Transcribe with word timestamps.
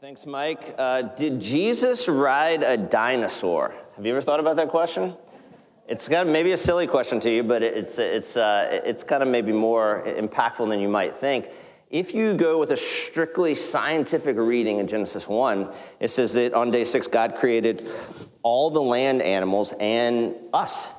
Thanks, 0.00 0.24
Mike. 0.24 0.74
Uh, 0.78 1.02
did 1.02 1.42
Jesus 1.42 2.08
ride 2.08 2.62
a 2.62 2.78
dinosaur? 2.78 3.74
Have 3.96 4.06
you 4.06 4.12
ever 4.12 4.22
thought 4.22 4.40
about 4.40 4.56
that 4.56 4.70
question? 4.70 5.12
It's 5.86 6.08
kind 6.08 6.26
of 6.26 6.32
maybe 6.32 6.52
a 6.52 6.56
silly 6.56 6.86
question 6.86 7.20
to 7.20 7.28
you, 7.28 7.42
but 7.42 7.62
it's, 7.62 7.98
it's, 7.98 8.34
uh, 8.34 8.80
it's 8.82 9.04
kind 9.04 9.22
of 9.22 9.28
maybe 9.28 9.52
more 9.52 10.02
impactful 10.06 10.66
than 10.70 10.80
you 10.80 10.88
might 10.88 11.12
think. 11.12 11.50
If 11.90 12.14
you 12.14 12.34
go 12.34 12.58
with 12.58 12.70
a 12.70 12.78
strictly 12.78 13.54
scientific 13.54 14.38
reading 14.38 14.78
in 14.78 14.88
Genesis 14.88 15.28
1, 15.28 15.70
it 16.00 16.08
says 16.08 16.32
that 16.32 16.54
on 16.54 16.70
day 16.70 16.84
six, 16.84 17.06
God 17.06 17.34
created 17.34 17.86
all 18.42 18.70
the 18.70 18.80
land 18.80 19.20
animals 19.20 19.74
and 19.78 20.34
us. 20.54 20.94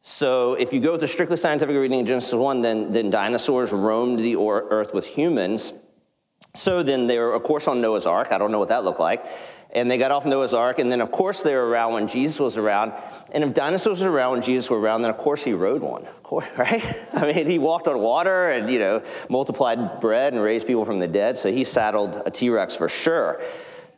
So 0.00 0.54
if 0.54 0.72
you 0.72 0.80
go 0.80 0.92
with 0.92 1.02
a 1.02 1.06
strictly 1.06 1.36
scientific 1.36 1.76
reading 1.76 2.00
in 2.00 2.06
Genesis 2.06 2.32
1, 2.32 2.62
then, 2.62 2.92
then 2.92 3.10
dinosaurs 3.10 3.74
roamed 3.74 4.20
the 4.20 4.36
earth 4.36 4.94
with 4.94 5.06
humans. 5.06 5.74
So 6.58 6.82
then 6.82 7.06
they 7.06 7.18
were, 7.18 7.34
of 7.34 7.44
course, 7.44 7.68
on 7.68 7.80
Noah's 7.80 8.04
Ark. 8.04 8.32
I 8.32 8.38
don't 8.38 8.50
know 8.50 8.58
what 8.58 8.70
that 8.70 8.82
looked 8.82 8.98
like. 8.98 9.24
And 9.70 9.88
they 9.88 9.96
got 9.96 10.10
off 10.10 10.26
Noah's 10.26 10.54
Ark, 10.54 10.80
and 10.80 10.90
then, 10.90 11.00
of 11.00 11.12
course, 11.12 11.44
they 11.44 11.54
were 11.54 11.68
around 11.68 11.92
when 11.92 12.08
Jesus 12.08 12.40
was 12.40 12.58
around. 12.58 12.94
And 13.30 13.44
if 13.44 13.54
dinosaurs 13.54 14.02
were 14.02 14.10
around 14.10 14.32
when 14.32 14.42
Jesus 14.42 14.68
were 14.68 14.80
around, 14.80 15.02
then, 15.02 15.10
of 15.10 15.18
course, 15.18 15.44
he 15.44 15.52
rode 15.52 15.82
one, 15.82 16.04
right? 16.58 16.84
I 17.12 17.32
mean, 17.32 17.46
he 17.46 17.60
walked 17.60 17.86
on 17.86 18.00
water 18.00 18.50
and, 18.50 18.68
you 18.68 18.80
know, 18.80 19.04
multiplied 19.30 20.00
bread 20.00 20.32
and 20.32 20.42
raised 20.42 20.66
people 20.66 20.84
from 20.84 20.98
the 20.98 21.06
dead, 21.06 21.38
so 21.38 21.52
he 21.52 21.62
saddled 21.62 22.20
a 22.26 22.30
T 22.30 22.50
Rex 22.50 22.74
for 22.74 22.88
sure. 22.88 23.40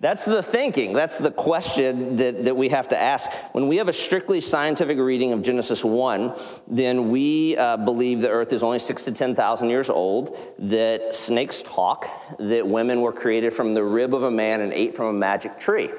That's 0.00 0.24
the 0.24 0.42
thinking. 0.42 0.94
That's 0.94 1.18
the 1.18 1.30
question 1.30 2.16
that, 2.16 2.46
that 2.46 2.56
we 2.56 2.70
have 2.70 2.88
to 2.88 2.98
ask. 2.98 3.30
When 3.52 3.68
we 3.68 3.76
have 3.76 3.88
a 3.88 3.92
strictly 3.92 4.40
scientific 4.40 4.96
reading 4.96 5.34
of 5.34 5.42
Genesis 5.42 5.84
1, 5.84 6.32
then 6.66 7.10
we 7.10 7.54
uh, 7.58 7.76
believe 7.76 8.22
the 8.22 8.30
earth 8.30 8.54
is 8.54 8.62
only 8.62 8.78
six 8.78 9.04
to 9.04 9.12
10,000 9.12 9.68
years 9.68 9.90
old, 9.90 10.34
that 10.58 11.14
snakes 11.14 11.62
talk, 11.62 12.06
that 12.38 12.66
women 12.66 13.02
were 13.02 13.12
created 13.12 13.52
from 13.52 13.74
the 13.74 13.84
rib 13.84 14.14
of 14.14 14.22
a 14.22 14.30
man 14.30 14.62
and 14.62 14.72
ate 14.72 14.94
from 14.94 15.06
a 15.06 15.12
magic 15.12 15.60
tree. 15.60 15.90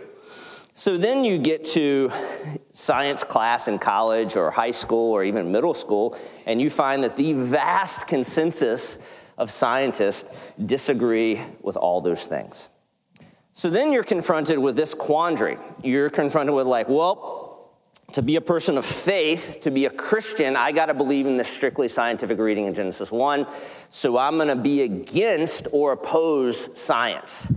So 0.74 0.98
then 0.98 1.24
you 1.24 1.38
get 1.38 1.64
to 1.66 2.12
science 2.72 3.24
class 3.24 3.68
in 3.68 3.78
college 3.78 4.36
or 4.36 4.50
high 4.50 4.72
school 4.72 5.12
or 5.12 5.24
even 5.24 5.52
middle 5.52 5.76
school, 5.76 6.18
and 6.48 6.60
you 6.60 6.72
find 6.72 7.04
that 7.04 7.18
the 7.18 7.34
vast 7.34 8.08
consensus 8.08 8.98
of 9.38 9.52
scientists 9.52 10.54
disagree 10.58 11.40
with 11.62 11.78
all 11.78 12.02
those 12.02 12.26
things. 12.26 12.70
So 13.54 13.70
then 13.70 13.92
you're 13.92 14.04
confronted 14.04 14.60
with 14.60 14.76
this 14.76 14.94
quandary. 14.94 15.58
You're 15.84 16.10
confronted 16.10 16.56
with, 16.56 16.68
like, 16.68 16.88
well, 16.88 17.70
to 18.14 18.22
be 18.22 18.36
a 18.36 18.42
person 18.42 18.78
of 18.78 18.86
faith, 18.86 19.60
to 19.62 19.72
be 19.72 19.86
a 19.86 19.90
Christian, 19.90 20.56
I 20.56 20.72
got 20.72 20.88
to 20.88 20.94
believe 20.94 21.26
in 21.26 21.38
the 21.38 21.44
strictly 21.44 21.88
scientific 21.88 22.38
reading 22.40 22.66
in 22.66 22.74
Genesis 22.74 23.12
1. 23.12 23.46
So 23.90 24.18
I'm 24.18 24.36
going 24.36 24.50
to 24.50 24.56
be 24.56 24.82
against 24.82 25.68
or 25.72 25.94
oppose 25.94 26.80
science. 26.80 27.52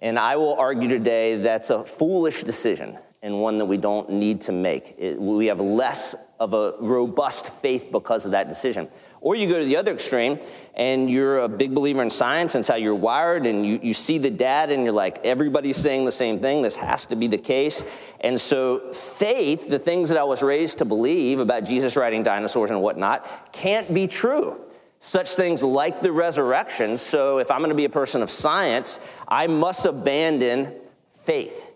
And 0.00 0.18
I 0.18 0.36
will 0.36 0.54
argue 0.54 0.88
today 0.88 1.36
that's 1.36 1.70
a 1.70 1.84
foolish 1.84 2.42
decision 2.42 2.98
and 3.22 3.40
one 3.40 3.58
that 3.58 3.66
we 3.66 3.76
don't 3.76 4.10
need 4.10 4.40
to 4.42 4.52
make. 4.52 4.96
It, 4.98 5.20
we 5.20 5.46
have 5.46 5.60
less 5.60 6.16
of 6.40 6.54
a 6.54 6.74
robust 6.80 7.52
faith 7.62 7.88
because 7.92 8.26
of 8.26 8.32
that 8.32 8.48
decision. 8.48 8.88
Or 9.22 9.36
you 9.36 9.48
go 9.48 9.60
to 9.60 9.64
the 9.64 9.76
other 9.76 9.92
extreme 9.92 10.40
and 10.74 11.08
you're 11.08 11.38
a 11.38 11.48
big 11.48 11.72
believer 11.72 12.02
in 12.02 12.10
science 12.10 12.56
and 12.56 12.62
it's 12.62 12.68
how 12.68 12.74
you're 12.74 12.94
wired 12.94 13.46
and 13.46 13.64
you, 13.64 13.78
you 13.80 13.94
see 13.94 14.18
the 14.18 14.30
data 14.30 14.74
and 14.74 14.82
you're 14.82 14.92
like, 14.92 15.24
everybody's 15.24 15.76
saying 15.76 16.04
the 16.04 16.12
same 16.12 16.40
thing. 16.40 16.60
This 16.60 16.74
has 16.74 17.06
to 17.06 17.16
be 17.16 17.28
the 17.28 17.38
case. 17.38 17.84
And 18.20 18.38
so 18.40 18.80
faith, 18.92 19.70
the 19.70 19.78
things 19.78 20.08
that 20.08 20.18
I 20.18 20.24
was 20.24 20.42
raised 20.42 20.78
to 20.78 20.84
believe 20.84 21.38
about 21.38 21.64
Jesus 21.64 21.96
riding 21.96 22.24
dinosaurs 22.24 22.70
and 22.70 22.82
whatnot, 22.82 23.52
can't 23.52 23.94
be 23.94 24.08
true. 24.08 24.60
Such 24.98 25.30
things 25.30 25.62
like 25.62 26.00
the 26.00 26.10
resurrection. 26.10 26.96
So 26.96 27.38
if 27.38 27.50
I'm 27.52 27.58
going 27.58 27.70
to 27.70 27.76
be 27.76 27.84
a 27.84 27.90
person 27.90 28.22
of 28.22 28.30
science, 28.30 28.98
I 29.28 29.46
must 29.46 29.86
abandon 29.86 30.72
faith. 31.12 31.71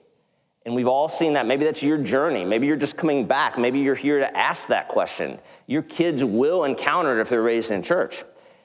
And 0.67 0.75
we've 0.75 0.89
all 0.89 1.09
seen 1.09 1.35
that. 1.35 1.47
Maybe 1.47 1.65
that's 1.65 1.85
your 1.85 1.97
journey. 1.97 2.45
Maybe 2.45 2.67
you're 2.67 2.77
just 2.77 2.99
coming 2.99 3.25
back. 3.25 3.57
Maybe 3.57 3.79
you're 3.79 3.95
here 3.95 4.19
to 4.19 4.37
ask 4.37 4.69
that 4.69 4.89
question. 4.89 5.39
Your 5.69 5.83
kids 5.83 6.25
will 6.25 6.65
encounter 6.65 7.17
it 7.17 7.21
if 7.21 7.29
they're 7.29 7.41
raised 7.41 7.71
in 7.71 7.85
church. 7.85 8.25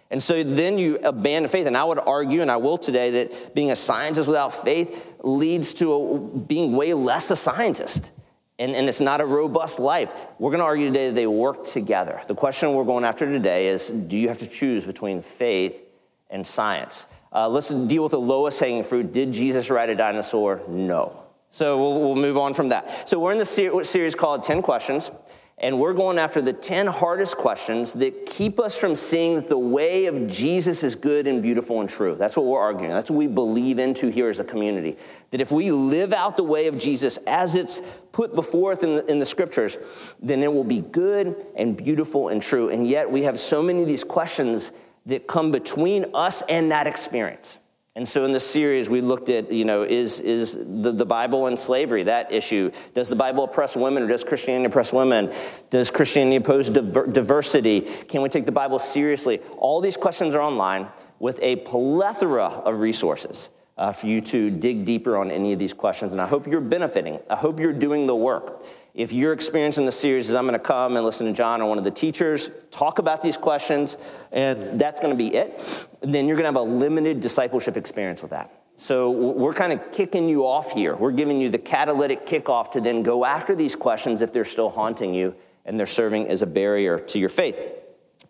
And 0.09 0.22
so 0.22 0.44
then 0.44 0.80
you 0.80 0.98
abandon 1.03 1.50
faith. 1.50 1.68
And 1.68 1.78
I 1.78 1.84
would 1.84 2.00
argue, 2.00 2.42
and 2.42 2.50
I 2.50 2.58
will 2.58 2.80
today, 2.80 3.12
that 3.24 3.53
being 3.53 3.70
a 3.70 3.75
scientist 3.75 4.28
without 4.28 4.52
faith 4.52 5.16
leads 5.24 5.75
to 5.75 5.94
a, 5.94 6.40
being 6.40 6.75
way 6.75 6.96
less 6.96 7.30
a 7.30 7.36
scientist. 7.36 8.12
And, 8.58 8.72
and 8.72 8.88
it's 8.90 9.00
not 9.00 9.22
a 9.22 9.25
robust 9.25 9.80
life. 9.80 10.12
We're 10.40 10.50
going 10.50 10.59
to 10.59 10.66
argue 10.66 10.88
today 10.88 11.09
that 11.09 11.16
they 11.16 11.28
work 11.28 11.66
together. 11.66 12.20
The 12.28 12.36
question 12.36 12.74
we're 12.74 12.84
going 12.84 13.06
after 13.06 13.28
today 13.28 13.68
is 13.68 13.92
do 13.92 14.18
you 14.18 14.28
have 14.28 14.40
to 14.40 14.50
choose 14.50 14.86
between 14.86 15.22
faith 15.22 15.84
and 16.31 16.48
science? 16.48 17.06
Uh, 17.31 17.48
let's 17.48 17.70
deal 17.70 18.02
with 18.02 18.12
the 18.14 18.20
lowest 18.20 18.59
hanging 18.59 18.84
fruit. 18.84 19.14
Did 19.14 19.34
Jesus 19.34 19.70
ride 19.70 19.92
a 19.92 19.96
dinosaur? 19.96 20.64
No. 20.68 21.22
So 21.51 21.78
we'll, 21.78 22.01
we'll 22.01 22.16
move 22.16 22.38
on 22.38 22.53
from 22.53 22.69
that. 22.69 23.07
So 23.07 23.19
we're 23.19 23.34
in 23.34 23.38
the 23.38 23.45
ser- 23.45 23.84
series 23.84 24.16
called 24.16 24.44
10 24.44 24.62
Questions, 24.62 25.12
and 25.57 25.78
we're 25.78 25.94
going 25.94 26.17
after 26.17 26.41
the 26.41 26.53
10 26.53 26.88
hardest 26.88 27.38
questions 27.38 27.94
that 27.95 28.25
keep 28.25 28.57
us 28.57 28.79
from 28.79 28.95
seeing 28.95 29.35
that 29.35 29.50
the 29.50 29.59
way 29.59 30.06
of 30.06 30.29
Jesus 30.29 30.81
is 30.81 30.95
good 30.95 31.28
and 31.28 31.41
beautiful 31.41 31.81
and 31.81 31.89
true. 31.89 32.16
That's 32.16 32.38
what 32.38 32.45
we're 32.45 32.59
arguing. 32.59 32.91
That's 32.91 33.12
what 33.12 33.17
we 33.17 33.28
believe 33.28 33.79
into 33.79 34.09
here 34.09 34.29
as 34.29 34.39
a 34.39 34.45
community. 34.45 34.97
That 35.31 35.41
if 35.41 35.51
we 35.51 35.72
live 35.72 36.13
out 36.13 36.38
the 36.38 36.44
way 36.44 36.67
of 36.67 36.79
Jesus 36.79 37.17
as 37.28 37.56
it's 37.56 37.81
put 38.13 38.33
before 38.33 38.72
us 38.72 38.81
in 38.81 39.07
in 39.09 39.19
the 39.19 39.25
scriptures, 39.25 40.16
then 40.22 40.41
it 40.41 40.51
will 40.51 40.63
be 40.63 40.79
good 40.79 41.35
and 41.57 41.78
beautiful 41.78 42.29
and 42.29 42.41
true. 42.41 42.69
And 42.69 42.88
yet 42.88 43.12
we 43.12 43.23
have 43.23 43.39
so 43.39 43.62
many 43.62 43.81
of 43.81 43.88
these 43.88 44.06
questions 44.06 44.72
that 45.06 45.28
come 45.28 45.51
between 45.51 46.06
us 46.13 46.44
and 46.44 46.72
that 46.72 46.88
experience. 46.88 47.59
And 47.94 48.07
so 48.07 48.24
in 48.24 48.31
this 48.31 48.50
series, 48.50 48.90
we 48.90 49.02
looked 49.02 49.28
at, 49.28 49.52
you 49.52 49.66
know, 49.66 49.84
is, 49.84 50.22
is 50.22 50.81
the, 50.81 50.94
the 50.94 51.06
Bible 51.06 51.47
and 51.47 51.59
slavery, 51.59 52.03
that 52.03 52.31
issue? 52.31 52.72
Does 52.94 53.09
the 53.09 53.18
Bible 53.18 53.44
oppress 53.44 53.75
women 53.75 54.03
or 54.03 54.07
does 54.07 54.24
Christianity 54.24 54.68
oppress 54.68 54.94
women? 54.94 55.29
Does 55.72 55.91
Christianity 55.91 56.38
oppose 56.38 56.69
diver- 56.69 57.07
diversity? 57.07 57.81
Can 57.81 58.22
we 58.22 58.30
take 58.30 58.46
the 58.46 58.51
Bible 58.53 58.80
seriously? 58.80 59.40
All 59.57 59.81
these 59.81 59.97
questions 59.97 60.35
are 60.35 60.41
online 60.41 60.88
with 61.19 61.38
a 61.41 61.57
plethora 61.57 62.46
of 62.46 62.80
resources 62.80 63.50
uh, 63.78 63.91
for 63.91 64.07
you 64.07 64.22
to 64.22 64.50
dig 64.50 64.85
deeper 64.85 65.18
on 65.18 65.30
any 65.30 65.51
of 65.51 65.59
these 65.59 65.74
questions. 65.74 66.13
And 66.13 66.22
I 66.22 66.28
hope 66.28 66.47
you're 66.47 66.62
benefiting. 66.62 67.19
I 67.30 67.35
hope 67.35 67.59
you're 67.59 67.74
doing 67.74 68.07
the 68.07 68.16
work. 68.16 68.63
If 68.94 69.13
your 69.13 69.31
experience 69.31 69.78
in 69.78 69.85
the 69.85 69.91
series 69.91 70.29
is 70.29 70.35
I'm 70.35 70.46
going 70.46 70.59
to 70.59 70.59
come 70.59 70.97
and 70.97 71.06
listen 71.06 71.28
to 71.28 71.34
John 71.34 71.62
or 71.62 71.69
one 71.69 71.78
of 71.78 71.85
the 71.85 71.91
teachers 71.91 72.50
talk 72.72 73.00
about 73.00 73.22
these 73.22 73.38
questions, 73.38 73.96
and 74.31 74.79
that's 74.79 75.00
going 75.00 75.13
to 75.13 75.18
be 75.18 75.34
it, 75.34 75.88
then 76.02 76.28
you're 76.28 76.35
going 76.35 76.52
to 76.52 76.59
have 76.59 76.68
a 76.68 76.69
limited 76.69 77.22
discipleship 77.22 77.78
experience 77.78 78.22
with 78.22 78.31
that. 78.31 78.51
So 78.75 79.12
we're 79.12 79.53
kind 79.53 79.72
of 79.72 79.91
kicking 79.91 80.28
you 80.28 80.46
off 80.46 80.72
here. 80.72 80.96
We're 80.96 81.12
giving 81.12 81.40
you 81.40 81.50
the 81.50 81.59
catalytic 81.59 82.25
kickoff 82.25 82.72
to 82.72 82.81
then 82.81 83.03
go 83.03 83.24
after 83.24 83.56
these 83.56 83.75
questions 83.75 84.22
if 84.22 84.34
they're 84.34 84.44
still 84.44 84.69
haunting 84.69 85.13
you 85.13 85.35
and 85.66 85.80
they're 85.80 85.85
serving 85.85 86.28
as 86.28 86.41
a 86.41 86.47
barrier 86.47 87.00
to 87.00 87.19
your 87.19 87.30
faith. 87.30 87.62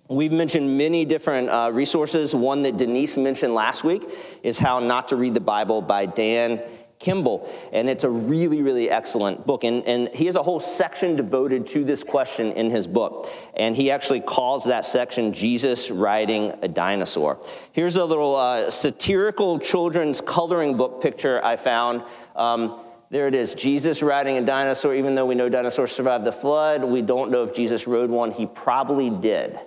We've 0.09 0.31
mentioned 0.31 0.77
many 0.77 1.05
different 1.05 1.49
uh, 1.49 1.71
resources. 1.73 2.35
One 2.35 2.63
that 2.63 2.75
Denise 2.75 3.17
mentioned 3.17 3.53
last 3.53 3.85
week 3.85 4.03
is 4.43 4.59
How 4.59 4.79
Not 4.79 5.07
to 5.07 5.15
Read 5.15 5.33
the 5.33 5.39
Bible 5.39 5.81
by 5.81 6.05
Dan 6.05 6.61
Kimball. 7.01 7.49
And 7.73 7.89
it's 7.89 8.03
a 8.03 8.09
really, 8.09 8.61
really 8.61 8.89
excellent 8.89 9.45
book. 9.45 9.63
And, 9.63 9.85
and 9.85 10.13
he 10.13 10.27
has 10.27 10.35
a 10.35 10.43
whole 10.43 10.59
section 10.59 11.15
devoted 11.15 11.67
to 11.67 11.83
this 11.83 12.03
question 12.03 12.53
in 12.53 12.69
his 12.69 12.87
book. 12.87 13.27
And 13.57 13.75
he 13.75 13.91
actually 13.91 14.21
calls 14.21 14.65
that 14.65 14.85
section 14.85 15.33
Jesus 15.33 15.91
Riding 15.91 16.53
a 16.61 16.67
Dinosaur. 16.67 17.39
Here's 17.73 17.97
a 17.97 18.05
little 18.05 18.35
uh, 18.35 18.69
satirical 18.69 19.59
children's 19.59 20.21
coloring 20.21 20.77
book 20.77 21.01
picture 21.01 21.43
I 21.43 21.55
found. 21.55 22.03
Um, 22.35 22.79
there 23.09 23.27
it 23.27 23.33
is 23.33 23.55
Jesus 23.55 24.01
riding 24.01 24.37
a 24.37 24.45
dinosaur. 24.45 24.95
Even 24.95 25.15
though 25.15 25.25
we 25.25 25.35
know 25.35 25.49
dinosaurs 25.49 25.91
survived 25.91 26.23
the 26.23 26.31
flood, 26.31 26.81
we 26.81 27.01
don't 27.01 27.29
know 27.29 27.43
if 27.43 27.53
Jesus 27.53 27.85
rode 27.85 28.09
one. 28.09 28.31
He 28.31 28.45
probably 28.45 29.09
did. 29.09 29.59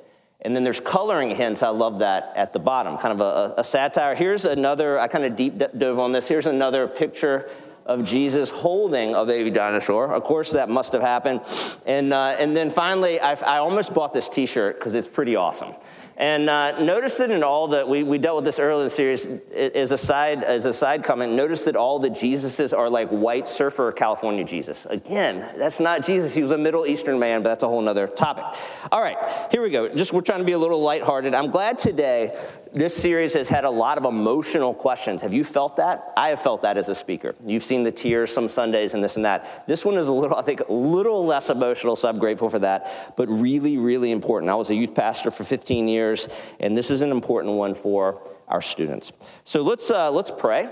And 0.45 0.55
then 0.55 0.63
there's 0.63 0.81
coloring 0.81 1.31
hints. 1.31 1.63
I 1.63 1.71
love 1.71 2.01
that 2.01 2.33
at 2.37 2.53
the 2.53 2.59
bottom, 2.59 2.99
kind 2.99 3.19
of 3.19 3.21
a, 3.23 3.55
a 3.61 3.65
satire. 3.65 4.15
Here's 4.15 4.45
another, 4.45 4.99
I 4.99 5.09
kind 5.09 5.25
of 5.25 5.37
deep 5.37 5.59
dove 5.59 5.99
on 5.99 6.13
this. 6.13 6.29
Here's 6.29 6.47
another 6.47 6.87
picture 6.87 7.49
of 7.87 8.05
Jesus 8.05 8.51
holding 8.51 9.15
a 9.15 9.25
baby 9.25 9.51
dinosaur. 9.51 10.13
Of 10.13 10.23
course, 10.25 10.53
that 10.53 10.69
must 10.69 10.93
have 10.93 11.03
happened. 11.03 11.41
And, 11.87 12.13
uh, 12.13 12.37
and 12.39 12.57
then 12.57 12.71
finally, 12.71 13.21
I, 13.21 13.33
I 13.33 13.59
almost 13.59 13.95
bought 13.95 14.13
this 14.13 14.29
t 14.29 14.47
shirt 14.47 14.79
because 14.79 14.95
it's 14.95 15.09
pretty 15.09 15.37
awesome. 15.37 15.75
And 16.17 16.49
uh, 16.49 16.81
notice 16.81 17.19
that 17.19 17.31
in 17.31 17.43
all 17.43 17.69
that 17.69 17.89
we, 17.89 18.05
we 18.05 18.19
dealt 18.19 18.37
with 18.37 18.45
this 18.45 18.61
earlier 18.61 18.79
in 18.79 18.85
the 18.85 18.91
series 18.91 19.27
as 19.27 19.91
a 19.91 19.99
side 19.99 20.45
as 20.45 20.65
a 20.65 20.73
side 20.73 21.03
comment. 21.03 21.33
Notice 21.33 21.65
that 21.65 21.75
all 21.75 21.99
the 21.99 22.11
Jesuses 22.11 22.77
are 22.77 22.89
like 22.89 23.09
white 23.09 23.49
surfer 23.49 23.91
California 23.91 24.45
Jesus. 24.45 24.87
Again, 24.87 25.41
that's 25.59 25.81
not 25.81 26.05
Jesus. 26.05 26.35
He 26.35 26.43
was 26.43 26.53
a 26.53 26.59
Middle 26.59 26.87
Eastern 26.87 27.19
man, 27.19 27.43
but 27.43 27.49
that's 27.49 27.65
a 27.65 27.69
whole 27.69 27.87
other 27.89 28.07
topic. 28.07 28.45
All 28.93 29.03
right, 29.03 29.17
here 29.51 29.63
we 29.63 29.71
go. 29.71 29.89
Just 29.89 30.13
we're 30.13 30.21
trying 30.21 30.39
to 30.39 30.45
be 30.45 30.53
a 30.53 30.59
little 30.59 30.81
lighthearted. 30.81 31.35
I'm 31.35 31.51
glad 31.51 31.79
today 31.79 32.33
this 32.75 32.97
series 32.97 33.35
has 33.35 33.49
had 33.49 33.65
a 33.65 33.71
lot 33.71 33.99
of 33.99 34.05
emotional 34.05 34.75
questions. 34.75 35.23
Have 35.23 35.33
you 35.33 35.45
felt 35.45 35.77
that? 35.77 36.13
I 36.17 36.31
have 36.31 36.41
felt 36.41 36.63
that 36.63 36.77
as 36.77 36.89
a 36.89 36.95
speaker. 36.95 37.35
You've 37.47 37.63
seen 37.63 37.85
the 37.85 37.93
tears 37.93 38.33
some 38.33 38.49
Sundays 38.49 38.95
and 38.95 39.03
this 39.03 39.15
and 39.15 39.25
that. 39.25 39.67
This 39.69 39.85
one 39.85 39.95
is 39.95 40.09
a 40.09 40.13
little, 40.13 40.37
I 40.37 40.43
think, 40.43 40.61
a 40.61 40.73
little 40.73 41.25
less 41.25 41.51
emotional, 41.51 41.95
so 41.95 42.09
I'm 42.09 42.19
grateful 42.19 42.51
for 42.51 42.59
that, 42.59 43.15
but 43.17 43.29
really, 43.29 43.79
really 43.79 44.11
important. 44.11 44.51
I 44.51 44.57
was 44.57 44.71
a 44.71 44.75
youth 44.75 44.95
pastor 44.95 45.31
for 45.31 45.45
15 45.45 45.87
years, 45.87 46.29
and 46.59 46.77
this 46.77 46.91
is 46.91 47.01
an 47.03 47.13
important 47.13 47.55
one 47.55 47.77
for 47.77 48.21
our 48.49 48.61
students. 48.61 49.13
So 49.45 49.63
let's, 49.63 49.91
uh, 49.91 50.11
let's 50.11 50.33
pray. 50.33 50.69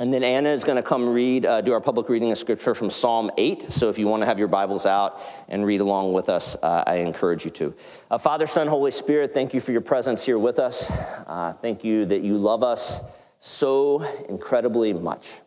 And 0.00 0.14
then 0.14 0.22
Anna 0.22 0.50
is 0.50 0.62
going 0.62 0.76
to 0.76 0.82
come 0.82 1.08
read, 1.08 1.44
uh, 1.44 1.60
do 1.60 1.72
our 1.72 1.80
public 1.80 2.08
reading 2.08 2.30
of 2.30 2.38
scripture 2.38 2.72
from 2.72 2.88
Psalm 2.88 3.32
8. 3.36 3.62
So 3.62 3.88
if 3.88 3.98
you 3.98 4.06
want 4.06 4.22
to 4.22 4.26
have 4.26 4.38
your 4.38 4.46
Bibles 4.46 4.86
out 4.86 5.20
and 5.48 5.66
read 5.66 5.80
along 5.80 6.12
with 6.12 6.28
us, 6.28 6.56
uh, 6.62 6.84
I 6.86 6.98
encourage 6.98 7.44
you 7.44 7.50
to. 7.50 7.74
Uh, 8.08 8.16
Father, 8.16 8.46
Son, 8.46 8.68
Holy 8.68 8.92
Spirit, 8.92 9.34
thank 9.34 9.54
you 9.54 9.60
for 9.60 9.72
your 9.72 9.80
presence 9.80 10.24
here 10.24 10.38
with 10.38 10.60
us. 10.60 10.92
Uh, 11.26 11.52
thank 11.52 11.82
you 11.82 12.04
that 12.04 12.22
you 12.22 12.38
love 12.38 12.62
us 12.62 13.02
so 13.40 14.04
incredibly 14.28 14.92
much. 14.92 15.40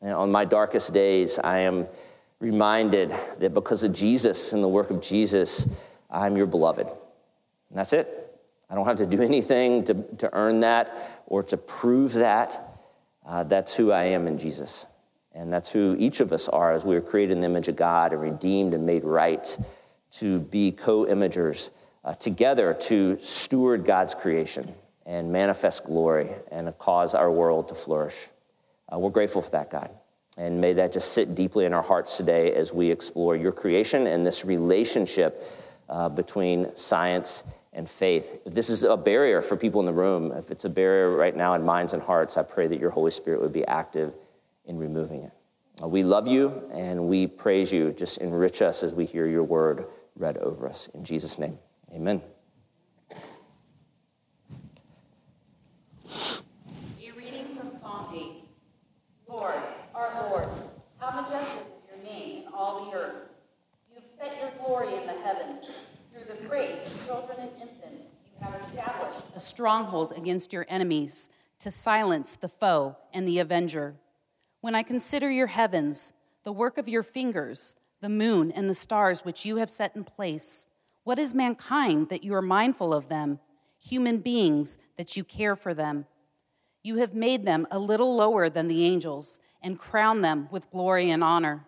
And 0.00 0.12
on 0.12 0.32
my 0.32 0.46
darkest 0.46 0.94
days, 0.94 1.38
I 1.38 1.58
am 1.58 1.86
reminded 2.40 3.10
that 3.40 3.52
because 3.52 3.84
of 3.84 3.92
Jesus 3.92 4.54
and 4.54 4.64
the 4.64 4.68
work 4.68 4.90
of 4.90 5.02
Jesus, 5.02 5.68
I'm 6.10 6.38
your 6.38 6.46
beloved. 6.46 6.86
And 6.86 7.78
that's 7.78 7.92
it. 7.92 8.08
I 8.70 8.76
don't 8.76 8.86
have 8.86 8.96
to 8.96 9.06
do 9.06 9.20
anything 9.22 9.84
to, 9.84 10.02
to 10.20 10.30
earn 10.32 10.60
that 10.60 10.90
or 11.26 11.42
to 11.42 11.58
prove 11.58 12.14
that. 12.14 12.58
Uh, 13.26 13.44
that's 13.44 13.76
who 13.76 13.92
I 13.92 14.04
am 14.04 14.26
in 14.26 14.38
Jesus. 14.38 14.86
And 15.34 15.52
that's 15.52 15.72
who 15.72 15.96
each 15.98 16.20
of 16.20 16.32
us 16.32 16.48
are 16.48 16.72
as 16.72 16.84
we 16.84 16.94
are 16.96 17.00
created 17.00 17.32
in 17.32 17.40
the 17.40 17.46
image 17.46 17.68
of 17.68 17.76
God 17.76 18.12
and 18.12 18.20
redeemed 18.20 18.72
and 18.72 18.86
made 18.86 19.04
right 19.04 19.58
to 20.12 20.40
be 20.40 20.70
co 20.70 21.04
imagers 21.06 21.70
uh, 22.04 22.14
together 22.14 22.74
to 22.74 23.18
steward 23.18 23.84
God's 23.84 24.14
creation 24.14 24.72
and 25.06 25.32
manifest 25.32 25.84
glory 25.84 26.28
and 26.52 26.76
cause 26.78 27.14
our 27.14 27.30
world 27.30 27.68
to 27.68 27.74
flourish. 27.74 28.28
Uh, 28.92 28.98
we're 28.98 29.10
grateful 29.10 29.42
for 29.42 29.50
that, 29.52 29.70
God. 29.70 29.90
And 30.36 30.60
may 30.60 30.72
that 30.74 30.92
just 30.92 31.12
sit 31.12 31.34
deeply 31.34 31.64
in 31.64 31.72
our 31.72 31.82
hearts 31.82 32.16
today 32.16 32.52
as 32.54 32.72
we 32.72 32.90
explore 32.90 33.36
your 33.36 33.52
creation 33.52 34.06
and 34.06 34.26
this 34.26 34.44
relationship 34.44 35.42
uh, 35.88 36.08
between 36.08 36.74
science 36.76 37.44
and 37.74 37.88
faith. 37.88 38.42
If 38.46 38.54
this 38.54 38.70
is 38.70 38.84
a 38.84 38.96
barrier 38.96 39.42
for 39.42 39.56
people 39.56 39.80
in 39.80 39.86
the 39.86 39.92
room, 39.92 40.32
if 40.32 40.50
it's 40.50 40.64
a 40.64 40.70
barrier 40.70 41.14
right 41.14 41.34
now 41.34 41.54
in 41.54 41.64
minds 41.64 41.92
and 41.92 42.02
hearts, 42.02 42.36
I 42.36 42.42
pray 42.42 42.68
that 42.68 42.78
your 42.78 42.90
Holy 42.90 43.10
Spirit 43.10 43.42
would 43.42 43.52
be 43.52 43.66
active 43.66 44.14
in 44.64 44.78
removing 44.78 45.22
it. 45.22 45.32
Uh, 45.82 45.88
we 45.88 46.04
love 46.04 46.28
you 46.28 46.62
and 46.72 47.08
we 47.08 47.26
praise 47.26 47.72
you. 47.72 47.92
Just 47.92 48.18
enrich 48.18 48.62
us 48.62 48.82
as 48.82 48.94
we 48.94 49.06
hear 49.06 49.26
your 49.26 49.42
word 49.42 49.84
read 50.16 50.36
over 50.38 50.68
us. 50.68 50.88
In 50.94 51.04
Jesus' 51.04 51.38
name, 51.38 51.58
amen. 51.92 52.22
A 57.00 57.12
reading 57.16 57.46
from 57.56 57.70
Psalm 57.70 58.06
8. 58.14 58.44
Lord, 59.28 59.54
our 59.94 60.30
Lord, 60.30 60.48
how 61.00 61.20
majestic 61.20 61.72
is 61.76 61.84
your 61.90 62.04
name 62.04 62.46
in 62.46 62.52
all 62.54 62.84
the 62.84 62.96
earth. 62.96 63.30
You 63.90 63.96
have 63.96 64.06
set 64.06 64.40
your 64.40 64.52
glory 64.64 64.94
in 64.94 65.06
the 65.06 65.20
heavens. 65.24 65.78
Through 66.12 66.36
the 66.36 66.48
praise 66.48 66.80
of 66.86 67.06
children 67.06 67.38
and 67.40 67.50
infants, 67.60 68.12
you 68.38 68.46
have 68.46 68.54
established 68.54 69.24
a 69.34 69.40
stronghold 69.54 70.12
against 70.16 70.52
your 70.52 70.66
enemies 70.68 71.30
to 71.60 71.70
silence 71.70 72.34
the 72.34 72.48
foe 72.48 72.96
and 73.12 73.26
the 73.26 73.38
avenger. 73.38 73.94
When 74.60 74.74
I 74.74 74.82
consider 74.82 75.30
your 75.30 75.46
heavens, 75.46 76.12
the 76.42 76.50
work 76.50 76.76
of 76.76 76.88
your 76.88 77.04
fingers, 77.04 77.76
the 78.00 78.08
moon 78.08 78.50
and 78.50 78.68
the 78.68 78.74
stars 78.74 79.24
which 79.24 79.46
you 79.46 79.58
have 79.58 79.70
set 79.70 79.94
in 79.94 80.02
place, 80.02 80.66
what 81.04 81.20
is 81.20 81.36
mankind 81.36 82.08
that 82.08 82.24
you 82.24 82.34
are 82.34 82.42
mindful 82.42 82.92
of 82.92 83.08
them, 83.08 83.38
human 83.80 84.18
beings 84.18 84.80
that 84.96 85.16
you 85.16 85.22
care 85.22 85.54
for 85.54 85.72
them? 85.72 86.06
You 86.82 86.96
have 86.96 87.14
made 87.14 87.44
them 87.46 87.64
a 87.70 87.78
little 87.78 88.16
lower 88.16 88.50
than 88.50 88.66
the 88.66 88.84
angels 88.84 89.40
and 89.62 89.78
crowned 89.78 90.24
them 90.24 90.48
with 90.50 90.68
glory 90.68 91.10
and 91.10 91.22
honor. 91.22 91.64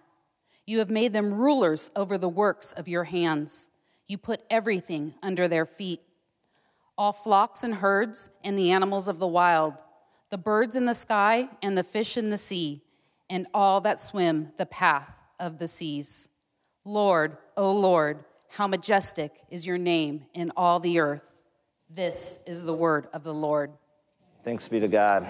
You 0.67 0.81
have 0.81 0.91
made 0.91 1.13
them 1.13 1.33
rulers 1.33 1.93
over 1.95 2.19
the 2.19 2.29
works 2.29 2.73
of 2.73 2.89
your 2.89 3.05
hands. 3.05 3.71
You 4.09 4.19
put 4.19 4.43
everything 4.51 5.15
under 5.23 5.47
their 5.47 5.65
feet 5.65 6.01
all 6.99 7.13
flocks 7.13 7.63
and 7.63 7.77
herds 7.77 8.31
and 8.43 8.59
the 8.59 8.71
animals 8.71 9.09
of 9.09 9.19
the 9.19 9.27
wild, 9.27 9.75
the 10.31 10.39
birds 10.39 10.77
in 10.77 10.87
the 10.87 10.95
sky 10.95 11.49
and 11.63 11.77
the 11.77 11.83
fish 11.83 12.17
in 12.17 12.31
the 12.31 12.37
sea, 12.37 12.83
and 13.29 13.47
all 13.53 13.81
that 13.81 13.99
swim 13.99 14.53
the 14.57 14.67
path 14.67 15.21
of 15.39 15.59
the 15.59 15.69
seas. 15.69 16.29
Lord, 16.85 17.37
O 17.57 17.73
Lord, 17.73 18.25
how 18.51 18.67
majestic 18.67 19.33
is 19.51 19.67
your 19.67 19.79
name 19.79 20.27
in 20.33 20.53
all 20.57 20.81
the 20.81 21.01
earth. 21.01 21.45
This 21.91 22.41
is 22.47 22.65
the 22.65 22.75
word 22.75 23.09
of 23.13 23.25
the 23.25 23.35
Lord. 23.35 23.73
Thanks 24.43 24.69
be 24.69 24.81
to 24.81 24.89
God. 24.89 25.27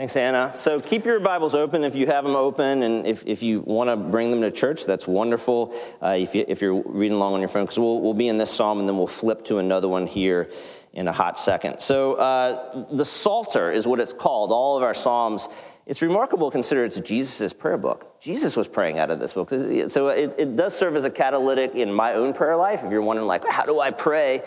Thanks, 0.00 0.16
Anna. 0.16 0.50
So 0.54 0.80
keep 0.80 1.04
your 1.04 1.20
Bibles 1.20 1.54
open 1.54 1.84
if 1.84 1.94
you 1.94 2.06
have 2.06 2.24
them 2.24 2.34
open, 2.34 2.82
and 2.84 3.06
if, 3.06 3.22
if 3.26 3.42
you 3.42 3.60
want 3.60 3.90
to 3.90 3.96
bring 3.96 4.30
them 4.30 4.40
to 4.40 4.50
church, 4.50 4.86
that's 4.86 5.06
wonderful. 5.06 5.74
Uh, 6.00 6.16
if, 6.18 6.34
you, 6.34 6.42
if 6.48 6.62
you're 6.62 6.82
reading 6.86 7.18
along 7.18 7.34
on 7.34 7.40
your 7.40 7.50
phone, 7.50 7.64
because 7.64 7.78
we'll, 7.78 8.00
we'll 8.00 8.14
be 8.14 8.26
in 8.26 8.38
this 8.38 8.50
psalm 8.50 8.80
and 8.80 8.88
then 8.88 8.96
we'll 8.96 9.06
flip 9.06 9.44
to 9.44 9.58
another 9.58 9.88
one 9.88 10.06
here 10.06 10.48
in 10.94 11.06
a 11.06 11.12
hot 11.12 11.38
second. 11.38 11.80
So 11.80 12.14
uh, 12.14 12.86
the 12.90 13.04
Psalter 13.04 13.70
is 13.70 13.86
what 13.86 14.00
it's 14.00 14.14
called, 14.14 14.52
all 14.52 14.78
of 14.78 14.82
our 14.82 14.94
psalms. 14.94 15.50
It's 15.86 16.00
remarkable 16.00 16.50
consider 16.50 16.82
it's 16.82 16.98
Jesus' 17.00 17.52
prayer 17.52 17.76
book. 17.76 18.22
Jesus 18.22 18.56
was 18.56 18.68
praying 18.68 18.98
out 18.98 19.10
of 19.10 19.20
this 19.20 19.34
book. 19.34 19.50
So 19.50 20.08
it, 20.08 20.34
it 20.38 20.56
does 20.56 20.74
serve 20.74 20.96
as 20.96 21.04
a 21.04 21.10
catalytic 21.10 21.74
in 21.74 21.92
my 21.92 22.14
own 22.14 22.32
prayer 22.32 22.56
life. 22.56 22.84
If 22.84 22.90
you're 22.90 23.02
wondering, 23.02 23.28
like, 23.28 23.46
how 23.46 23.66
do 23.66 23.80
I 23.80 23.90
pray? 23.90 24.40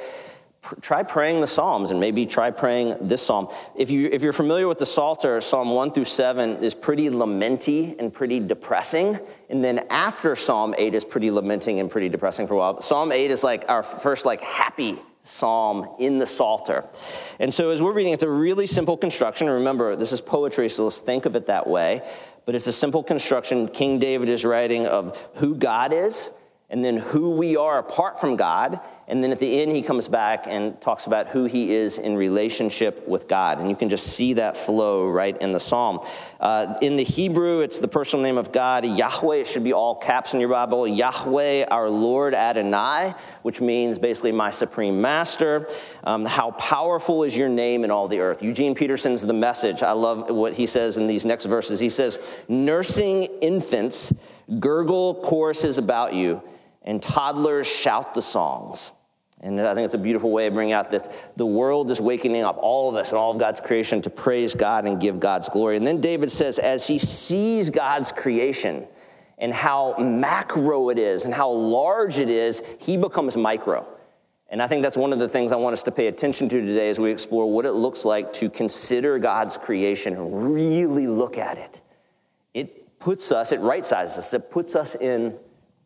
Try 0.82 1.04
praying 1.04 1.42
the 1.42 1.48
Psalms 1.48 1.92
and 1.92 2.00
maybe 2.00 2.26
try 2.26 2.52
praying 2.52 2.96
this 3.02 3.22
Psalm. 3.22 3.48
If, 3.76 3.92
you, 3.92 4.10
if 4.12 4.22
you're 4.22 4.34
familiar 4.34 4.68
with 4.68 4.80
the 4.80 4.86
Psalter, 4.86 5.42
Psalm 5.42 5.72
1 5.72 5.92
through 5.92 6.06
7 6.06 6.64
is 6.64 6.74
pretty 6.74 7.10
lamenty 7.10 7.98
and 8.00 8.14
pretty 8.14 8.40
depressing. 8.40 9.20
And 9.50 9.64
then 9.64 9.86
after 9.90 10.36
Psalm 10.36 10.74
8 10.78 10.94
is 10.94 11.06
pretty 11.06 11.32
lamenting 11.32 11.80
and 11.80 11.92
pretty 11.92 12.10
depressing 12.10 12.48
for 12.48 12.54
a 12.54 12.58
while. 12.58 12.82
Psalm 12.82 13.12
8 13.12 13.32
is 13.32 13.44
like 13.44 13.66
our 13.68 13.84
first 13.84 14.26
like 14.26 14.42
happy 14.42 14.98
psalm 15.24 15.88
in 16.00 16.20
the 16.20 16.28
Psalter. 16.28 16.84
And 17.40 17.54
so 17.54 17.70
as 17.70 17.82
we're 17.82 17.94
reading, 17.94 18.14
it's 18.14 18.24
a 18.24 18.30
really 18.30 18.68
simple 18.68 18.98
construction. 18.98 19.50
Remember, 19.50 19.96
this 19.96 20.12
is 20.12 20.22
poetry, 20.22 20.70
so 20.70 20.84
let's 20.84 21.00
think 21.00 21.26
of 21.26 21.36
it 21.36 21.48
that 21.48 21.68
way. 21.68 22.02
But 22.46 22.56
it's 22.56 22.68
a 22.68 22.74
simple 22.74 23.04
construction. 23.04 23.70
King 23.70 24.00
David 24.00 24.28
is 24.28 24.44
writing 24.44 24.86
of 24.86 25.18
who 25.36 25.56
God 25.56 25.94
is 25.94 26.32
and 26.70 26.84
then 26.84 26.98
who 26.98 27.38
we 27.38 27.56
are 27.56 27.80
apart 27.80 28.20
from 28.20 28.36
God 28.36 28.80
and 29.08 29.22
then 29.22 29.32
at 29.32 29.40
the 29.40 29.62
end, 29.62 29.72
he 29.72 29.82
comes 29.82 30.08
back 30.08 30.46
and 30.48 30.80
talks 30.80 31.08
about 31.08 31.28
who 31.28 31.44
he 31.44 31.74
is 31.74 32.00
in 32.00 32.16
relationship 32.16 33.06
with 33.06 33.28
God. 33.28 33.60
And 33.60 33.70
you 33.70 33.76
can 33.76 33.90
just 33.90 34.08
see 34.08 34.34
that 34.34 34.56
flow 34.56 35.10
right 35.10 35.36
in 35.42 35.52
the 35.52 35.60
psalm. 35.60 36.00
Uh, 36.40 36.78
in 36.82 36.96
the 36.96 37.04
Hebrew, 37.04 37.60
it's 37.60 37.82
the 37.82 37.90
personal 37.90 38.24
name 38.24 38.38
of 38.38 38.54
God, 38.54 38.86
Yahweh. 38.86 39.38
It 39.38 39.48
should 39.48 39.66
be 39.66 39.74
all 39.74 39.96
caps 39.96 40.34
in 40.34 40.40
your 40.40 40.50
Bible. 40.50 40.88
Yahweh, 40.88 41.66
our 41.70 41.90
Lord 41.90 42.34
Adonai, 42.34 43.14
which 43.42 43.60
means 43.60 44.00
basically 44.00 44.32
my 44.32 44.52
supreme 44.52 45.02
master. 45.02 45.68
Um, 46.06 46.24
how 46.24 46.52
powerful 46.52 47.24
is 47.24 47.36
your 47.36 47.50
name 47.50 47.84
in 47.84 47.92
all 47.92 48.08
the 48.08 48.22
earth? 48.22 48.42
Eugene 48.42 48.74
Peterson's 48.74 49.26
The 49.26 49.34
Message. 49.34 49.84
I 49.84 49.92
love 49.92 50.30
what 50.30 50.54
he 50.54 50.66
says 50.66 50.98
in 50.98 51.08
these 51.08 51.26
next 51.26 51.46
verses. 51.46 51.82
He 51.82 51.90
says, 51.90 52.42
Nursing 52.48 53.24
infants 53.42 54.14
gurgle 54.60 55.16
choruses 55.16 55.78
about 55.78 56.14
you 56.14 56.42
and 56.84 57.02
toddlers 57.02 57.68
shout 57.68 58.14
the 58.14 58.22
songs. 58.22 58.92
And 59.42 59.60
I 59.60 59.76
think 59.76 59.84
it's 59.86 59.94
a 59.94 60.00
beautiful 60.00 60.32
way 60.32 60.48
of 60.48 60.54
bringing 60.54 60.74
out 60.74 60.90
that 60.92 61.08
the 61.36 61.46
world 61.46 61.92
is 61.92 62.00
waking 62.00 62.42
up, 62.44 62.58
all 62.58 62.90
of 62.90 62.96
us 62.96 63.12
and 63.12 63.20
all 63.20 63.32
of 63.32 63.40
God's 63.40 63.60
creation, 63.60 64.02
to 64.04 64.10
praise 64.10 64.56
God 64.56 64.86
and 64.86 65.02
give 65.02 65.20
God's 65.20 65.50
glory. 65.50 65.76
And 65.76 65.86
then 65.86 66.00
David 66.00 66.32
says, 66.32 66.60
as 66.60 66.88
he 66.88 66.98
sees 66.98 67.70
God's 67.70 68.14
creation 68.14 68.88
and 69.38 69.54
how 69.54 69.96
macro 69.98 70.90
it 70.90 70.98
is 70.98 71.26
and 71.26 71.34
how 71.34 71.52
large 71.52 72.20
it 72.20 72.30
is, 72.30 72.64
he 72.80 72.96
becomes 72.96 73.36
micro. 73.36 73.86
And 74.48 74.62
I 74.62 74.68
think 74.68 74.82
that's 74.82 74.96
one 74.96 75.12
of 75.12 75.20
the 75.20 75.28
things 75.28 75.52
I 75.52 75.58
want 75.58 75.74
us 75.74 75.84
to 75.84 75.92
pay 75.92 76.08
attention 76.08 76.48
to 76.48 76.62
today 76.62 76.90
as 76.90 77.00
we 77.00 77.12
explore 77.12 77.52
what 77.52 77.66
it 77.66 77.72
looks 77.72 78.06
like 78.06 78.32
to 78.34 78.50
consider 78.50 79.20
God's 79.20 79.58
creation 79.58 80.14
and 80.14 80.54
really 80.54 81.08
look 81.08 81.38
at 81.38 81.58
it. 81.58 81.82
It 82.54 83.00
puts 83.00 83.32
us, 83.34 83.52
it 83.52 83.60
right 83.60 83.84
sizes 83.84 84.20
us, 84.20 84.34
it 84.34 84.52
puts 84.52 84.76
us 84.76 84.96
in 84.96 85.38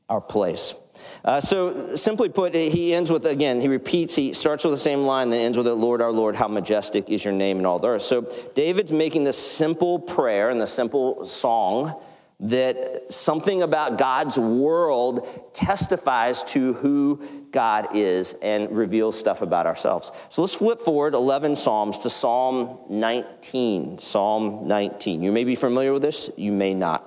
our 0.10 0.22
place. 0.22 0.76
Uh, 1.24 1.40
so, 1.40 1.96
simply 1.96 2.30
put, 2.30 2.56
he 2.56 2.94
ends 2.94 3.12
with, 3.12 3.26
again, 3.26 3.62
he 3.62 3.68
repeats, 3.68 4.16
he 4.16 4.34
starts 4.34 4.64
with 4.64 4.74
the 4.74 4.78
same 4.78 5.02
line, 5.02 5.30
then 5.30 5.46
ends 5.46 5.58
with, 5.58 5.68
it 5.68 5.74
Lord, 5.74 6.02
our 6.02 6.12
Lord, 6.12 6.36
how 6.36 6.48
majestic 6.48 7.10
is 7.10 7.24
your 7.24 7.34
name 7.34 7.60
in 7.60 7.66
all 7.66 7.80
the 7.80 7.90
earth. 7.90 8.04
So, 8.04 8.26
David's 8.56 8.92
making 8.92 9.24
this 9.24 9.38
simple 9.38 10.00
prayer 10.00 10.50
and 10.50 10.60
the 10.60 10.68
simple 10.68 11.26
song 11.26 12.02
that 12.40 13.12
something 13.12 13.64
about 13.64 13.98
God's 13.98 14.38
world 14.38 15.28
testifies 15.54 16.44
to 16.44 16.74
who 16.74 17.26
God 17.52 17.96
is 17.96 18.36
and 18.44 18.72
reveals 18.72 19.18
stuff 19.18 19.42
about 19.42 19.66
ourselves. 19.66 20.12
So 20.30 20.42
let's 20.42 20.56
flip 20.56 20.78
forward 20.78 21.16
11 21.16 21.56
Psalms 21.56 22.00
to 22.00 22.10
Psalm 22.10 22.78
19. 22.90 23.98
Psalm 23.98 24.68
19. 24.68 25.24
You 25.24 25.32
may 25.32 25.46
be 25.46 25.56
familiar 25.56 25.94
with 25.94 26.04
this, 26.04 26.30
you 26.38 26.52
may 26.52 26.76
not. 26.76 27.04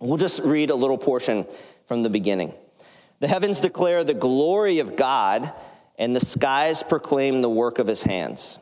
We'll 0.00 0.16
just 0.16 0.42
read 0.42 0.70
a 0.70 0.74
little 0.74 0.98
portion 0.98 1.46
from 1.86 2.02
the 2.02 2.10
beginning. 2.10 2.52
The 3.20 3.28
heavens 3.28 3.60
declare 3.60 4.04
the 4.04 4.14
glory 4.14 4.78
of 4.78 4.96
God, 4.96 5.52
and 5.98 6.14
the 6.14 6.20
skies 6.20 6.82
proclaim 6.82 7.42
the 7.42 7.48
work 7.50 7.78
of 7.78 7.86
his 7.86 8.04
hands. 8.04 8.60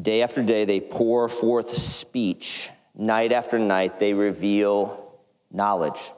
Day 0.00 0.22
after 0.22 0.42
day, 0.42 0.64
they 0.64 0.80
pour 0.80 1.28
forth 1.28 1.70
speech. 1.70 2.70
Night 2.94 3.32
after 3.32 3.58
night, 3.58 3.98
they 3.98 4.12
reveal 4.12 5.14
knowledge. 5.50 6.12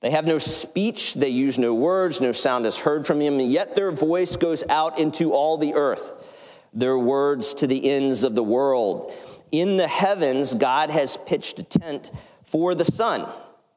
They 0.00 0.10
have 0.10 0.26
no 0.26 0.38
speech, 0.38 1.14
they 1.14 1.28
use 1.28 1.58
no 1.58 1.74
words, 1.74 2.22
no 2.22 2.32
sound 2.32 2.64
is 2.64 2.78
heard 2.78 3.04
from 3.04 3.18
them, 3.18 3.38
yet 3.38 3.76
their 3.76 3.92
voice 3.92 4.36
goes 4.36 4.64
out 4.70 4.98
into 4.98 5.32
all 5.32 5.58
the 5.58 5.74
earth, 5.74 6.66
their 6.72 6.98
words 6.98 7.52
to 7.54 7.66
the 7.66 7.90
ends 7.90 8.24
of 8.24 8.34
the 8.34 8.42
world. 8.42 9.12
In 9.52 9.76
the 9.76 9.88
heavens, 9.88 10.54
God 10.54 10.90
has 10.90 11.18
pitched 11.18 11.58
a 11.58 11.64
tent 11.64 12.10
for 12.42 12.74
the 12.74 12.84
sun. 12.84 13.28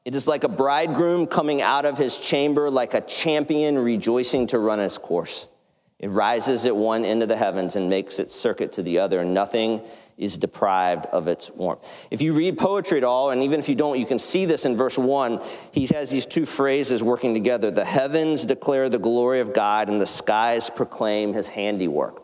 It 0.04 0.14
is 0.14 0.28
like 0.28 0.44
a 0.44 0.48
bridegroom 0.48 1.26
coming 1.26 1.62
out 1.62 1.86
of 1.86 1.96
his 1.96 2.18
chamber, 2.18 2.70
like 2.70 2.92
a 2.92 3.00
champion 3.00 3.78
rejoicing 3.78 4.46
to 4.48 4.58
run 4.58 4.78
his 4.78 4.98
course. 4.98 5.48
It 5.98 6.08
rises 6.08 6.66
at 6.66 6.76
one 6.76 7.04
end 7.04 7.22
of 7.22 7.30
the 7.30 7.36
heavens 7.36 7.76
and 7.76 7.88
makes 7.88 8.18
its 8.18 8.34
circuit 8.34 8.72
to 8.72 8.82
the 8.82 8.98
other, 8.98 9.20
and 9.20 9.32
nothing 9.32 9.80
is 10.18 10.36
deprived 10.36 11.06
of 11.06 11.26
its 11.26 11.50
warmth. 11.50 12.06
If 12.10 12.20
you 12.20 12.34
read 12.34 12.58
poetry 12.58 12.98
at 12.98 13.04
all, 13.04 13.30
and 13.30 13.42
even 13.42 13.58
if 13.58 13.68
you 13.68 13.74
don't, 13.74 13.98
you 13.98 14.04
can 14.04 14.18
see 14.18 14.44
this 14.44 14.66
in 14.66 14.76
verse 14.76 14.98
1. 14.98 15.40
He 15.72 15.86
has 15.94 16.10
these 16.10 16.26
two 16.26 16.44
phrases 16.44 17.02
working 17.02 17.32
together 17.32 17.70
The 17.70 17.86
heavens 17.86 18.44
declare 18.44 18.90
the 18.90 18.98
glory 18.98 19.40
of 19.40 19.54
God, 19.54 19.88
and 19.88 20.00
the 20.00 20.06
skies 20.06 20.68
proclaim 20.68 21.32
his 21.32 21.48
handiwork. 21.48 22.23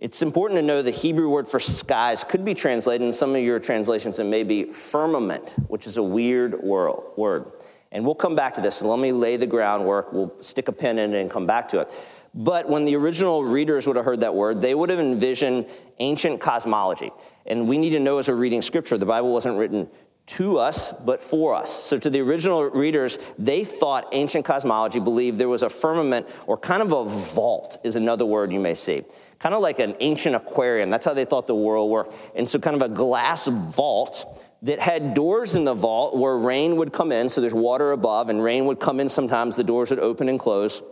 It's 0.00 0.22
important 0.22 0.58
to 0.58 0.62
know 0.62 0.80
the 0.80 0.90
Hebrew 0.90 1.28
word 1.28 1.46
for 1.46 1.60
skies 1.60 2.24
could 2.24 2.42
be 2.42 2.54
translated 2.54 3.06
in 3.06 3.12
some 3.12 3.36
of 3.36 3.42
your 3.42 3.60
translations 3.60 4.18
and 4.18 4.30
maybe 4.30 4.64
firmament, 4.64 5.56
which 5.68 5.86
is 5.86 5.98
a 5.98 6.02
weird 6.02 6.54
word. 6.54 7.44
And 7.92 8.06
we'll 8.06 8.14
come 8.14 8.34
back 8.34 8.54
to 8.54 8.62
this. 8.62 8.76
So 8.76 8.88
let 8.88 8.98
me 8.98 9.12
lay 9.12 9.36
the 9.36 9.46
groundwork. 9.46 10.10
We'll 10.14 10.32
stick 10.40 10.68
a 10.68 10.72
pin 10.72 10.98
in 10.98 11.12
it 11.12 11.20
and 11.20 11.30
come 11.30 11.46
back 11.46 11.68
to 11.68 11.80
it. 11.80 11.92
But 12.32 12.66
when 12.66 12.86
the 12.86 12.96
original 12.96 13.44
readers 13.44 13.86
would 13.86 13.96
have 13.96 14.06
heard 14.06 14.20
that 14.20 14.34
word, 14.34 14.62
they 14.62 14.74
would 14.74 14.88
have 14.88 15.00
envisioned 15.00 15.66
ancient 15.98 16.40
cosmology. 16.40 17.10
And 17.44 17.68
we 17.68 17.76
need 17.76 17.90
to 17.90 18.00
know 18.00 18.16
as 18.16 18.28
we're 18.28 18.36
reading 18.36 18.62
scripture, 18.62 18.96
the 18.96 19.04
Bible 19.04 19.30
wasn't 19.34 19.58
written 19.58 19.86
to 20.26 20.56
us, 20.56 20.92
but 20.92 21.20
for 21.20 21.54
us. 21.54 21.70
So, 21.70 21.98
to 21.98 22.08
the 22.08 22.20
original 22.20 22.70
readers, 22.70 23.18
they 23.36 23.64
thought 23.64 24.06
ancient 24.12 24.44
cosmology 24.44 25.00
believed 25.00 25.38
there 25.38 25.48
was 25.48 25.64
a 25.64 25.68
firmament, 25.68 26.28
or 26.46 26.56
kind 26.56 26.82
of 26.82 26.92
a 26.92 27.04
vault, 27.04 27.78
is 27.82 27.96
another 27.96 28.24
word 28.24 28.52
you 28.52 28.60
may 28.60 28.74
see 28.74 29.02
kind 29.40 29.54
of 29.54 29.62
like 29.62 29.78
an 29.80 29.96
ancient 30.00 30.36
aquarium. 30.36 30.90
That's 30.90 31.04
how 31.04 31.14
they 31.14 31.24
thought 31.24 31.46
the 31.48 31.54
world 31.54 31.90
worked. 31.90 32.14
And 32.36 32.48
so, 32.48 32.60
kind 32.60 32.76
of 32.76 32.82
a 32.82 32.94
glass 32.94 33.46
vault 33.46 34.46
that 34.62 34.78
had 34.78 35.14
doors 35.14 35.56
in 35.56 35.64
the 35.64 35.74
vault 35.74 36.16
where 36.16 36.38
rain 36.38 36.76
would 36.76 36.92
come 36.92 37.10
in. 37.10 37.28
So, 37.28 37.40
there's 37.40 37.54
water 37.54 37.90
above, 37.92 38.28
and 38.28 38.42
rain 38.42 38.66
would 38.66 38.78
come 38.78 39.00
in 39.00 39.08
sometimes. 39.08 39.56
The 39.56 39.64
doors 39.64 39.90
would 39.90 39.98
open 39.98 40.28
and 40.28 40.38
close. 40.38 40.82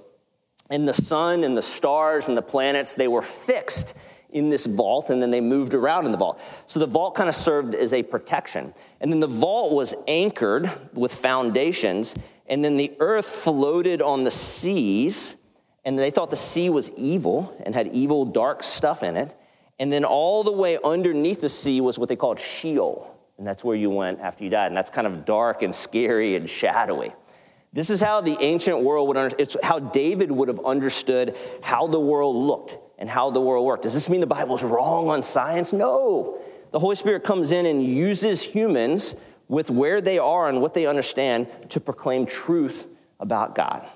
And 0.70 0.88
the 0.88 0.94
sun 0.94 1.44
and 1.44 1.56
the 1.56 1.62
stars 1.62 2.28
and 2.28 2.36
the 2.36 2.42
planets, 2.42 2.94
they 2.94 3.08
were 3.08 3.22
fixed 3.22 3.96
in 4.30 4.50
this 4.50 4.66
vault, 4.66 5.08
and 5.08 5.22
then 5.22 5.30
they 5.30 5.40
moved 5.40 5.72
around 5.72 6.04
in 6.04 6.12
the 6.12 6.18
vault. 6.18 6.40
So 6.66 6.78
the 6.78 6.86
vault 6.86 7.14
kind 7.14 7.30
of 7.30 7.34
served 7.34 7.74
as 7.74 7.94
a 7.94 8.02
protection. 8.02 8.74
And 9.00 9.10
then 9.10 9.20
the 9.20 9.26
vault 9.26 9.74
was 9.74 9.94
anchored 10.06 10.68
with 10.92 11.12
foundations, 11.12 12.14
and 12.46 12.62
then 12.62 12.76
the 12.76 12.92
earth 13.00 13.24
floated 13.24 14.02
on 14.02 14.24
the 14.24 14.30
seas 14.30 15.37
and 15.88 15.98
they 15.98 16.10
thought 16.10 16.28
the 16.28 16.36
sea 16.36 16.68
was 16.68 16.92
evil 16.98 17.56
and 17.64 17.74
had 17.74 17.86
evil, 17.86 18.26
dark 18.26 18.62
stuff 18.62 19.02
in 19.02 19.16
it. 19.16 19.34
And 19.78 19.90
then 19.90 20.04
all 20.04 20.44
the 20.44 20.52
way 20.52 20.76
underneath 20.84 21.40
the 21.40 21.48
sea 21.48 21.80
was 21.80 21.98
what 21.98 22.10
they 22.10 22.14
called 22.14 22.38
Sheol. 22.38 23.18
And 23.38 23.46
that's 23.46 23.64
where 23.64 23.74
you 23.74 23.88
went 23.88 24.20
after 24.20 24.44
you 24.44 24.50
died. 24.50 24.66
And 24.66 24.76
that's 24.76 24.90
kind 24.90 25.06
of 25.06 25.24
dark 25.24 25.62
and 25.62 25.74
scary 25.74 26.36
and 26.36 26.46
shadowy. 26.46 27.14
This 27.72 27.88
is 27.88 28.02
how 28.02 28.20
the 28.20 28.36
ancient 28.38 28.82
world 28.82 29.08
would 29.08 29.16
understand, 29.16 29.40
it's 29.40 29.66
how 29.66 29.78
David 29.78 30.30
would 30.30 30.48
have 30.48 30.60
understood 30.62 31.34
how 31.62 31.86
the 31.86 31.98
world 31.98 32.36
looked 32.36 32.76
and 32.98 33.08
how 33.08 33.30
the 33.30 33.40
world 33.40 33.64
worked. 33.64 33.84
Does 33.84 33.94
this 33.94 34.10
mean 34.10 34.20
the 34.20 34.26
Bible's 34.26 34.62
wrong 34.62 35.08
on 35.08 35.22
science? 35.22 35.72
No. 35.72 36.38
The 36.70 36.80
Holy 36.80 36.96
Spirit 36.96 37.24
comes 37.24 37.50
in 37.50 37.64
and 37.64 37.82
uses 37.82 38.42
humans 38.42 39.16
with 39.48 39.70
where 39.70 40.02
they 40.02 40.18
are 40.18 40.50
and 40.50 40.60
what 40.60 40.74
they 40.74 40.84
understand 40.84 41.48
to 41.70 41.80
proclaim 41.80 42.26
truth 42.26 42.86
about 43.18 43.54
God. 43.54 43.88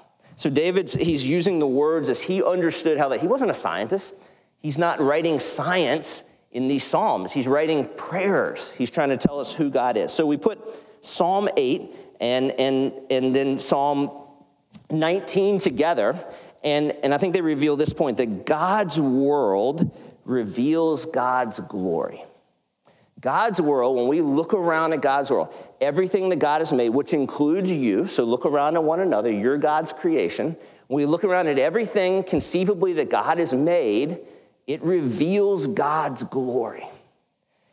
So 0.42 0.50
David's 0.50 0.94
he's 0.94 1.24
using 1.24 1.60
the 1.60 1.68
words 1.68 2.08
as 2.08 2.20
he 2.20 2.42
understood 2.42 2.98
how 2.98 3.10
that 3.10 3.20
he 3.20 3.28
wasn't 3.28 3.52
a 3.52 3.54
scientist. 3.54 4.28
He's 4.58 4.76
not 4.76 4.98
writing 4.98 5.38
science 5.38 6.24
in 6.50 6.66
these 6.66 6.82
psalms. 6.82 7.32
He's 7.32 7.46
writing 7.46 7.88
prayers. 7.96 8.72
He's 8.72 8.90
trying 8.90 9.10
to 9.10 9.16
tell 9.16 9.38
us 9.38 9.56
who 9.56 9.70
God 9.70 9.96
is. 9.96 10.12
So 10.12 10.26
we 10.26 10.36
put 10.36 10.58
Psalm 11.00 11.48
8 11.56 11.88
and 12.20 12.50
and 12.58 12.92
and 13.08 13.32
then 13.32 13.56
Psalm 13.56 14.10
19 14.90 15.60
together 15.60 16.18
and 16.64 16.90
and 17.04 17.14
I 17.14 17.18
think 17.18 17.34
they 17.34 17.40
reveal 17.40 17.76
this 17.76 17.92
point 17.92 18.16
that 18.16 18.44
God's 18.44 19.00
world 19.00 19.96
reveals 20.24 21.06
God's 21.06 21.60
glory. 21.60 22.20
God's 23.22 23.62
world, 23.62 23.96
when 23.96 24.08
we 24.08 24.20
look 24.20 24.52
around 24.52 24.92
at 24.92 25.00
God's 25.00 25.30
world, 25.30 25.54
everything 25.80 26.28
that 26.30 26.40
God 26.40 26.60
has 26.60 26.72
made, 26.72 26.88
which 26.88 27.14
includes 27.14 27.70
you, 27.70 28.04
so 28.04 28.24
look 28.24 28.44
around 28.44 28.74
at 28.74 28.82
one 28.82 28.98
another, 28.98 29.30
you're 29.30 29.58
God's 29.58 29.92
creation. 29.92 30.56
When 30.88 30.96
we 30.96 31.06
look 31.06 31.22
around 31.22 31.46
at 31.46 31.56
everything 31.56 32.24
conceivably 32.24 32.94
that 32.94 33.10
God 33.10 33.38
has 33.38 33.54
made, 33.54 34.18
it 34.66 34.82
reveals 34.82 35.68
God's 35.68 36.24
glory. 36.24 36.82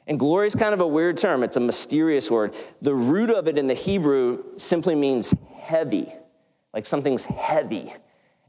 And 0.05 0.19
glory 0.19 0.45
is 0.45 0.55
kind 0.55 0.73
of 0.73 0.81
a 0.81 0.87
weird 0.87 1.17
term, 1.17 1.41
it's 1.41 1.57
a 1.57 1.61
mysterious 1.61 2.29
word. 2.29 2.55
The 2.83 2.93
root 2.93 3.31
of 3.31 3.47
it 3.47 3.57
in 3.57 3.65
the 3.65 3.73
Hebrew 3.73 4.43
simply 4.55 4.93
means 4.93 5.35
heavy, 5.63 6.13
like 6.75 6.85
something's 6.85 7.25
heavy. 7.25 7.91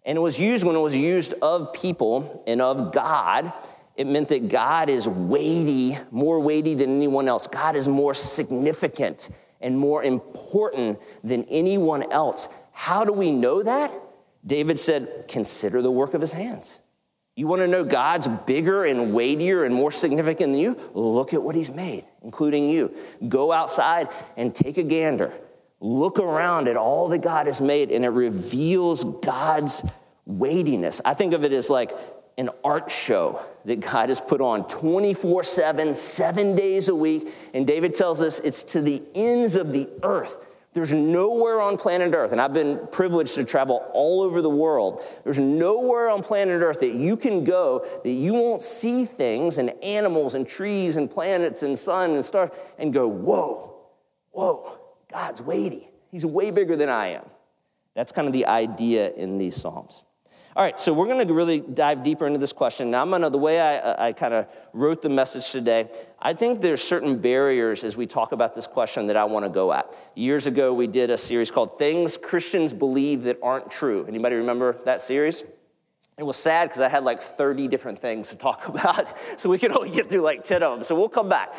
And 0.04 0.18
it 0.18 0.20
was 0.20 0.38
used 0.38 0.66
when 0.66 0.76
it 0.76 0.80
was 0.80 0.96
used 0.96 1.32
of 1.40 1.72
people 1.72 2.44
and 2.46 2.60
of 2.60 2.92
God 2.92 3.52
it 4.00 4.06
meant 4.06 4.30
that 4.30 4.48
God 4.48 4.88
is 4.88 5.06
weighty, 5.06 5.98
more 6.10 6.40
weighty 6.40 6.72
than 6.72 6.88
anyone 6.88 7.28
else. 7.28 7.46
God 7.46 7.76
is 7.76 7.86
more 7.86 8.14
significant 8.14 9.28
and 9.60 9.78
more 9.78 10.02
important 10.02 10.98
than 11.22 11.44
anyone 11.50 12.10
else. 12.10 12.48
How 12.72 13.04
do 13.04 13.12
we 13.12 13.30
know 13.30 13.62
that? 13.62 13.92
David 14.46 14.78
said, 14.78 15.26
Consider 15.28 15.82
the 15.82 15.90
work 15.90 16.14
of 16.14 16.22
his 16.22 16.32
hands. 16.32 16.80
You 17.36 17.46
want 17.46 17.60
to 17.60 17.68
know 17.68 17.84
God's 17.84 18.26
bigger 18.26 18.86
and 18.86 19.12
weightier 19.12 19.64
and 19.64 19.74
more 19.74 19.92
significant 19.92 20.54
than 20.54 20.60
you? 20.60 20.80
Look 20.94 21.34
at 21.34 21.42
what 21.42 21.54
he's 21.54 21.70
made, 21.70 22.06
including 22.22 22.70
you. 22.70 22.96
Go 23.28 23.52
outside 23.52 24.08
and 24.34 24.54
take 24.54 24.78
a 24.78 24.82
gander. 24.82 25.30
Look 25.78 26.18
around 26.18 26.68
at 26.68 26.78
all 26.78 27.08
that 27.08 27.20
God 27.20 27.48
has 27.48 27.60
made, 27.60 27.90
and 27.90 28.06
it 28.06 28.08
reveals 28.08 29.04
God's 29.20 29.92
weightiness. 30.24 31.02
I 31.04 31.12
think 31.12 31.34
of 31.34 31.44
it 31.44 31.52
as 31.52 31.68
like 31.68 31.90
an 32.38 32.50
art 32.64 32.90
show 32.90 33.40
that 33.64 33.80
God 33.80 34.08
has 34.08 34.20
put 34.20 34.40
on 34.40 34.66
24 34.68 35.44
7, 35.44 35.94
seven 35.94 36.54
days 36.54 36.88
a 36.88 36.94
week. 36.94 37.28
And 37.54 37.66
David 37.66 37.94
tells 37.94 38.22
us 38.22 38.40
it's 38.40 38.62
to 38.64 38.80
the 38.82 39.02
ends 39.14 39.56
of 39.56 39.72
the 39.72 39.88
earth. 40.02 40.46
There's 40.72 40.92
nowhere 40.92 41.60
on 41.60 41.76
planet 41.76 42.14
Earth, 42.14 42.30
and 42.30 42.40
I've 42.40 42.52
been 42.52 42.86
privileged 42.92 43.34
to 43.34 43.44
travel 43.44 43.84
all 43.92 44.22
over 44.22 44.40
the 44.40 44.50
world. 44.50 45.00
There's 45.24 45.38
nowhere 45.38 46.08
on 46.08 46.22
planet 46.22 46.62
Earth 46.62 46.78
that 46.80 46.94
you 46.94 47.16
can 47.16 47.42
go 47.42 47.84
that 48.04 48.10
you 48.10 48.34
won't 48.34 48.62
see 48.62 49.04
things 49.04 49.58
and 49.58 49.70
animals 49.82 50.34
and 50.34 50.46
trees 50.46 50.96
and 50.96 51.10
planets 51.10 51.64
and 51.64 51.76
sun 51.76 52.12
and 52.12 52.24
stars 52.24 52.50
and 52.78 52.92
go, 52.92 53.08
whoa, 53.08 53.74
whoa, 54.30 54.78
God's 55.10 55.42
weighty. 55.42 55.88
He's 56.12 56.24
way 56.24 56.52
bigger 56.52 56.76
than 56.76 56.88
I 56.88 57.08
am. 57.08 57.24
That's 57.96 58.12
kind 58.12 58.28
of 58.28 58.32
the 58.32 58.46
idea 58.46 59.12
in 59.12 59.38
these 59.38 59.56
Psalms. 59.56 60.04
All 60.56 60.64
right, 60.64 60.76
so 60.80 60.92
we're 60.92 61.06
going 61.06 61.24
to 61.24 61.32
really 61.32 61.60
dive 61.60 62.02
deeper 62.02 62.26
into 62.26 62.40
this 62.40 62.52
question. 62.52 62.90
Now, 62.90 63.02
I'm 63.02 63.10
going 63.10 63.22
to, 63.22 63.30
the 63.30 63.38
way 63.38 63.60
I, 63.60 64.08
I 64.08 64.12
kind 64.12 64.34
of 64.34 64.48
wrote 64.72 65.00
the 65.00 65.08
message 65.08 65.52
today, 65.52 65.88
I 66.20 66.32
think 66.32 66.60
there's 66.60 66.82
certain 66.82 67.20
barriers 67.20 67.84
as 67.84 67.96
we 67.96 68.06
talk 68.06 68.32
about 68.32 68.56
this 68.56 68.66
question 68.66 69.06
that 69.06 69.16
I 69.16 69.22
want 69.26 69.44
to 69.44 69.48
go 69.48 69.72
at. 69.72 69.96
Years 70.16 70.48
ago, 70.48 70.74
we 70.74 70.88
did 70.88 71.08
a 71.08 71.16
series 71.16 71.52
called 71.52 71.78
Things 71.78 72.18
Christians 72.18 72.74
Believe 72.74 73.22
That 73.22 73.38
Aren't 73.44 73.70
True. 73.70 74.04
Anybody 74.08 74.34
remember 74.34 74.76
that 74.86 75.00
series? 75.00 75.44
It 76.18 76.24
was 76.24 76.36
sad 76.36 76.68
because 76.68 76.80
I 76.80 76.88
had 76.88 77.04
like 77.04 77.20
30 77.20 77.68
different 77.68 78.00
things 78.00 78.30
to 78.30 78.36
talk 78.36 78.66
about, 78.68 79.06
so 79.38 79.48
we 79.48 79.58
could 79.58 79.70
only 79.70 79.90
get 79.90 80.08
through 80.08 80.22
like 80.22 80.42
10 80.42 80.64
of 80.64 80.72
them. 80.72 80.82
So 80.82 80.96
we'll 80.96 81.08
come 81.08 81.28
back. 81.28 81.54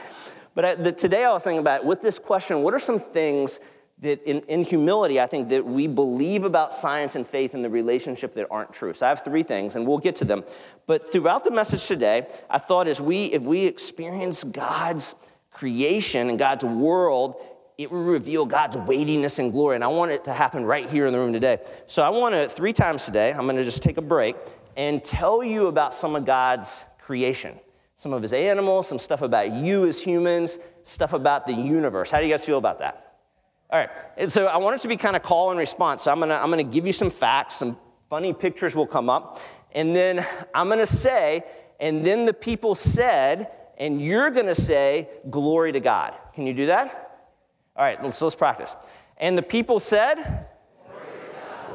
But 0.54 0.84
the, 0.84 0.92
today 0.92 1.24
I 1.24 1.32
was 1.32 1.46
thinking 1.46 1.62
about 1.62 1.86
with 1.86 2.02
this 2.02 2.20
question, 2.20 2.62
what 2.62 2.74
are 2.74 2.80
some 2.80 3.00
things 3.00 3.62
that 4.02 4.24
in, 4.24 4.40
in, 4.48 4.64
humility, 4.64 5.22
I 5.22 5.28
think 5.28 5.50
that 5.50 5.64
we 5.64 5.86
believe 5.88 6.44
about 6.44 6.74
science 6.74 7.16
and 7.16 7.26
faith 7.26 7.54
in 7.54 7.62
the 7.62 7.70
relationship 7.70 8.34
that 8.34 8.48
aren't 8.50 8.74
true. 8.74 8.94
So 8.94 9.06
I 9.06 9.10
have 9.10 9.24
three 9.24 9.44
things, 9.44 9.76
and 9.76 9.86
we'll 9.88 10.00
get 10.00 10.16
to 10.18 10.26
them. 10.26 10.44
But 10.88 11.04
throughout 11.04 11.44
the 11.44 11.52
message 11.52 11.88
today, 11.88 12.28
I 12.50 12.58
thought 12.58 12.88
as 12.88 13.00
we, 13.00 13.26
if 13.26 13.44
we 13.44 13.66
experience 13.66 14.44
God's 14.44 15.14
creation 15.52 16.30
and 16.30 16.40
God's 16.40 16.66
world, 16.66 17.36
it 17.78 17.92
will 17.92 18.04
reveal 18.04 18.46
God's 18.46 18.76
weightiness 18.76 19.38
and 19.38 19.52
glory. 19.52 19.76
And 19.76 19.84
I 19.84 19.88
want 19.88 20.12
it 20.12 20.26
to 20.26 20.34
happen 20.34 20.66
right 20.66 20.90
here 20.90 21.06
in 21.06 21.14
the 21.14 21.20
room 21.20 21.34
today. 21.34 21.60
So 21.86 22.02
I 22.02 22.10
want 22.10 22.34
to, 22.34 22.48
three 22.48 22.74
times 22.74 23.06
today, 23.06 23.32
I'm 23.32 23.44
going 23.44 23.56
to 23.56 23.64
just 23.64 23.84
take 23.84 23.98
a 23.98 24.02
break 24.02 24.36
and 24.76 25.04
tell 25.04 25.44
you 25.44 25.68
about 25.68 25.94
some 25.94 26.16
of 26.16 26.26
God's 26.26 26.86
creation. 27.00 27.60
Some 27.98 28.14
of 28.14 28.24
his 28.24 28.34
animals, 28.34 28.88
some 28.88 28.98
stuff 28.98 29.22
about 29.22 29.54
you 29.54 29.86
as 29.86 30.02
humans, 30.02 30.58
stuff 30.84 31.14
about 31.14 31.46
the 31.46 31.54
universe. 31.54 32.10
How 32.10 32.18
do 32.18 32.26
you 32.26 32.32
guys 32.32 32.44
feel 32.44 32.58
about 32.58 32.80
that? 32.80 33.11
All 33.72 33.80
right, 33.80 33.90
and 34.18 34.30
so 34.30 34.48
I 34.48 34.58
want 34.58 34.76
it 34.76 34.82
to 34.82 34.90
be 34.90 34.98
kind 34.98 35.16
of 35.16 35.24
call 35.24 35.50
and 35.50 35.58
response. 35.58 36.04
So 36.04 36.12
I'm 36.12 36.20
gonna, 36.20 36.36
I'm 36.36 36.50
gonna 36.50 36.64
give 36.64 36.86
you 36.86 36.92
some 36.92 37.10
facts, 37.10 37.56
some 37.56 37.78
funny 38.10 38.34
pictures 38.34 38.76
will 38.76 38.86
come 38.86 39.10
up, 39.10 39.40
and 39.72 39.96
then 39.96 40.26
I'm 40.54 40.68
gonna 40.68 40.86
say, 40.86 41.44
and 41.80 42.06
then 42.06 42.26
the 42.26 42.34
people 42.34 42.76
said, 42.76 43.50
and 43.78 44.02
you're 44.02 44.30
gonna 44.30 44.56
say, 44.56 45.08
glory 45.30 45.72
to 45.72 45.80
God. 45.80 46.14
Can 46.34 46.46
you 46.46 46.54
do 46.54 46.66
that? 46.66 47.30
All 47.78 47.86
right, 47.86 48.14
so 48.14 48.26
let's 48.26 48.36
practice. 48.36 48.76
And 49.18 49.38
the 49.38 49.44
people 49.44 49.80
said, 49.80 50.48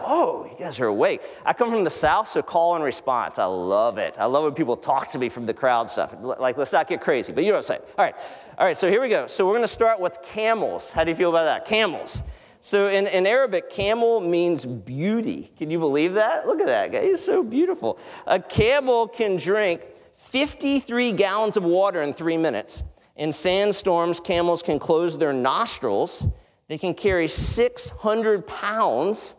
whoa, 0.07 0.45
you 0.45 0.57
guys 0.59 0.81
are 0.81 0.87
awake. 0.87 1.21
I 1.45 1.53
come 1.53 1.71
from 1.71 1.85
the 1.85 1.91
South, 1.91 2.29
so 2.29 2.43
call 2.43 2.75
and 2.77 2.85
response. 2.85 3.39
I 3.39 3.45
love 3.45 3.99
it. 3.99 4.17
I 4.19 4.27
love 4.27 4.45
when 4.45 4.55
people 4.55 4.77
talk 4.77 5.11
to 5.11 5.19
me 5.19 5.29
from 5.29 5.47
the 5.47 5.55
crowd 5.55 5.89
stuff. 5.89 6.15
Like, 6.21 6.57
let's 6.57 6.73
not 6.73 6.87
get 6.87 7.01
crazy, 7.01 7.33
but 7.33 7.45
you 7.45 7.51
know 7.51 7.59
what 7.59 7.71
I'm 7.71 7.77
saying. 7.77 7.83
All 7.99 8.05
right, 8.05 8.15
all 8.59 8.67
right, 8.67 8.77
so 8.77 8.89
here 8.89 9.01
we 9.01 9.09
go. 9.09 9.27
So 9.27 9.47
we're 9.47 9.55
gonna 9.55 9.69
start 9.69 10.01
with 10.01 10.19
camels. 10.23 10.93
How 10.93 11.05
do 11.05 11.11
you 11.11 11.17
feel 11.17 11.31
about 11.31 11.45
that? 11.45 11.65
Camels. 11.65 12.23
So 12.61 12.89
in, 12.89 13.07
in 13.07 13.27
Arabic, 13.27 13.71
camel 13.71 14.21
means 14.21 14.67
beauty. 14.67 15.53
Can 15.57 15.71
you 15.71 15.79
believe 15.79 16.15
that? 16.15 16.47
Look 16.47 16.61
at 16.61 16.67
that 16.67 16.91
guy. 16.91 17.05
He's 17.05 17.25
so 17.25 17.45
beautiful. 17.45 17.99
A 18.27 18.41
camel 18.41 19.07
can 19.07 19.37
drink 19.37 19.83
53 20.17 21.13
gallons 21.13 21.57
of 21.57 21.65
water 21.65 22.03
in 22.03 22.13
three 22.13 22.37
minutes. 22.37 22.83
In 23.17 23.33
sandstorms, 23.33 24.19
camels 24.21 24.63
can 24.63 24.79
close 24.79 25.17
their 25.17 25.33
nostrils. 25.33 26.27
They 26.69 26.77
can 26.77 26.95
carry 26.95 27.29
600 27.29 28.47
pounds. 28.47 29.37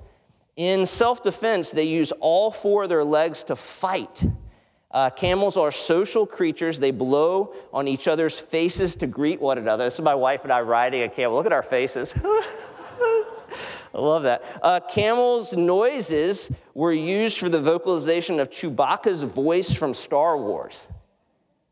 In 0.58 0.88
self 0.88 1.22
defense, 1.24 1.72
they 1.72 1.84
use 1.84 2.12
all 2.20 2.52
four 2.52 2.84
of 2.84 2.90
their 2.90 3.04
legs 3.04 3.44
to 3.46 3.56
fight. 3.56 4.26
Uh, 4.90 5.12
camels 5.12 5.56
are 5.56 5.70
social 5.70 6.26
creatures. 6.26 6.80
They 6.80 6.92
blow 6.92 7.54
on 7.72 7.88
each 7.88 8.08
other's 8.08 8.42
faces 8.42 8.96
to 8.98 9.08
greet 9.08 9.40
one 9.40 9.60
another. 9.60 9.84
This 9.84 9.96
is 9.96 10.02
my 10.02 10.16
wife 10.16 10.44
and 10.44 10.52
I 10.52 10.62
riding 10.62 11.04
a 11.04 11.10
camel. 11.10 11.38
Look 11.38 11.46
at 11.46 11.54
our 11.54 11.62
faces. 11.62 12.16
I 13.94 14.02
love 14.02 14.24
that. 14.24 14.44
Uh, 14.62 14.80
camels' 14.80 15.56
noises 15.56 16.52
were 16.74 16.92
used 16.92 17.38
for 17.38 17.50
the 17.50 17.62
vocalization 17.62 18.40
of 18.40 18.50
Chewbacca's 18.50 19.24
voice 19.24 19.78
from 19.78 19.94
Star 19.94 20.38
Wars. 20.38 20.88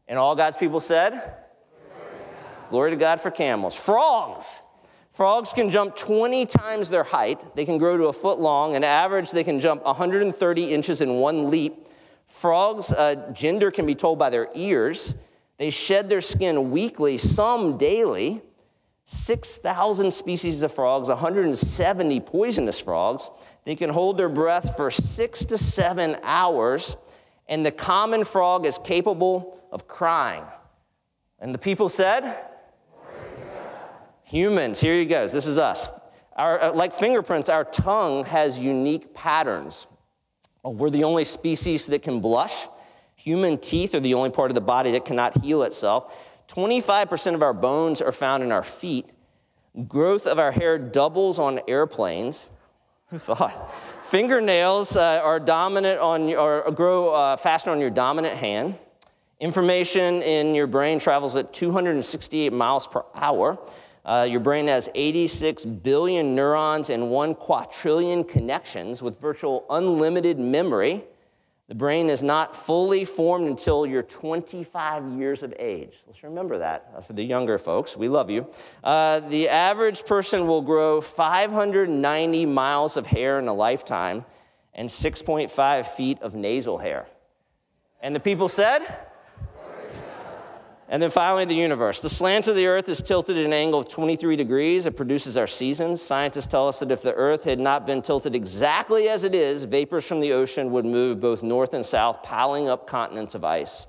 And 0.07 0.19
all 0.19 0.35
God's 0.35 0.57
people 0.57 0.79
said, 0.79 1.11
Glory 1.11 1.31
to 1.31 2.17
God, 2.17 2.69
Glory 2.69 2.91
to 2.91 2.97
God 2.97 3.19
for 3.19 3.31
camels. 3.31 3.75
Frogs. 3.75 4.61
Frogs 5.15 5.53
can 5.53 5.69
jump 5.69 5.95
20 5.95 6.45
times 6.45 6.89
their 6.89 7.05
height. 7.05 7.41
They 7.55 7.63
can 7.63 7.77
grow 7.77 7.95
to 7.97 8.07
a 8.07 8.13
foot 8.13 8.37
long. 8.37 8.75
On 8.75 8.83
average, 8.83 9.31
they 9.31 9.45
can 9.45 9.61
jump 9.61 9.81
130 9.85 10.63
inches 10.65 10.99
in 10.99 11.13
one 11.15 11.49
leap. 11.49 11.87
Frogs' 12.27 12.91
uh, 12.91 13.31
gender 13.31 13.71
can 13.71 13.85
be 13.85 13.95
told 13.95 14.19
by 14.19 14.29
their 14.29 14.49
ears. 14.55 15.15
They 15.57 15.69
shed 15.69 16.09
their 16.09 16.19
skin 16.19 16.69
weekly, 16.69 17.17
some 17.17 17.77
daily. 17.77 18.41
6,000 19.05 20.11
species 20.11 20.63
of 20.63 20.73
frogs, 20.73 21.07
170 21.07 22.19
poisonous 22.19 22.81
frogs. 22.81 23.31
They 23.63 23.75
can 23.75 23.91
hold 23.91 24.17
their 24.17 24.27
breath 24.27 24.75
for 24.75 24.91
six 24.91 25.45
to 25.45 25.57
seven 25.57 26.17
hours, 26.23 26.97
and 27.47 27.65
the 27.65 27.71
common 27.71 28.25
frog 28.25 28.65
is 28.65 28.77
capable 28.77 29.63
of 29.71 29.87
crying. 29.87 30.43
And 31.39 31.53
the 31.53 31.59
people 31.59 31.87
said, 31.87 32.35
Humans, 34.25 34.81
here 34.81 34.95
he 34.95 35.05
goes. 35.05 35.31
This 35.31 35.47
is 35.47 35.57
us. 35.57 35.89
Our, 36.35 36.61
uh, 36.61 36.73
like 36.73 36.93
fingerprints, 36.93 37.49
our 37.49 37.63
tongue 37.63 38.25
has 38.25 38.59
unique 38.59 39.13
patterns. 39.13 39.87
We're 40.63 40.89
the 40.89 41.03
only 41.03 41.25
species 41.25 41.87
that 41.87 42.01
can 42.01 42.19
blush. 42.19 42.67
Human 43.15 43.57
teeth 43.57 43.93
are 43.95 43.99
the 43.99 44.15
only 44.15 44.31
part 44.31 44.51
of 44.51 44.55
the 44.55 44.61
body 44.61 44.91
that 44.91 45.05
cannot 45.05 45.41
heal 45.41 45.63
itself. 45.63 46.43
25% 46.47 47.35
of 47.35 47.41
our 47.41 47.53
bones 47.53 48.01
are 48.01 48.11
found 48.11 48.43
in 48.43 48.51
our 48.51 48.63
feet. 48.63 49.11
Growth 49.87 50.25
of 50.25 50.39
our 50.39 50.51
hair 50.51 50.77
doubles 50.79 51.37
on 51.37 51.59
airplanes. 51.67 52.49
Who 53.09 53.19
thought? 53.19 53.73
Fingernails 54.03 54.97
uh, 54.97 55.21
are 55.23 55.39
dominant 55.39 55.99
on 55.99 56.33
or 56.33 56.69
grow 56.71 57.13
uh, 57.13 57.37
faster 57.37 57.69
on 57.69 57.79
your 57.79 57.91
dominant 57.91 58.35
hand. 58.35 58.75
Information 59.39 60.21
in 60.21 60.55
your 60.55 60.65
brain 60.65 60.97
travels 60.97 61.35
at 61.35 61.53
268 61.53 62.51
miles 62.51 62.87
per 62.87 63.03
hour. 63.13 63.59
Uh, 64.05 64.27
your 64.29 64.39
brain 64.39 64.67
has 64.67 64.89
86 64.93 65.65
billion 65.65 66.35
neurons 66.35 66.91
and 66.91 67.09
one 67.09 67.33
quadrillion 67.33 68.23
connections 68.23 69.01
with 69.01 69.19
virtual 69.19 69.65
unlimited 69.69 70.37
memory. 70.37 71.03
The 71.67 71.75
brain 71.75 72.09
is 72.09 72.21
not 72.21 72.55
fully 72.55 73.05
formed 73.05 73.47
until 73.47 73.87
you're 73.87 74.03
25 74.03 75.07
years 75.17 75.41
of 75.41 75.51
age. 75.57 75.97
Let's 76.05 76.23
remember 76.23 76.59
that 76.59 76.91
uh, 76.95 77.01
for 77.01 77.13
the 77.13 77.23
younger 77.23 77.57
folks. 77.57 77.97
We 77.97 78.07
love 78.07 78.29
you. 78.29 78.47
Uh, 78.83 79.21
the 79.21 79.49
average 79.49 80.05
person 80.05 80.45
will 80.45 80.61
grow 80.61 81.01
590 81.01 82.45
miles 82.45 82.97
of 82.97 83.07
hair 83.07 83.39
in 83.39 83.47
a 83.47 83.53
lifetime 83.53 84.23
and 84.75 84.87
6.5 84.87 85.85
feet 85.87 86.21
of 86.21 86.35
nasal 86.35 86.77
hair. 86.77 87.07
And 88.01 88.15
the 88.15 88.19
people 88.19 88.49
said, 88.49 88.85
and 90.95 91.03
then 91.03 91.09
finally, 91.09 91.43
the 91.43 91.53
universe. 91.53 91.99
The 91.99 92.07
slant 92.07 92.47
of 92.47 92.55
the 92.55 92.67
earth 92.67 92.87
is 92.87 93.01
tilted 93.01 93.35
at 93.35 93.45
an 93.45 93.51
angle 93.51 93.81
of 93.81 93.89
23 93.89 94.37
degrees. 94.37 94.85
It 94.85 94.95
produces 94.95 95.35
our 95.35 95.45
seasons. 95.45 96.01
Scientists 96.01 96.45
tell 96.45 96.69
us 96.69 96.79
that 96.79 96.89
if 96.89 97.01
the 97.01 97.13
earth 97.15 97.43
had 97.43 97.59
not 97.59 97.85
been 97.85 98.01
tilted 98.01 98.33
exactly 98.33 99.09
as 99.09 99.25
it 99.25 99.35
is, 99.35 99.65
vapors 99.65 100.07
from 100.07 100.21
the 100.21 100.31
ocean 100.31 100.71
would 100.71 100.85
move 100.85 101.19
both 101.19 101.43
north 101.43 101.73
and 101.73 101.85
south, 101.85 102.23
piling 102.23 102.69
up 102.69 102.87
continents 102.87 103.35
of 103.35 103.43
ice. 103.43 103.87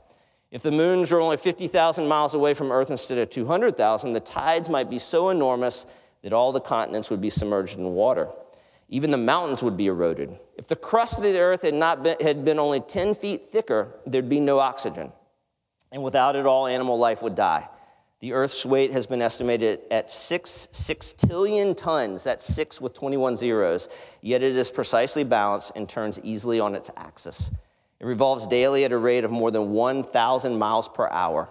If 0.50 0.64
the 0.64 0.72
moons 0.72 1.12
were 1.12 1.20
only 1.20 1.36
50,000 1.36 2.08
miles 2.08 2.34
away 2.34 2.54
from 2.54 2.72
Earth 2.72 2.90
instead 2.90 3.18
of 3.18 3.30
200,000, 3.30 4.12
the 4.12 4.18
tides 4.18 4.68
might 4.68 4.90
be 4.90 4.98
so 4.98 5.28
enormous 5.28 5.86
that 6.22 6.32
all 6.32 6.50
the 6.50 6.58
continents 6.58 7.08
would 7.08 7.20
be 7.20 7.30
submerged 7.30 7.78
in 7.78 7.84
water. 7.84 8.30
Even 8.88 9.12
the 9.12 9.16
mountains 9.16 9.62
would 9.62 9.76
be 9.76 9.86
eroded. 9.86 10.36
If 10.58 10.66
the 10.66 10.74
crust 10.74 11.18
of 11.18 11.22
the 11.22 11.38
earth 11.38 11.62
had, 11.62 11.74
not 11.74 12.02
been, 12.02 12.16
had 12.20 12.44
been 12.44 12.58
only 12.58 12.80
10 12.80 13.14
feet 13.14 13.44
thicker, 13.44 13.94
there'd 14.06 14.28
be 14.28 14.40
no 14.40 14.58
oxygen 14.58 15.12
and 15.92 16.02
without 16.02 16.36
it, 16.36 16.46
all 16.46 16.66
animal 16.66 16.98
life 16.98 17.22
would 17.22 17.34
die. 17.34 17.68
The 18.20 18.32
Earth's 18.32 18.64
weight 18.64 18.92
has 18.92 19.06
been 19.06 19.20
estimated 19.20 19.80
at 19.90 20.10
six 20.10 20.68
sextillion 20.72 21.76
tons. 21.76 22.24
That's 22.24 22.44
six 22.44 22.80
with 22.80 22.94
21 22.94 23.36
zeros. 23.36 23.88
Yet 24.22 24.42
it 24.42 24.56
is 24.56 24.70
precisely 24.70 25.22
balanced 25.22 25.72
and 25.76 25.88
turns 25.88 26.18
easily 26.22 26.58
on 26.58 26.74
its 26.74 26.90
axis. 26.96 27.50
It 28.00 28.06
revolves 28.06 28.46
daily 28.46 28.84
at 28.84 28.92
a 28.92 28.98
rate 28.98 29.24
of 29.24 29.30
more 29.30 29.50
than 29.50 29.70
1,000 29.70 30.56
miles 30.56 30.88
per 30.88 31.08
hour. 31.08 31.50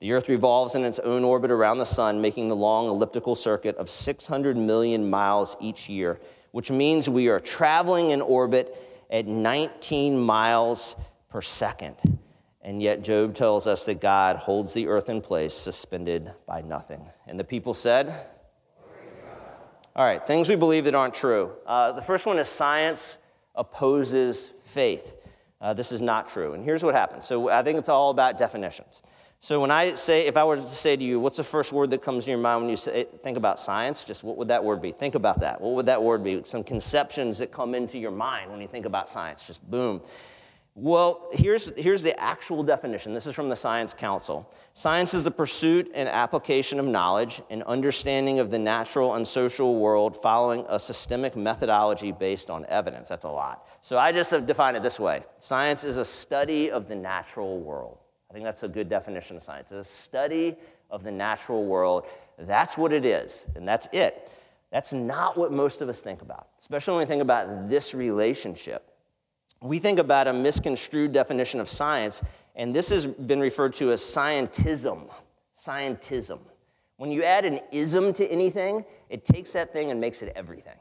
The 0.00 0.12
Earth 0.12 0.28
revolves 0.28 0.74
in 0.74 0.84
its 0.84 0.98
own 1.00 1.24
orbit 1.24 1.50
around 1.50 1.78
the 1.78 1.86
Sun, 1.86 2.20
making 2.20 2.48
the 2.48 2.56
long 2.56 2.86
elliptical 2.86 3.34
circuit 3.34 3.76
of 3.76 3.88
600 3.88 4.56
million 4.56 5.08
miles 5.08 5.56
each 5.60 5.88
year, 5.88 6.20
which 6.52 6.70
means 6.70 7.08
we 7.08 7.28
are 7.28 7.40
traveling 7.40 8.10
in 8.10 8.20
orbit 8.20 8.76
at 9.10 9.26
19 9.26 10.18
miles 10.18 10.96
per 11.28 11.40
second. 11.40 11.96
And 12.64 12.80
yet, 12.80 13.04
Job 13.04 13.34
tells 13.34 13.66
us 13.66 13.84
that 13.84 14.00
God 14.00 14.36
holds 14.36 14.72
the 14.72 14.88
earth 14.88 15.10
in 15.10 15.20
place, 15.20 15.52
suspended 15.52 16.32
by 16.46 16.62
nothing. 16.62 17.06
And 17.26 17.38
the 17.38 17.44
people 17.44 17.74
said, 17.74 18.08
All 19.94 20.04
right, 20.04 20.26
things 20.26 20.48
we 20.48 20.56
believe 20.56 20.84
that 20.84 20.94
aren't 20.94 21.12
true. 21.12 21.52
Uh, 21.66 21.92
the 21.92 22.00
first 22.02 22.26
one 22.26 22.38
is 22.38 22.48
science 22.48 23.18
opposes 23.54 24.48
faith. 24.64 25.16
Uh, 25.60 25.74
this 25.74 25.92
is 25.92 26.00
not 26.00 26.30
true. 26.30 26.54
And 26.54 26.64
here's 26.64 26.82
what 26.82 26.94
happens. 26.94 27.26
So 27.26 27.50
I 27.50 27.62
think 27.62 27.78
it's 27.78 27.90
all 27.90 28.10
about 28.10 28.38
definitions. 28.38 29.02
So 29.40 29.60
when 29.60 29.70
I 29.70 29.92
say, 29.92 30.26
if 30.26 30.38
I 30.38 30.44
were 30.44 30.56
to 30.56 30.62
say 30.62 30.96
to 30.96 31.04
you, 31.04 31.20
what's 31.20 31.36
the 31.36 31.44
first 31.44 31.70
word 31.70 31.90
that 31.90 32.00
comes 32.00 32.24
to 32.24 32.30
your 32.30 32.40
mind 32.40 32.62
when 32.62 32.70
you 32.70 32.76
say, 32.76 33.04
think 33.04 33.36
about 33.36 33.60
science? 33.60 34.04
Just 34.04 34.24
what 34.24 34.38
would 34.38 34.48
that 34.48 34.64
word 34.64 34.80
be? 34.80 34.90
Think 34.90 35.14
about 35.14 35.40
that. 35.40 35.60
What 35.60 35.74
would 35.74 35.86
that 35.86 36.02
word 36.02 36.24
be? 36.24 36.42
Some 36.44 36.64
conceptions 36.64 37.38
that 37.40 37.52
come 37.52 37.74
into 37.74 37.98
your 37.98 38.10
mind 38.10 38.50
when 38.50 38.62
you 38.62 38.68
think 38.68 38.86
about 38.86 39.06
science. 39.06 39.46
Just 39.46 39.70
boom. 39.70 40.00
Well, 40.76 41.28
here's, 41.32 41.72
here's 41.78 42.02
the 42.02 42.18
actual 42.18 42.64
definition. 42.64 43.14
This 43.14 43.28
is 43.28 43.36
from 43.36 43.48
the 43.48 43.54
Science 43.54 43.94
Council. 43.94 44.52
Science 44.72 45.14
is 45.14 45.22
the 45.22 45.30
pursuit 45.30 45.88
and 45.94 46.08
application 46.08 46.80
of 46.80 46.84
knowledge 46.84 47.40
and 47.48 47.62
understanding 47.62 48.40
of 48.40 48.50
the 48.50 48.58
natural 48.58 49.14
and 49.14 49.26
social 49.26 49.78
world 49.78 50.16
following 50.16 50.66
a 50.68 50.80
systemic 50.80 51.36
methodology 51.36 52.10
based 52.10 52.50
on 52.50 52.66
evidence. 52.66 53.08
That's 53.08 53.24
a 53.24 53.30
lot. 53.30 53.68
So 53.82 53.98
I 53.98 54.10
just 54.10 54.32
have 54.32 54.46
defined 54.46 54.76
it 54.76 54.82
this 54.82 54.98
way 54.98 55.22
Science 55.38 55.84
is 55.84 55.96
a 55.96 56.04
study 56.04 56.72
of 56.72 56.88
the 56.88 56.96
natural 56.96 57.60
world. 57.60 57.98
I 58.28 58.32
think 58.32 58.44
that's 58.44 58.64
a 58.64 58.68
good 58.68 58.88
definition 58.88 59.36
of 59.36 59.44
science. 59.44 59.70
It's 59.70 59.88
a 59.88 59.92
study 59.92 60.56
of 60.90 61.04
the 61.04 61.12
natural 61.12 61.64
world. 61.64 62.08
That's 62.36 62.76
what 62.76 62.92
it 62.92 63.04
is, 63.04 63.46
and 63.54 63.68
that's 63.68 63.88
it. 63.92 64.34
That's 64.72 64.92
not 64.92 65.36
what 65.36 65.52
most 65.52 65.82
of 65.82 65.88
us 65.88 66.02
think 66.02 66.20
about, 66.20 66.48
especially 66.58 66.94
when 66.94 67.02
we 67.02 67.06
think 67.06 67.22
about 67.22 67.68
this 67.68 67.94
relationship 67.94 68.90
we 69.64 69.78
think 69.78 69.98
about 69.98 70.26
a 70.28 70.32
misconstrued 70.32 71.12
definition 71.12 71.58
of 71.58 71.68
science, 71.68 72.22
and 72.54 72.74
this 72.74 72.90
has 72.90 73.06
been 73.06 73.40
referred 73.40 73.72
to 73.74 73.90
as 73.92 74.00
scientism. 74.00 75.10
Scientism. 75.56 76.40
When 76.96 77.10
you 77.10 77.24
add 77.24 77.44
an 77.44 77.60
ism 77.72 78.12
to 78.14 78.26
anything, 78.30 78.84
it 79.08 79.24
takes 79.24 79.52
that 79.54 79.72
thing 79.72 79.90
and 79.90 80.00
makes 80.00 80.22
it 80.22 80.32
everything. 80.36 80.76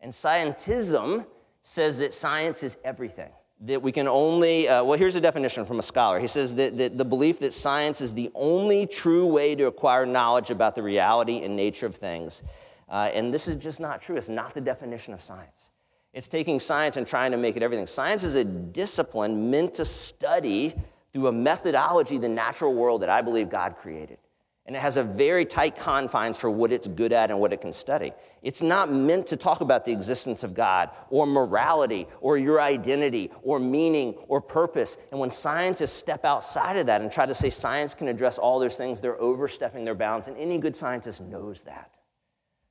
And 0.00 0.12
scientism 0.12 1.26
says 1.62 1.98
that 1.98 2.14
science 2.14 2.62
is 2.62 2.78
everything. 2.84 3.30
That 3.60 3.82
we 3.82 3.92
can 3.92 4.08
only, 4.08 4.68
uh, 4.68 4.82
well, 4.82 4.98
here's 4.98 5.14
a 5.14 5.20
definition 5.20 5.64
from 5.64 5.78
a 5.78 5.82
scholar. 5.82 6.18
He 6.18 6.26
says 6.26 6.54
that, 6.56 6.76
that 6.78 6.98
the 6.98 7.04
belief 7.04 7.38
that 7.40 7.52
science 7.52 8.00
is 8.00 8.12
the 8.14 8.30
only 8.34 8.86
true 8.86 9.32
way 9.32 9.54
to 9.54 9.66
acquire 9.66 10.04
knowledge 10.06 10.50
about 10.50 10.74
the 10.74 10.82
reality 10.82 11.42
and 11.44 11.54
nature 11.54 11.86
of 11.86 11.94
things. 11.94 12.42
Uh, 12.88 13.10
and 13.14 13.32
this 13.32 13.46
is 13.46 13.56
just 13.56 13.80
not 13.80 14.02
true. 14.02 14.16
It's 14.16 14.28
not 14.28 14.54
the 14.54 14.60
definition 14.60 15.14
of 15.14 15.20
science. 15.20 15.70
It's 16.12 16.28
taking 16.28 16.60
science 16.60 16.96
and 16.96 17.06
trying 17.06 17.30
to 17.32 17.38
make 17.38 17.56
it 17.56 17.62
everything. 17.62 17.86
Science 17.86 18.22
is 18.22 18.34
a 18.34 18.44
discipline 18.44 19.50
meant 19.50 19.74
to 19.74 19.84
study 19.84 20.74
through 21.12 21.28
a 21.28 21.32
methodology 21.32 22.18
the 22.18 22.28
natural 22.28 22.74
world 22.74 23.02
that 23.02 23.08
I 23.08 23.22
believe 23.22 23.48
God 23.48 23.76
created. 23.76 24.18
and 24.64 24.76
it 24.76 24.78
has 24.78 24.96
a 24.96 25.02
very 25.02 25.44
tight 25.44 25.74
confines 25.74 26.38
for 26.38 26.48
what 26.48 26.70
it's 26.70 26.86
good 26.86 27.12
at 27.12 27.30
and 27.30 27.40
what 27.40 27.52
it 27.52 27.60
can 27.60 27.72
study. 27.72 28.12
It's 28.42 28.62
not 28.62 28.92
meant 28.92 29.26
to 29.28 29.36
talk 29.36 29.60
about 29.60 29.84
the 29.84 29.90
existence 29.90 30.44
of 30.44 30.54
God 30.54 30.90
or 31.10 31.26
morality 31.26 32.06
or 32.20 32.38
your 32.38 32.60
identity 32.60 33.30
or 33.42 33.58
meaning 33.58 34.14
or 34.28 34.40
purpose. 34.40 34.98
And 35.10 35.18
when 35.18 35.32
scientists 35.32 35.92
step 35.92 36.24
outside 36.24 36.76
of 36.76 36.86
that 36.86 37.00
and 37.00 37.10
try 37.10 37.26
to 37.26 37.34
say 37.34 37.50
science 37.50 37.94
can 37.94 38.06
address 38.06 38.38
all 38.38 38.60
those 38.60 38.78
things, 38.78 39.00
they're 39.00 39.20
overstepping 39.20 39.84
their 39.84 39.96
bounds, 39.96 40.28
and 40.28 40.36
any 40.36 40.58
good 40.58 40.76
scientist 40.76 41.22
knows 41.22 41.64
that. 41.64 41.90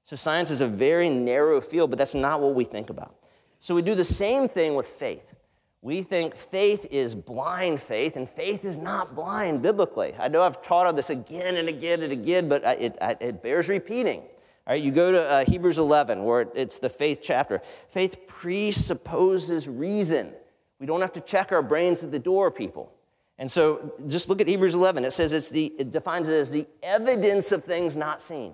So 0.04 0.16
science 0.16 0.50
is 0.50 0.62
a 0.62 0.68
very 0.68 1.10
narrow 1.10 1.60
field, 1.60 1.90
but 1.90 2.00
that's 2.00 2.16
not 2.16 2.42
what 2.42 2.56
we 2.56 2.64
think 2.64 2.90
about. 2.90 3.16
So 3.62 3.76
we 3.76 3.84
do 3.84 3.94
the 3.94 4.04
same 4.04 4.48
thing 4.48 4.74
with 4.74 4.88
faith. 4.88 5.36
We 5.84 6.02
think 6.02 6.36
faith 6.36 6.88
is 6.90 7.14
blind 7.14 7.80
faith, 7.80 8.16
and 8.16 8.28
faith 8.28 8.66
is 8.66 8.76
not 8.76 9.14
blind 9.14 9.62
biblically. 9.62 10.16
I 10.18 10.30
know 10.30 10.42
I've 10.42 10.64
taught 10.64 10.88
on 10.88 10.96
this 10.96 11.12
again 11.12 11.58
and 11.58 11.70
again 11.70 12.02
and 12.02 12.12
again, 12.12 12.50
but 12.50 12.64
it, 12.66 12.98
it 13.22 13.44
bears 13.44 13.70
repeating. 13.70 14.22
All 14.22 14.74
right, 14.74 14.82
you 14.82 14.92
go 14.92 15.12
to 15.12 15.22
uh, 15.24 15.46
Hebrews 15.46 15.78
11, 15.78 16.24
where 16.24 16.48
it's 16.56 16.80
the 16.80 16.90
faith 16.90 17.20
chapter. 17.22 17.60
Faith 17.88 18.26
presupposes 18.26 19.70
reason. 19.70 20.34
We 20.80 20.88
don't 20.88 21.02
have 21.02 21.14
to 21.14 21.22
check 21.22 21.52
our 21.52 21.62
brains 21.62 22.04
at 22.04 22.10
the 22.10 22.20
door, 22.20 22.50
people. 22.50 22.92
And 23.38 23.50
so 23.50 23.94
just 24.08 24.28
look 24.28 24.42
at 24.42 24.48
Hebrews 24.48 24.74
11. 24.74 25.06
It 25.06 25.12
says 25.12 25.34
it's 25.34 25.52
the, 25.52 25.68
it 25.78 25.92
defines 25.92 26.28
it 26.30 26.34
as 26.34 26.52
the 26.52 26.66
evidence 26.82 27.52
of 27.52 27.64
things 27.64 27.96
not 27.96 28.24
seen. 28.24 28.54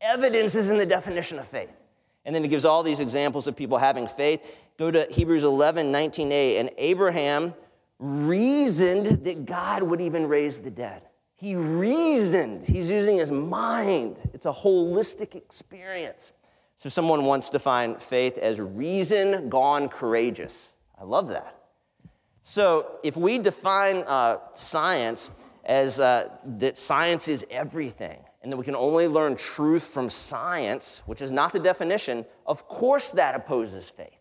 Evidence 0.00 0.56
is 0.56 0.68
in 0.68 0.78
the 0.78 0.86
definition 0.86 1.38
of 1.38 1.46
faith. 1.46 1.70
And 2.28 2.34
then 2.34 2.44
it 2.44 2.48
gives 2.48 2.66
all 2.66 2.82
these 2.82 3.00
examples 3.00 3.46
of 3.46 3.56
people 3.56 3.78
having 3.78 4.06
faith. 4.06 4.62
Go 4.78 4.90
to 4.90 5.06
Hebrews 5.10 5.44
11, 5.44 5.90
19a. 5.90 6.60
And 6.60 6.70
Abraham 6.76 7.54
reasoned 7.98 9.06
that 9.24 9.46
God 9.46 9.82
would 9.82 10.02
even 10.02 10.28
raise 10.28 10.60
the 10.60 10.70
dead. 10.70 11.00
He 11.36 11.56
reasoned. 11.56 12.64
He's 12.64 12.90
using 12.90 13.16
his 13.16 13.32
mind. 13.32 14.18
It's 14.34 14.44
a 14.44 14.52
holistic 14.52 15.36
experience. 15.36 16.34
So 16.76 16.90
someone 16.90 17.24
wants 17.24 17.48
to 17.48 17.54
defined 17.54 18.02
faith 18.02 18.36
as 18.36 18.60
reason 18.60 19.48
gone 19.48 19.88
courageous. 19.88 20.74
I 21.00 21.04
love 21.04 21.28
that. 21.28 21.58
So 22.42 22.98
if 23.02 23.16
we 23.16 23.38
define 23.38 24.04
uh, 24.06 24.36
science 24.52 25.30
as 25.64 25.98
uh, 25.98 26.28
that 26.58 26.76
science 26.76 27.26
is 27.26 27.46
everything, 27.50 28.18
and 28.42 28.52
that 28.52 28.56
we 28.56 28.64
can 28.64 28.76
only 28.76 29.08
learn 29.08 29.36
truth 29.36 29.86
from 29.88 30.08
science, 30.08 31.02
which 31.06 31.20
is 31.20 31.32
not 31.32 31.52
the 31.52 31.58
definition, 31.58 32.24
of 32.46 32.68
course 32.68 33.10
that 33.12 33.34
opposes 33.34 33.90
faith. 33.90 34.20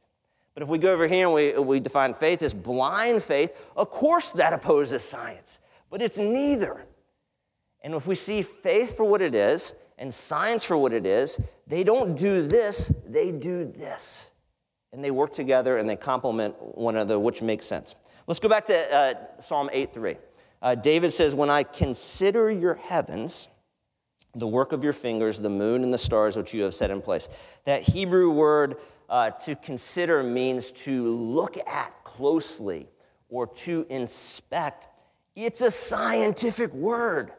But 0.53 0.63
if 0.63 0.69
we 0.69 0.79
go 0.79 0.91
over 0.91 1.07
here 1.07 1.27
and 1.27 1.35
we, 1.35 1.53
we 1.53 1.79
define 1.79 2.15
faith 2.15 2.41
as 2.41 2.53
blind 2.53 3.21
faith, 3.21 3.69
of 3.75 3.91
course 3.91 4.31
that 4.33 4.53
opposes 4.53 5.03
science. 5.03 5.59
But 5.91 6.01
it's 6.01 6.17
neither. 6.17 6.85
And 7.83 7.93
if 7.93 8.07
we 8.07 8.15
see 8.15 8.41
faith 8.41 8.97
for 8.97 9.09
what 9.09 9.21
it 9.21 9.35
is 9.35 9.75
and 9.99 10.11
science 10.11 10.65
for 10.65 10.77
what 10.77 10.93
it 10.93 11.05
is, 11.05 11.39
they 11.67 11.83
don't 11.83 12.17
do 12.17 12.41
this, 12.41 12.91
they 13.05 13.31
do 13.31 13.65
this. 13.65 14.31
And 14.91 15.03
they 15.03 15.11
work 15.11 15.31
together 15.31 15.77
and 15.77 15.87
they 15.87 15.95
complement 15.95 16.55
one 16.59 16.95
another, 16.95 17.19
which 17.19 17.43
makes 17.43 17.67
sense. 17.67 17.95
Let's 18.25 18.39
go 18.39 18.49
back 18.49 18.65
to 18.65 18.93
uh, 18.93 19.13
Psalm 19.39 19.69
8 19.71 19.93
3. 19.93 20.17
Uh, 20.61 20.75
David 20.75 21.11
says, 21.11 21.35
When 21.35 21.49
I 21.49 21.63
consider 21.63 22.49
your 22.49 22.73
heavens, 22.73 23.47
the 24.37 24.47
work 24.47 24.71
of 24.71 24.83
your 24.83 24.93
fingers, 24.93 25.41
the 25.41 25.49
moon 25.49 25.83
and 25.83 25.93
the 25.93 25.97
stars 25.97 26.37
which 26.37 26.53
you 26.53 26.63
have 26.63 26.73
set 26.73 26.91
in 26.91 27.01
place. 27.01 27.29
That 27.65 27.81
Hebrew 27.81 28.31
word 28.31 28.75
uh, 29.09 29.31
to 29.31 29.55
consider 29.55 30.23
means 30.23 30.71
to 30.71 31.15
look 31.15 31.57
at 31.67 32.03
closely 32.03 32.87
or 33.29 33.47
to 33.47 33.85
inspect. 33.89 34.87
It's 35.35 35.61
a 35.61 35.71
scientific 35.71 36.73
word. 36.73 37.31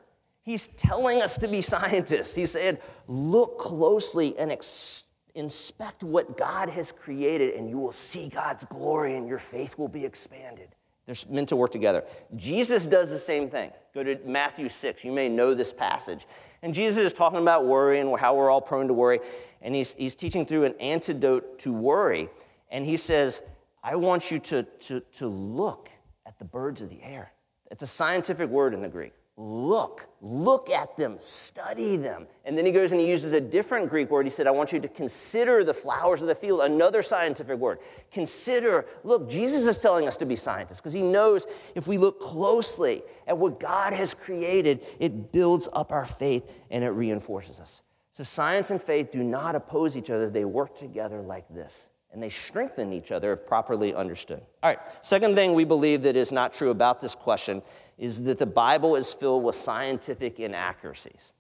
He's 0.43 0.69
telling 0.69 1.21
us 1.21 1.37
to 1.39 1.49
be 1.49 1.61
scientists. 1.61 2.35
He 2.35 2.47
said, 2.47 2.81
look 3.07 3.59
closely 3.59 4.37
and 4.39 4.51
ex- 4.51 5.05
inspect 5.35 6.03
what 6.03 6.37
God 6.37 6.71
has 6.71 6.91
created, 6.91 7.55
and 7.55 7.69
you 7.69 7.79
will 7.79 7.93
see 7.93 8.29
God's 8.29 8.65
glory, 8.65 9.17
and 9.17 9.29
your 9.29 9.39
faith 9.39 9.79
will 9.79 9.89
be 9.89 10.05
expanded. 10.05 10.69
They're 11.07 11.17
meant 11.31 11.49
to 11.49 11.57
work 11.57 11.71
together. 11.71 12.05
Jesus 12.37 12.87
does 12.87 13.11
the 13.11 13.19
same 13.19 13.49
thing. 13.49 13.73
Go 13.95 14.03
to 14.03 14.19
Matthew 14.27 14.69
6. 14.69 15.05
You 15.05 15.13
may 15.13 15.29
know 15.29 15.55
this 15.55 15.73
passage. 15.73 16.27
And 16.63 16.75
Jesus 16.75 17.05
is 17.05 17.13
talking 17.13 17.39
about 17.39 17.67
worry 17.67 18.01
and 18.01 18.19
how 18.19 18.37
we're 18.37 18.51
all 18.51 18.61
prone 18.61 18.89
to 18.89 18.95
worry. 18.95 19.21
And 19.63 19.75
he's, 19.75 19.95
he's 19.95 20.15
teaching 20.15 20.45
through 20.45 20.65
an 20.65 20.75
antidote 20.81 21.59
to 21.61 21.73
worry. 21.73 22.29
And 22.71 22.85
he 22.85 22.97
says, 22.97 23.43
I 23.83 23.97
want 23.97 24.31
you 24.31 24.39
to, 24.41 24.63
to, 24.63 25.01
to 25.15 25.29
look 25.29 25.89
at 26.27 26.39
the 26.39 26.45
birds 26.45 26.83
of 26.83 26.91
the 26.91 27.03
air. 27.03 27.33
It's 27.71 27.83
a 27.83 27.87
scientific 27.87 28.51
word 28.51 28.75
in 28.75 28.83
the 28.83 28.89
Greek. 28.89 29.13
Look, 29.41 30.09
look 30.21 30.69
at 30.69 30.97
them, 30.97 31.15
study 31.21 31.97
them. 31.97 32.27
And 32.45 32.59
then 32.59 32.67
he 32.67 32.73
goes 32.73 32.91
and 32.91 33.01
he 33.01 33.09
uses 33.09 33.35
a 33.35 33.41
different 33.41 33.89
Greek 33.89 34.11
word. 34.11 34.27
He 34.27 34.31
said, 34.31 34.49
I 34.49 34.51
want 34.51 34.73
you 34.73 34.81
to 34.81 34.89
consider 34.89 35.63
the 35.63 35.73
flowers 35.73 36.21
of 36.21 36.27
the 36.27 36.35
field, 36.35 36.61
another 36.63 37.03
scientific 37.03 37.57
word. 37.57 37.79
Consider, 38.11 38.87
look, 39.05 39.31
Jesus 39.31 39.65
is 39.65 39.81
telling 39.81 40.09
us 40.09 40.17
to 40.17 40.27
be 40.27 40.35
scientists 40.35 40.81
because 40.81 40.93
he 40.93 41.03
knows 41.03 41.47
if 41.77 41.87
we 41.87 41.99
look 41.99 42.21
closely 42.21 43.05
at 43.29 43.39
what 43.39 43.61
God 43.61 43.93
has 43.93 44.13
created, 44.13 44.85
it 44.99 45.31
builds 45.31 45.69
up 45.73 45.93
our 45.93 46.07
faith 46.07 46.65
and 46.69 46.83
it 46.83 46.91
reinforces 46.91 47.61
us. 47.61 47.85
So 48.11 48.25
science 48.25 48.73
and 48.73 48.83
faith 48.83 49.13
do 49.13 49.23
not 49.23 49.55
oppose 49.55 49.97
each 49.97 50.11
other, 50.11 50.29
they 50.29 50.45
work 50.45 50.75
together 50.75 51.23
like 51.23 51.49
this 51.49 51.91
and 52.13 52.23
they 52.23 52.29
strengthen 52.29 52.93
each 52.93 53.13
other 53.13 53.33
if 53.33 53.47
properly 53.47 53.95
understood. 53.95 54.41
All 54.63 54.71
right, 54.71 54.79
second 55.03 55.37
thing 55.37 55.55
we 55.55 55.65
believe 55.65 56.03
that 56.03 56.17
is 56.17 56.33
not 56.33 56.53
true 56.53 56.71
about 56.71 57.01
this 57.01 57.15
question 57.15 57.63
is 57.99 58.23
that 58.25 58.39
the 58.39 58.47
Bible 58.47 58.97
is 58.97 59.13
filled 59.13 59.45
with 59.45 59.55
scientific 59.55 60.41
inaccuracies. 60.41 61.33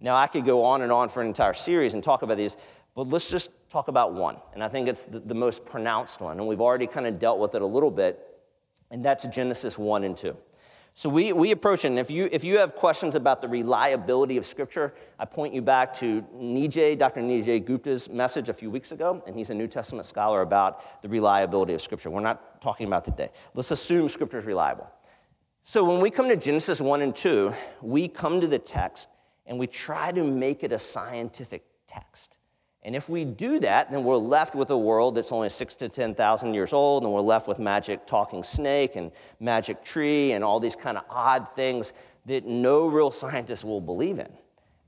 Now, 0.00 0.16
I 0.16 0.26
could 0.26 0.44
go 0.44 0.64
on 0.64 0.82
and 0.82 0.92
on 0.92 1.08
for 1.08 1.20
an 1.20 1.28
entire 1.28 1.54
series 1.54 1.94
and 1.94 2.02
talk 2.02 2.22
about 2.22 2.36
these, 2.36 2.56
but 2.94 3.08
let's 3.08 3.30
just 3.30 3.50
talk 3.68 3.88
about 3.88 4.12
one. 4.12 4.36
And 4.52 4.62
I 4.62 4.68
think 4.68 4.88
it's 4.88 5.04
the, 5.04 5.20
the 5.20 5.34
most 5.34 5.64
pronounced 5.64 6.20
one, 6.20 6.38
and 6.38 6.48
we've 6.48 6.60
already 6.60 6.86
kind 6.86 7.06
of 7.06 7.18
dealt 7.18 7.38
with 7.38 7.54
it 7.54 7.62
a 7.62 7.66
little 7.66 7.90
bit, 7.90 8.20
and 8.90 9.04
that's 9.04 9.26
Genesis 9.28 9.78
1 9.78 10.04
and 10.04 10.16
2. 10.16 10.36
So 10.96 11.08
we, 11.08 11.32
we 11.32 11.50
approach 11.50 11.84
it, 11.84 11.88
and 11.88 11.98
if 11.98 12.08
you, 12.08 12.28
if 12.30 12.44
you 12.44 12.58
have 12.58 12.76
questions 12.76 13.16
about 13.16 13.40
the 13.40 13.48
reliability 13.48 14.36
of 14.36 14.46
Scripture, 14.46 14.94
I 15.18 15.24
point 15.24 15.52
you 15.52 15.60
back 15.60 15.92
to 15.94 16.22
Nijay, 16.22 16.96
Dr. 16.96 17.20
Nijay 17.20 17.64
Gupta's 17.64 18.08
message 18.08 18.48
a 18.48 18.54
few 18.54 18.70
weeks 18.70 18.92
ago, 18.92 19.20
and 19.26 19.34
he's 19.34 19.50
a 19.50 19.54
New 19.54 19.66
Testament 19.66 20.06
scholar 20.06 20.42
about 20.42 21.02
the 21.02 21.08
reliability 21.08 21.74
of 21.74 21.80
Scripture. 21.80 22.10
We're 22.10 22.20
not 22.20 22.60
talking 22.60 22.86
about 22.86 23.04
today. 23.04 23.30
Let's 23.54 23.72
assume 23.72 24.08
Scripture 24.08 24.38
is 24.38 24.46
reliable. 24.46 24.88
So 25.62 25.84
when 25.84 26.00
we 26.00 26.10
come 26.10 26.28
to 26.28 26.36
Genesis 26.36 26.80
1 26.80 27.02
and 27.02 27.16
2, 27.16 27.52
we 27.82 28.06
come 28.06 28.40
to 28.40 28.46
the 28.46 28.60
text 28.60 29.08
and 29.46 29.58
we 29.58 29.66
try 29.66 30.12
to 30.12 30.22
make 30.22 30.62
it 30.62 30.70
a 30.70 30.78
scientific 30.78 31.64
text. 31.88 32.38
And 32.84 32.94
if 32.94 33.08
we 33.08 33.24
do 33.24 33.60
that, 33.60 33.90
then 33.90 34.04
we're 34.04 34.16
left 34.16 34.54
with 34.54 34.68
a 34.68 34.76
world 34.76 35.14
that's 35.14 35.32
only 35.32 35.48
six 35.48 35.74
to 35.76 35.88
10,000 35.88 36.52
years 36.52 36.74
old, 36.74 37.02
and 37.02 37.12
we're 37.12 37.20
left 37.20 37.48
with 37.48 37.58
magic 37.58 38.06
talking 38.06 38.44
snake 38.44 38.96
and 38.96 39.10
magic 39.40 39.82
tree 39.82 40.32
and 40.32 40.44
all 40.44 40.60
these 40.60 40.76
kind 40.76 40.98
of 40.98 41.04
odd 41.08 41.48
things 41.48 41.94
that 42.26 42.44
no 42.44 42.86
real 42.88 43.10
scientist 43.10 43.64
will 43.64 43.80
believe 43.80 44.18
in. 44.18 44.30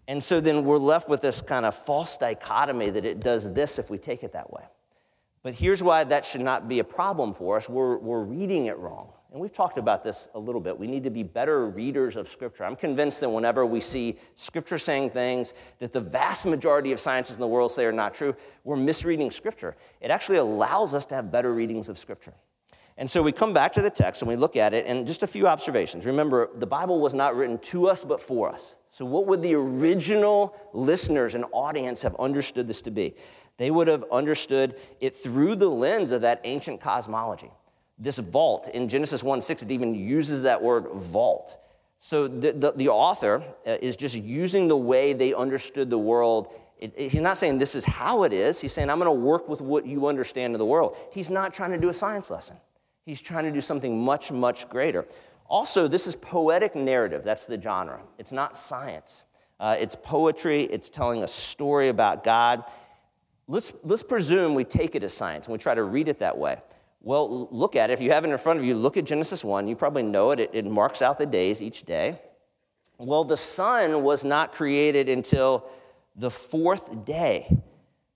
And 0.09 0.23
so 0.23 0.41
then 0.41 0.65
we're 0.65 0.79
left 0.79 1.09
with 1.09 1.23
this 1.23 1.41
kind 1.41 1.65
of 1.65 1.75
false 1.75 2.17
dichotomy 2.19 2.91
that 2.91 3.05
it 3.05 3.21
does 3.21 3.53
this 3.53 3.79
if 3.79 3.91
we 3.91 3.99
take 3.99 4.23
it 4.23 4.33
that 4.33 4.53
way. 4.53 4.65
But 5.43 5.55
here's 5.55 5.83
why 5.83 6.05
that 6.05 6.25
should 6.25 6.43
not 6.43 6.69
be 6.69 6.81
a 6.81 6.85
problem 6.85 7.33
for 7.33 7.57
us 7.57 7.69
we're, 7.69 7.97
we're 7.99 8.25
reading 8.25 8.67
it 8.67 8.77
wrong. 8.79 9.13
And 9.37 9.43
we've 9.43 9.53
talked 9.53 9.77
about 9.77 10.03
this 10.03 10.31
a 10.35 10.39
little 10.39 10.63
bit. 10.63 10.79
We 10.79 10.87
need 10.87 11.05
to 11.05 11.11
be 11.11 11.23
better 11.23 11.67
readers 11.67 12.17
of 12.17 12.27
Scripture. 12.27 12.65
I'm 12.65 12.75
convinced 12.75 13.21
that 13.21 13.29
whenever 13.29 13.67
we 13.67 13.81
see 13.81 14.17
Scripture 14.35 14.79
saying 14.79 15.11
things 15.11 15.53
that 15.79 15.93
the 15.93 16.01
vast 16.01 16.47
majority 16.47 16.91
of 16.93 16.99
scientists 16.99 17.37
in 17.37 17.43
the 17.43 17.47
world 17.47 17.71
say 17.71 17.85
are 17.85 17.93
not 17.93 18.15
true, 18.15 18.35
we're 18.65 18.79
misreading 18.79 19.31
Scripture. 19.31 19.77
It 20.01 20.11
actually 20.11 20.39
allows 20.39 20.95
us 20.95 21.05
to 21.05 21.17
have 21.17 21.31
better 21.31 21.53
readings 21.53 21.91
of 21.91 21.99
Scripture. 21.99 22.33
And 22.97 23.11
so 23.11 23.23
we 23.23 23.31
come 23.31 23.53
back 23.53 23.75
to 23.75 23.83
the 23.83 23.91
text 23.91 24.23
and 24.23 24.29
we 24.31 24.37
look 24.37 24.57
at 24.57 24.73
it, 24.73 24.87
and 24.87 25.07
just 25.07 25.23
a 25.23 25.27
few 25.27 25.47
observations. 25.47 26.07
Remember, 26.07 26.49
the 26.55 26.67
Bible 26.67 26.99
was 26.99 27.13
not 27.13 27.37
written 27.37 27.59
to 27.59 27.89
us, 27.89 28.07
but 28.07 28.23
for 28.23 28.49
us. 28.49 28.77
So, 28.89 29.05
what 29.05 29.27
would 29.27 29.43
the 29.43 29.55
original 29.55 30.57
listeners 30.73 31.35
and 31.35 31.45
audience 31.53 32.01
have 32.01 32.17
understood 32.17 32.69
this 32.69 32.81
to 32.81 32.91
be? 32.91 33.15
They 33.59 33.71
would 33.71 33.89
have 33.89 34.05
understood 34.11 34.77
it 34.99 35.15
through 35.15 35.57
the 35.57 35.69
lens 35.69 36.11
of 36.11 36.23
that 36.23 36.41
ancient 36.45 36.81
cosmology 36.81 37.51
this 37.99 38.19
vault. 38.19 38.69
In 38.75 38.89
Genesis 38.89 39.23
1 39.23 39.41
6, 39.41 39.63
it 39.63 39.71
even 39.71 39.95
uses 39.95 40.43
that 40.43 40.63
word 40.63 40.87
vault. 40.95 41.59
So 41.99 42.29
the, 42.29 42.53
the, 42.53 42.73
the 42.73 42.89
author 42.89 43.43
uh, 43.67 43.77
is 43.81 43.97
just 43.97 44.17
using 44.17 44.69
the 44.69 44.77
way 44.77 45.13
they 45.13 45.33
understood 45.33 45.89
the 45.89 45.99
world. 45.99 46.49
It, 46.79 46.93
it, 46.97 47.11
he's 47.11 47.23
not 47.23 47.39
saying 47.39 47.59
this 47.59 47.75
is 47.75 47.85
how 47.85 48.25
it 48.25 48.33
is. 48.33 48.61
He's 48.61 48.73
saying, 48.73 48.91
I'm 48.91 48.99
going 48.99 49.07
to 49.07 49.21
work 49.21 49.49
with 49.49 49.61
what 49.61 49.87
you 49.87 50.07
understand 50.07 50.55
of 50.55 50.59
the 50.59 50.67
world. 50.67 50.97
He's 51.13 51.31
not 51.31 51.55
trying 51.55 51.71
to 51.71 51.79
do 51.79 51.89
a 51.89 51.95
science 51.95 52.31
lesson, 52.31 52.57
he's 53.05 53.23
trying 53.23 53.45
to 53.45 53.53
do 53.53 53.61
something 53.61 54.05
much, 54.05 54.31
much 54.31 54.69
greater. 54.69 55.07
Also, 55.49 55.87
this 55.87 56.09
is 56.09 56.17
poetic 56.17 56.75
narrative. 56.75 57.23
That's 57.23 57.47
the 57.47 57.61
genre. 57.61 58.03
It's 58.19 58.33
not 58.33 58.57
science. 58.57 59.25
Uh, 59.61 59.77
it's 59.79 59.95
poetry. 59.95 60.63
It's 60.63 60.91
telling 60.91 61.23
a 61.23 61.29
story 61.29 61.89
about 61.89 62.25
God. 62.25 62.65
Let's, 63.47 63.73
let's 63.85 64.03
presume 64.03 64.55
we 64.55 64.65
take 64.65 64.97
it 64.97 65.05
as 65.05 65.15
science 65.15 65.47
and 65.47 65.53
we 65.53 65.59
try 65.59 65.77
to 65.77 65.85
read 65.85 66.09
it 66.09 66.19
that 66.19 66.37
way. 66.37 66.57
Well, 67.07 67.47
look 67.53 67.77
at 67.77 67.91
it. 67.91 67.93
If 67.93 68.01
you 68.01 68.11
have 68.11 68.25
it 68.25 68.31
in 68.31 68.37
front 68.37 68.59
of 68.59 68.65
you, 68.65 68.75
look 68.75 68.97
at 68.97 69.05
Genesis 69.05 69.45
1. 69.45 69.69
You 69.69 69.77
probably 69.77 70.03
know 70.03 70.33
it. 70.33 70.41
It, 70.41 70.51
it 70.53 70.65
marks 70.65 71.03
out 71.03 71.19
the 71.19 71.25
days 71.25 71.63
each 71.63 71.85
day. 71.85 72.19
Well, 72.99 73.23
the 73.23 73.37
sun 73.37 74.03
was 74.03 74.25
not 74.25 74.51
created 74.51 75.09
until 75.09 75.71
the 76.17 76.33
fourth 76.33 77.05
day. 77.05 77.61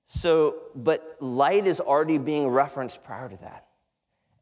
So, 0.07 0.57
but 0.75 1.19
light 1.21 1.69
is 1.69 1.79
already 1.79 2.19
being 2.19 2.49
referenced 2.49 3.05
prior 3.05 3.29
to 3.29 3.37
that. 3.37 3.67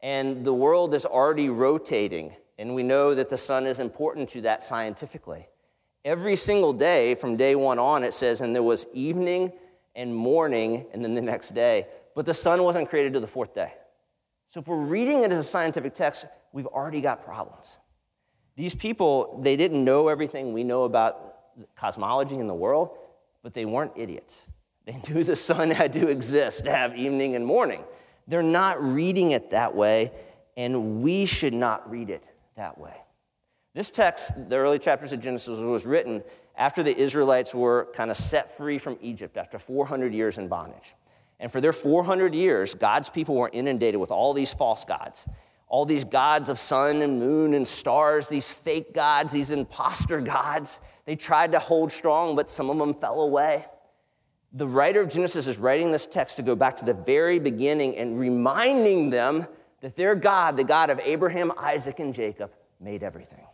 And 0.01 0.47
the 0.47 0.55
world 0.55 0.95
is 0.95 1.05
already 1.05 1.51
rotating, 1.51 2.35
and 2.59 2.75
we 2.75 2.83
know 2.83 3.15
that 3.15 3.29
the 3.29 3.37
sun 3.37 3.67
is 3.67 3.81
important 3.81 4.31
to 4.31 4.41
that 4.41 4.63
scientifically. 4.63 5.47
Every 6.07 6.37
single 6.37 6.73
day 6.73 7.17
from 7.17 7.37
day 7.37 7.55
one 7.55 7.79
on, 7.79 8.03
it 8.03 8.15
says, 8.15 8.41
and 8.41 8.55
there 8.55 8.63
was 8.63 8.87
evening 8.95 9.53
and 9.95 10.17
morning, 10.17 10.87
and 10.95 11.05
then 11.05 11.13
the 11.13 11.21
next 11.21 11.51
day. 11.51 11.87
But 12.15 12.25
the 12.25 12.33
sun 12.33 12.63
wasn't 12.63 12.89
created 12.89 13.13
till 13.13 13.21
the 13.21 13.27
fourth 13.27 13.55
day. 13.55 13.75
So 14.49 14.61
if 14.61 14.67
we're 14.67 14.85
reading 14.85 15.25
it 15.25 15.31
as 15.31 15.39
a 15.39 15.43
scientific 15.45 15.95
text, 15.95 16.27
we've 16.53 16.67
already 16.67 17.01
got 17.01 17.23
problems. 17.25 17.79
These 18.57 18.75
people, 18.75 19.41
they 19.43 19.57
didn't 19.57 19.85
know 19.85 20.09
everything 20.09 20.53
we 20.53 20.65
know 20.65 20.85
about 20.85 21.75
cosmology 21.77 22.37
in 22.37 22.47
the 22.47 22.55
world, 22.55 22.97
but 23.43 23.53
they 23.53 23.67
weren't 23.67 23.93
idiots. 23.95 24.49
They 24.87 25.01
knew 25.09 25.23
the 25.23 25.37
sun 25.37 25.71
had 25.71 25.93
to 25.93 26.09
exist 26.09 26.65
to 26.65 26.71
have 26.71 26.97
evening 26.97 27.37
and 27.37 27.45
morning. 27.45 27.85
They're 28.27 28.43
not 28.43 28.83
reading 28.83 29.33
it 29.33 29.51
that 29.51 29.75
way, 29.75 30.11
and 30.57 31.03
we 31.03 31.27
should 31.27 31.55
not 31.55 31.89
read 31.91 32.11
it 32.11 32.25
that 32.57 32.79
way. 32.79 32.97
This 33.75 33.91
text, 33.91 34.49
the 34.49 34.57
early 34.57 34.79
chapters 34.79 35.13
of 35.13 35.21
Genesis, 35.21 35.61
was 35.61 35.87
written 35.87 36.23
after 36.57 36.83
the 36.83 36.97
Israelites 36.97 37.55
were 37.55 37.89
kind 37.95 38.11
of 38.11 38.17
set 38.17 38.51
free 38.51 38.79
from 38.79 38.99
Egypt 39.01 39.37
after 39.37 39.59
400 39.59 40.13
years 40.13 40.39
in 40.39 40.49
bondage. 40.49 40.95
And 41.40 41.51
for 41.51 41.61
their 41.61 41.72
400 41.72 42.35
years, 42.35 42.74
God's 42.74 43.11
people 43.11 43.37
were 43.37 43.51
inundated 43.53 44.01
with 44.01 44.11
all 44.11 44.35
these 44.35 44.53
false 44.53 44.85
gods, 44.85 45.27
all 45.68 45.85
these 45.85 46.05
gods 46.05 46.48
of 46.48 46.59
sun 46.59 47.03
and 47.03 47.18
moon 47.18 47.55
and 47.55 47.66
stars, 47.66 48.29
these 48.29 48.53
fake 48.53 48.92
gods, 48.92 49.33
these 49.33 49.51
impostor 49.51 50.20
gods. 50.20 50.81
They 51.05 51.16
tried 51.16 51.53
to 51.53 51.59
hold 51.59 51.92
strong, 51.92 52.35
but 52.35 52.51
some 52.51 52.70
of 52.70 52.79
them 52.79 52.94
fell 52.94 53.20
away. 53.20 53.64
The 54.53 54.66
writer 54.66 55.03
of 55.03 55.11
Genesis 55.11 55.46
is 55.46 55.59
writing 55.59 55.92
this 55.92 56.07
text 56.07 56.38
to 56.38 56.42
go 56.42 56.57
back 56.57 56.77
to 56.79 56.85
the 56.85 56.94
very 56.94 57.38
beginning 57.38 57.96
and 57.96 58.18
reminding 58.18 59.11
them 59.11 59.46
that 59.81 59.94
their 59.94 60.14
God, 60.14 60.57
the 60.57 60.64
God 60.64 60.90
of 60.90 61.01
Abraham, 61.05 61.53
Isaac, 61.59 62.01
and 62.01 62.14
Jacob, 62.14 62.53
made 62.81 63.03
everything, 63.03 63.46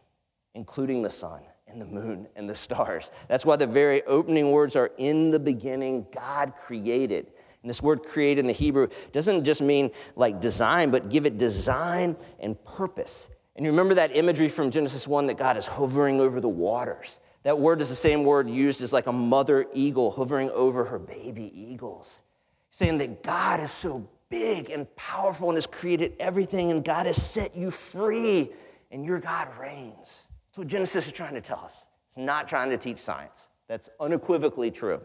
including 0.55 1.03
the 1.03 1.11
sun 1.11 1.43
and 1.67 1.83
the 1.83 1.87
moon 1.87 2.29
and 2.37 2.49
the 2.49 2.55
stars. 2.55 3.11
That's 3.29 3.45
why 3.45 3.57
the 3.57 3.67
very 3.67 4.03
opening 4.05 4.53
words 4.53 4.77
are 4.77 4.93
in 4.97 5.31
the 5.33 5.41
beginning, 5.41 6.07
God 6.15 6.55
created. 6.57 7.33
And 7.65 7.71
this 7.71 7.83
word 7.83 8.03
create 8.03 8.39
in 8.39 8.47
the 8.47 8.53
Hebrew 8.53 8.89
doesn't 9.13 9.43
just 9.45 9.63
mean 9.63 9.91
like 10.17 10.39
design, 10.39 10.91
but 10.91 11.09
give 11.09 11.25
it 11.25 11.39
design 11.39 12.15
and 12.39 12.63
purpose. 12.67 13.31
And 13.57 13.65
you 13.65 13.73
remember 13.73 13.95
that 13.95 14.15
imagery 14.15 14.51
from 14.51 14.71
Genesis 14.71 15.09
1 15.09 15.29
that 15.29 15.39
God 15.39 15.57
is 15.57 15.67
hovering 15.67 16.21
over 16.21 16.43
the 16.43 16.49
waters. 16.49 17.21
That 17.43 17.59
word 17.59 17.81
is 17.81 17.89
the 17.89 17.95
same 17.95 18.23
word 18.23 18.51
used 18.51 18.83
as 18.83 18.93
like 18.93 19.07
a 19.07 19.13
mother 19.13 19.65
eagle 19.73 20.11
hovering 20.11 20.51
over 20.51 20.85
her 20.85 20.99
baby 20.99 21.51
eagles, 21.55 22.23
saying 22.69 22.99
that 22.99 23.23
God 23.23 23.61
is 23.61 23.71
so 23.71 24.11
big 24.29 24.69
and 24.69 24.95
powerful 24.95 25.49
and 25.49 25.57
has 25.57 25.67
created 25.67 26.13
everything, 26.21 26.71
and 26.71 26.85
God 26.85 27.07
has 27.07 27.17
set 27.17 27.57
you 27.57 27.71
free, 27.71 28.51
and 28.91 29.07
your 29.07 29.21
God 29.21 29.49
reigns. 29.59 30.29
That's 30.49 30.59
what 30.59 30.67
Genesis 30.67 31.07
is 31.07 31.13
trying 31.15 31.33
to 31.33 31.41
tell 31.41 31.61
us. 31.61 31.89
It's 32.09 32.19
not 32.19 32.47
trying 32.47 32.69
to 32.69 32.77
teach 32.77 32.99
science. 32.99 33.49
That's 33.67 33.89
unequivocally 33.99 34.71
true. 34.71 35.01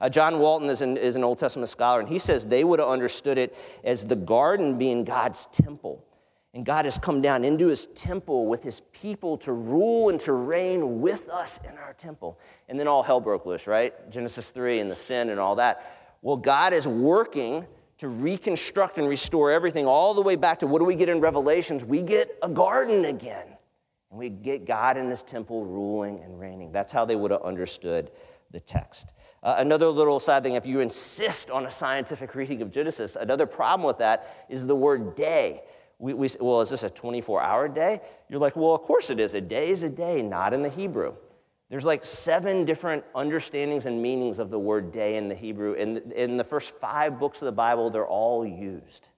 Uh, 0.00 0.08
John 0.08 0.38
Walton 0.38 0.68
is 0.68 0.82
an, 0.82 0.96
is 0.96 1.16
an 1.16 1.24
Old 1.24 1.38
Testament 1.38 1.68
scholar, 1.68 1.98
and 1.98 2.08
he 2.08 2.18
says 2.18 2.46
they 2.46 2.62
would 2.62 2.78
have 2.78 2.88
understood 2.88 3.38
it 3.38 3.56
as 3.82 4.04
the 4.04 4.16
garden 4.16 4.78
being 4.78 5.02
God's 5.04 5.46
temple. 5.46 6.04
And 6.54 6.64
God 6.64 6.84
has 6.84 6.98
come 6.98 7.20
down 7.20 7.44
into 7.44 7.66
his 7.66 7.88
temple 7.88 8.46
with 8.46 8.62
his 8.62 8.80
people 8.92 9.36
to 9.38 9.52
rule 9.52 10.10
and 10.10 10.20
to 10.20 10.32
reign 10.32 11.00
with 11.00 11.28
us 11.28 11.60
in 11.68 11.76
our 11.76 11.92
temple. 11.94 12.38
And 12.68 12.78
then 12.78 12.86
all 12.86 13.02
hell 13.02 13.20
broke 13.20 13.44
loose, 13.44 13.66
right? 13.66 13.92
Genesis 14.08 14.52
3 14.52 14.78
and 14.78 14.88
the 14.88 14.94
sin 14.94 15.30
and 15.30 15.40
all 15.40 15.56
that. 15.56 16.16
Well, 16.22 16.36
God 16.36 16.72
is 16.72 16.86
working 16.86 17.66
to 17.98 18.08
reconstruct 18.08 18.98
and 18.98 19.08
restore 19.08 19.50
everything 19.50 19.86
all 19.86 20.14
the 20.14 20.22
way 20.22 20.36
back 20.36 20.60
to 20.60 20.68
what 20.68 20.78
do 20.78 20.84
we 20.84 20.94
get 20.94 21.08
in 21.08 21.20
Revelations? 21.20 21.84
We 21.84 22.04
get 22.04 22.30
a 22.40 22.48
garden 22.48 23.04
again. 23.04 23.53
And 24.14 24.20
we 24.20 24.28
get 24.28 24.64
God 24.64 24.96
in 24.96 25.10
his 25.10 25.24
temple 25.24 25.64
ruling 25.64 26.20
and 26.20 26.38
reigning. 26.38 26.70
That's 26.70 26.92
how 26.92 27.04
they 27.04 27.16
would 27.16 27.32
have 27.32 27.42
understood 27.42 28.12
the 28.52 28.60
text. 28.60 29.12
Uh, 29.42 29.56
another 29.58 29.88
little 29.88 30.20
side 30.20 30.44
thing 30.44 30.54
if 30.54 30.66
you 30.66 30.78
insist 30.78 31.50
on 31.50 31.66
a 31.66 31.70
scientific 31.72 32.32
reading 32.36 32.62
of 32.62 32.70
Genesis, 32.70 33.16
another 33.16 33.44
problem 33.44 33.84
with 33.84 33.98
that 33.98 34.46
is 34.48 34.68
the 34.68 34.76
word 34.76 35.16
day. 35.16 35.62
We, 35.98 36.14
we, 36.14 36.28
well, 36.38 36.60
is 36.60 36.70
this 36.70 36.84
a 36.84 36.90
24 36.90 37.42
hour 37.42 37.68
day? 37.68 37.98
You're 38.28 38.38
like, 38.38 38.54
well, 38.54 38.72
of 38.72 38.82
course 38.82 39.10
it 39.10 39.18
is. 39.18 39.34
A 39.34 39.40
day 39.40 39.70
is 39.70 39.82
a 39.82 39.90
day, 39.90 40.22
not 40.22 40.54
in 40.54 40.62
the 40.62 40.68
Hebrew. 40.68 41.16
There's 41.68 41.84
like 41.84 42.04
seven 42.04 42.64
different 42.64 43.02
understandings 43.16 43.86
and 43.86 44.00
meanings 44.00 44.38
of 44.38 44.48
the 44.48 44.60
word 44.60 44.92
day 44.92 45.16
in 45.16 45.28
the 45.28 45.34
Hebrew. 45.34 45.72
In, 45.72 46.12
in 46.12 46.36
the 46.36 46.44
first 46.44 46.76
five 46.76 47.18
books 47.18 47.42
of 47.42 47.46
the 47.46 47.52
Bible, 47.52 47.90
they're 47.90 48.06
all 48.06 48.46
used. 48.46 49.08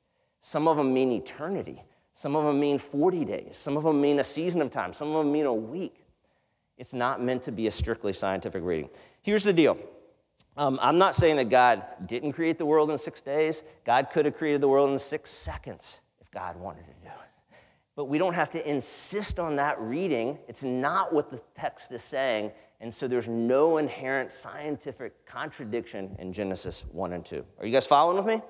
Some 0.41 0.67
of 0.67 0.79
them 0.79 0.95
mean 0.95 1.13
eternity. 1.13 1.83
Some 2.17 2.35
of 2.35 2.47
them 2.47 2.59
mean 2.59 2.79
40 2.79 3.27
days. 3.27 3.59
Some 3.59 3.77
of 3.77 3.85
them 3.85 4.01
mean 4.01 4.19
a 4.21 4.25
season 4.25 4.63
of 4.63 4.71
time. 4.71 4.95
Some 4.95 5.09
of 5.09 5.23
them 5.23 5.31
mean 5.31 5.45
a 5.45 5.53
week. 5.53 6.07
It's 6.79 6.95
not 6.95 7.23
meant 7.23 7.43
to 7.43 7.53
be 7.53 7.67
a 7.67 7.71
strictly 7.71 8.15
scientific 8.15 8.63
reading. 8.65 8.89
Here's 9.21 9.45
the 9.45 9.53
deal 9.53 9.79
um, 10.57 10.79
I'm 10.81 10.97
not 10.97 11.15
saying 11.15 11.37
that 11.37 11.51
God 11.51 11.85
didn't 12.07 12.33
create 12.33 12.57
the 12.57 12.65
world 12.65 12.91
in 12.91 12.97
six 12.97 13.21
days. 13.21 13.65
God 13.85 14.09
could 14.11 14.25
have 14.25 14.35
created 14.35 14.63
the 14.63 14.69
world 14.69 14.91
in 14.91 14.99
six 14.99 15.29
seconds 15.29 16.01
if 16.19 16.31
God 16.31 16.57
wanted 16.57 16.87
to 16.87 16.93
do 17.03 17.09
it. 17.09 17.59
But 17.97 18.07
we 18.07 18.17
don't 18.17 18.35
have 18.35 18.49
to 18.53 18.67
insist 18.71 19.39
on 19.39 19.57
that 19.57 19.79
reading. 19.79 20.39
It's 20.49 20.65
not 20.65 21.13
what 21.13 21.31
the 21.31 21.39
text 21.55 21.93
is 21.93 22.03
saying. 22.03 22.51
And 22.81 22.93
so 22.93 23.07
there's 23.07 23.29
no 23.29 23.77
inherent 23.77 24.33
scientific 24.33 25.27
contradiction 25.27 26.17
in 26.19 26.33
Genesis 26.33 26.87
1 26.93 27.13
and 27.13 27.27
2. 27.27 27.45
Are 27.59 27.67
you 27.67 27.73
guys 27.73 27.87
following 27.87 28.17
with 28.17 28.27
me? 28.27 28.41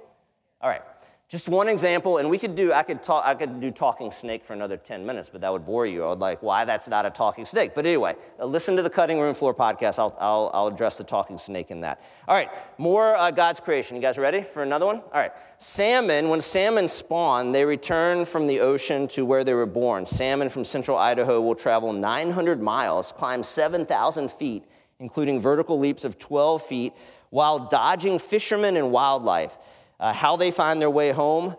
All 0.61 0.71
right. 0.71 0.83
Just 1.29 1.49
one 1.49 1.69
example, 1.69 2.19
and 2.19 2.31
we 2.31 2.39
could 2.39 2.55
do, 2.55 2.73
I 2.73 2.85
could 2.85 3.03
talk, 3.03 3.25
I 3.27 3.35
could 3.35 3.59
do 3.59 3.73
talking 3.73 4.13
snake 4.13 4.45
for 4.45 4.53
another 4.53 4.77
10 4.77 5.05
minutes, 5.05 5.29
but 5.29 5.41
that 5.41 5.51
would 5.51 5.67
bore 5.67 5.85
you. 5.85 6.05
I 6.05 6.11
would 6.11 6.21
like, 6.21 6.41
why 6.41 6.65
that's 6.65 6.89
not 6.89 7.05
a 7.05 7.11
talking 7.11 7.45
snake. 7.45 7.73
But 7.75 7.85
anyway, 7.85 8.15
uh, 8.39 8.47
listen 8.47 8.77
to 8.77 8.83
the 8.83 8.91
Cutting 8.91 9.19
Room 9.19 9.35
Floor 9.35 9.53
podcast. 9.53 9.99
I'll, 9.99 10.17
I'll, 10.21 10.53
I'll 10.55 10.67
address 10.69 10.99
the 10.99 11.03
talking 11.03 11.37
snake 11.37 11.73
in 11.73 11.81
that. 11.81 12.01
All 12.29 12.37
right, 12.37 12.49
more 12.79 13.17
uh, 13.17 13.33
God's 13.33 13.59
creation. 13.59 13.97
You 13.97 14.03
guys 14.03 14.19
ready 14.19 14.41
for 14.41 14.63
another 14.63 14.87
one? 14.87 14.99
All 14.99 15.11
right. 15.15 15.33
Salmon, 15.59 16.29
when 16.29 16.41
salmon 16.41 16.87
spawn, 16.87 17.51
they 17.51 17.65
return 17.65 18.25
from 18.25 18.47
the 18.47 18.61
ocean 18.61 19.09
to 19.09 19.27
where 19.27 19.43
they 19.43 19.55
were 19.55 19.67
born. 19.67 20.07
Salmon 20.07 20.49
from 20.49 20.65
central 20.65 20.97
Idaho 20.97 21.41
will 21.41 21.57
travel 21.57 21.93
900 21.93 22.63
miles, 22.63 23.11
climb 23.11 23.43
7,000 23.43 24.31
feet, 24.31 24.63
including 25.01 25.41
vertical 25.41 25.77
leaps 25.77 26.05
of 26.05 26.21
12 26.21 26.63
feet, 26.63 26.93
while 27.31 27.59
dodging 27.59 28.21
fishermen 28.21 28.77
and 28.77 28.93
wildlife. 28.93 29.57
Uh, 29.99 30.13
how 30.13 30.37
they 30.37 30.51
find 30.51 30.81
their 30.81 30.91
way 30.91 31.11
home, 31.11 31.57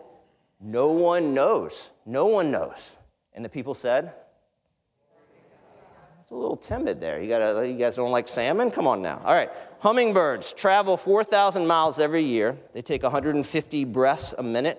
no 0.60 0.90
one 0.92 1.34
knows. 1.34 1.92
No 2.06 2.26
one 2.26 2.50
knows. 2.50 2.96
And 3.34 3.44
the 3.44 3.48
people 3.48 3.74
said, 3.74 4.12
It's 6.20 6.30
a 6.30 6.36
little 6.36 6.56
timid 6.56 7.00
there. 7.00 7.22
You, 7.22 7.28
gotta, 7.28 7.66
you 7.66 7.78
guys 7.78 7.96
don't 7.96 8.10
like 8.10 8.28
salmon? 8.28 8.70
Come 8.70 8.86
on 8.86 9.00
now. 9.00 9.22
All 9.24 9.32
right. 9.32 9.50
Hummingbirds 9.80 10.52
travel 10.52 10.96
4,000 10.96 11.66
miles 11.66 11.98
every 11.98 12.22
year. 12.22 12.56
They 12.72 12.82
take 12.82 13.02
150 13.02 13.84
breaths 13.84 14.34
a 14.36 14.42
minute. 14.42 14.78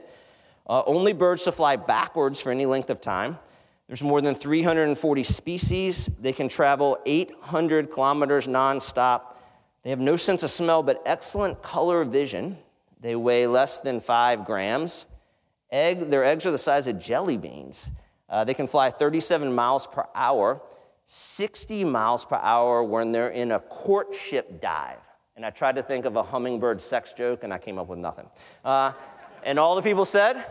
Uh, 0.68 0.84
only 0.86 1.14
birds 1.14 1.46
to 1.46 1.52
fly 1.52 1.76
backwards 1.76 2.40
for 2.40 2.52
any 2.52 2.68
length 2.68 2.92
of 2.92 3.02
time. 3.02 3.40
There's 3.88 4.04
more 4.04 4.22
than 4.22 4.36
340 4.36 5.24
species. 5.24 6.06
They 6.20 6.32
can 6.32 6.48
travel 6.48 7.00
800 7.08 7.90
kilometers 7.90 8.46
nonstop. 8.46 9.36
They 9.82 9.90
have 9.90 10.00
no 10.00 10.16
sense 10.16 10.44
of 10.44 10.52
smell, 10.52 10.84
but 10.84 11.02
excellent 11.08 11.64
color 11.64 12.04
vision. 12.04 12.58
They 13.00 13.16
weigh 13.16 13.48
less 13.48 13.80
than 13.80 14.00
five 14.00 14.46
grams. 14.46 15.08
Egg, 15.72 16.02
their 16.02 16.24
eggs 16.24 16.46
are 16.46 16.52
the 16.52 16.58
size 16.58 16.88
of 16.88 17.00
jelly 17.00 17.38
beans. 17.38 17.92
Uh, 18.28 18.44
they 18.44 18.54
can 18.54 18.68
fly 18.68 18.90
37 18.90 19.54
miles 19.54 19.88
per 19.88 20.06
hour, 20.14 20.62
60 21.06 21.86
miles 21.86 22.26
per 22.26 22.36
hour 22.36 22.84
when 22.84 23.12
they're 23.12 23.30
in 23.30 23.52
a 23.52 23.60
courtship 23.60 24.60
dive. 24.60 25.00
And 25.36 25.46
I 25.46 25.50
tried 25.50 25.76
to 25.76 25.82
think 25.82 26.06
of 26.06 26.16
a 26.16 26.24
hummingbird 26.24 26.82
sex 26.82 27.14
joke, 27.14 27.44
and 27.44 27.54
I 27.54 27.58
came 27.58 27.78
up 27.78 27.88
with 27.88 28.00
nothing. 28.00 28.30
Uh, 28.64 28.92
and 29.44 29.58
all 29.58 29.76
the 29.76 29.82
people 29.82 30.06
said, 30.06 30.46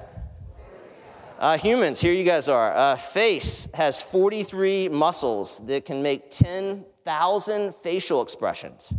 uh, 1.38 1.56
humans, 1.56 2.00
here 2.00 2.12
you 2.12 2.24
guys 2.24 2.48
are. 2.48 2.74
Uh, 2.74 2.96
face 2.96 3.68
has 3.74 4.02
43 4.02 4.88
muscles 4.88 5.64
that 5.66 5.84
can 5.84 6.02
make 6.02 6.30
10,000 6.32 7.74
facial 7.74 8.22
expressions. 8.22 8.96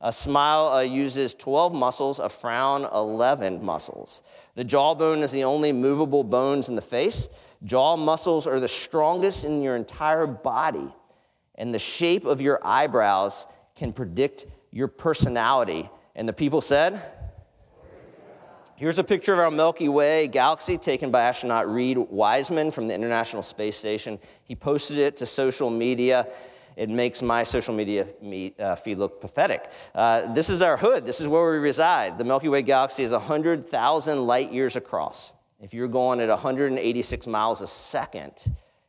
A 0.00 0.12
smile 0.12 0.68
uh, 0.68 0.80
uses 0.80 1.34
12 1.34 1.74
muscles, 1.74 2.20
a 2.20 2.28
frown, 2.28 2.88
11 2.94 3.62
muscles. 3.62 4.22
The 4.54 4.64
jawbone 4.64 5.18
is 5.18 5.32
the 5.32 5.44
only 5.44 5.72
movable 5.72 6.24
bones 6.24 6.68
in 6.68 6.74
the 6.74 6.82
face. 6.82 7.28
Jaw 7.64 7.96
muscles 7.96 8.46
are 8.46 8.60
the 8.60 8.68
strongest 8.68 9.44
in 9.44 9.62
your 9.62 9.76
entire 9.76 10.26
body, 10.26 10.88
and 11.54 11.74
the 11.74 11.78
shape 11.78 12.24
of 12.24 12.40
your 12.40 12.58
eyebrows 12.64 13.46
can 13.74 13.92
predict 13.92 14.46
your 14.70 14.88
personality. 14.88 15.90
And 16.14 16.28
the 16.28 16.32
people 16.32 16.62
said, 16.62 17.00
Here's 18.76 18.98
a 18.98 19.04
picture 19.04 19.34
of 19.34 19.38
our 19.40 19.50
Milky 19.50 19.90
Way 19.90 20.26
galaxy 20.26 20.78
taken 20.78 21.10
by 21.10 21.20
astronaut 21.20 21.68
Reid 21.68 21.98
Wiseman 21.98 22.70
from 22.70 22.88
the 22.88 22.94
International 22.94 23.42
Space 23.42 23.76
Station. 23.76 24.18
He 24.44 24.56
posted 24.56 24.96
it 24.96 25.18
to 25.18 25.26
social 25.26 25.68
media. 25.68 26.26
It 26.76 26.88
makes 26.88 27.22
my 27.22 27.42
social 27.42 27.74
media 27.74 28.06
uh, 28.58 28.76
feed 28.76 28.98
look 28.98 29.20
pathetic. 29.20 29.70
Uh, 29.94 30.32
this 30.32 30.48
is 30.48 30.62
our 30.62 30.76
hood. 30.76 31.06
This 31.06 31.20
is 31.20 31.28
where 31.28 31.52
we 31.52 31.58
reside. 31.58 32.18
The 32.18 32.24
Milky 32.24 32.48
Way 32.48 32.62
galaxy 32.62 33.02
is 33.02 33.12
100,000 33.12 34.26
light 34.26 34.52
years 34.52 34.76
across. 34.76 35.32
If 35.60 35.74
you're 35.74 35.88
going 35.88 36.20
at 36.20 36.28
186 36.28 37.26
miles 37.26 37.60
a 37.60 37.66
second, 37.66 38.32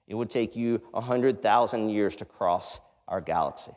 it 0.07 0.15
would 0.15 0.29
take 0.29 0.55
you 0.55 0.81
100,000 0.91 1.89
years 1.89 2.15
to 2.17 2.25
cross 2.25 2.81
our 3.07 3.21
galaxy. 3.21 3.71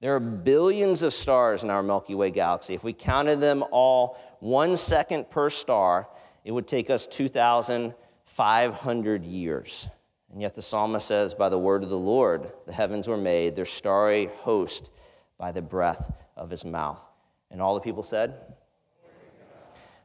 There 0.00 0.14
are 0.14 0.20
billions 0.20 1.02
of 1.02 1.12
stars 1.12 1.64
in 1.64 1.70
our 1.70 1.82
Milky 1.82 2.14
Way 2.14 2.30
galaxy. 2.30 2.74
If 2.74 2.84
we 2.84 2.92
counted 2.92 3.40
them 3.40 3.64
all 3.70 4.18
one 4.40 4.76
second 4.76 5.30
per 5.30 5.48
star, 5.48 6.10
it 6.44 6.52
would 6.52 6.68
take 6.68 6.90
us 6.90 7.06
2,500 7.06 9.24
years. 9.24 9.88
And 10.34 10.42
yet 10.42 10.56
the 10.56 10.62
psalmist 10.62 11.06
says, 11.06 11.32
By 11.32 11.48
the 11.48 11.58
word 11.60 11.84
of 11.84 11.90
the 11.90 11.96
Lord, 11.96 12.50
the 12.66 12.72
heavens 12.72 13.06
were 13.06 13.16
made, 13.16 13.54
their 13.54 13.64
starry 13.64 14.28
host 14.38 14.90
by 15.38 15.52
the 15.52 15.62
breath 15.62 16.12
of 16.36 16.50
his 16.50 16.64
mouth. 16.64 17.06
And 17.52 17.62
all 17.62 17.76
the 17.76 17.80
people 17.80 18.02
said, 18.02 18.34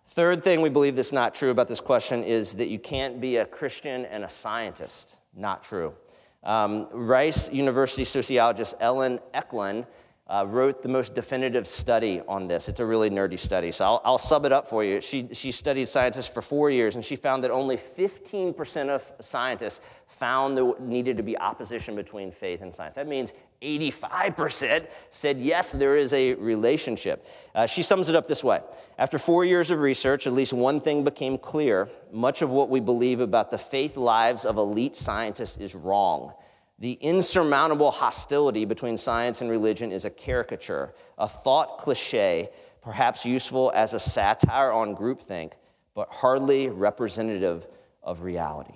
Third 0.06 0.44
thing 0.44 0.62
we 0.62 0.70
believe 0.70 0.96
that's 0.96 1.12
not 1.12 1.34
true 1.34 1.50
about 1.50 1.68
this 1.68 1.82
question 1.82 2.24
is 2.24 2.54
that 2.56 2.70
you 2.70 2.78
can't 2.78 3.20
be 3.20 3.38
a 3.38 3.46
Christian 3.46 4.06
and 4.06 4.24
a 4.24 4.30
scientist. 4.30 5.20
Not 5.36 5.64
true. 5.64 5.96
Um, 6.44 6.88
Rice 6.92 7.52
University 7.52 8.04
sociologist 8.04 8.76
Ellen 8.80 9.20
Ecklund 9.34 9.88
uh, 10.30 10.46
wrote 10.48 10.84
the 10.84 10.88
most 10.88 11.16
definitive 11.16 11.66
study 11.66 12.22
on 12.28 12.48
this. 12.48 12.70
It's 12.70 12.80
a 12.80 12.86
really 12.86 13.10
nerdy 13.10 13.40
study, 13.40 13.72
so 13.72 13.86
I'll, 13.86 14.02
I'll, 14.06 14.18
sub 14.20 14.46
it 14.46 14.52
up 14.52 14.68
for 14.68 14.84
you. 14.84 15.02
She, 15.02 15.28
she 15.34 15.52
studied 15.52 15.90
scientists 15.90 16.32
for 16.32 16.44
four 16.44 16.70
years, 16.70 16.94
and 16.94 17.04
she 17.04 17.16
found 17.16 17.44
that 17.44 17.50
only 17.50 17.78
15% 17.78 18.90
of 18.90 19.12
scientists 19.20 19.82
found 20.06 20.56
there 20.56 20.72
needed 20.80 21.18
to 21.18 21.24
be 21.24 21.36
opposition 21.40 21.96
between 21.96 22.30
faith 22.32 22.62
and 22.62 22.72
science. 22.72 22.94
That 22.94 23.08
means 23.08 23.34
85% 23.64 24.92
said 25.10 25.40
yes, 25.40 25.72
there 25.72 25.98
is 25.98 26.14
a 26.14 26.36
relationship. 26.36 27.26
Uh, 27.56 27.66
she 27.66 27.82
sums 27.82 28.08
it 28.08 28.16
up 28.16 28.28
this 28.28 28.44
way 28.44 28.60
After 29.00 29.18
four 29.18 29.46
years 29.46 29.72
of 29.72 29.80
research, 29.80 30.28
at 30.28 30.34
least 30.34 30.54
one 30.54 30.80
thing 30.80 31.04
became 31.04 31.40
clear 31.40 31.90
much 32.12 32.44
of 32.44 32.52
what 32.52 32.70
we 32.70 32.80
believe 32.80 33.20
about 33.20 33.50
the 33.50 33.58
faith 33.58 33.98
lives 33.98 34.46
of 34.46 34.58
elite 34.58 34.96
scientists 34.96 35.58
is 35.58 35.74
wrong. 35.74 36.34
The 36.80 36.94
insurmountable 36.94 37.92
hostility 37.92 38.64
between 38.64 38.98
science 38.98 39.42
and 39.42 39.52
religion 39.52 39.92
is 39.92 40.06
a 40.06 40.10
caricature, 40.10 40.94
a 41.18 41.28
thought 41.28 41.78
cliche, 41.78 42.50
perhaps 42.82 43.26
useful 43.26 43.72
as 43.76 43.94
a 43.94 44.00
satire 44.00 44.72
on 44.72 44.96
groupthink, 44.96 45.54
but 45.94 46.08
hardly 46.10 46.70
representative 46.70 47.68
of 48.02 48.24
reality. 48.24 48.76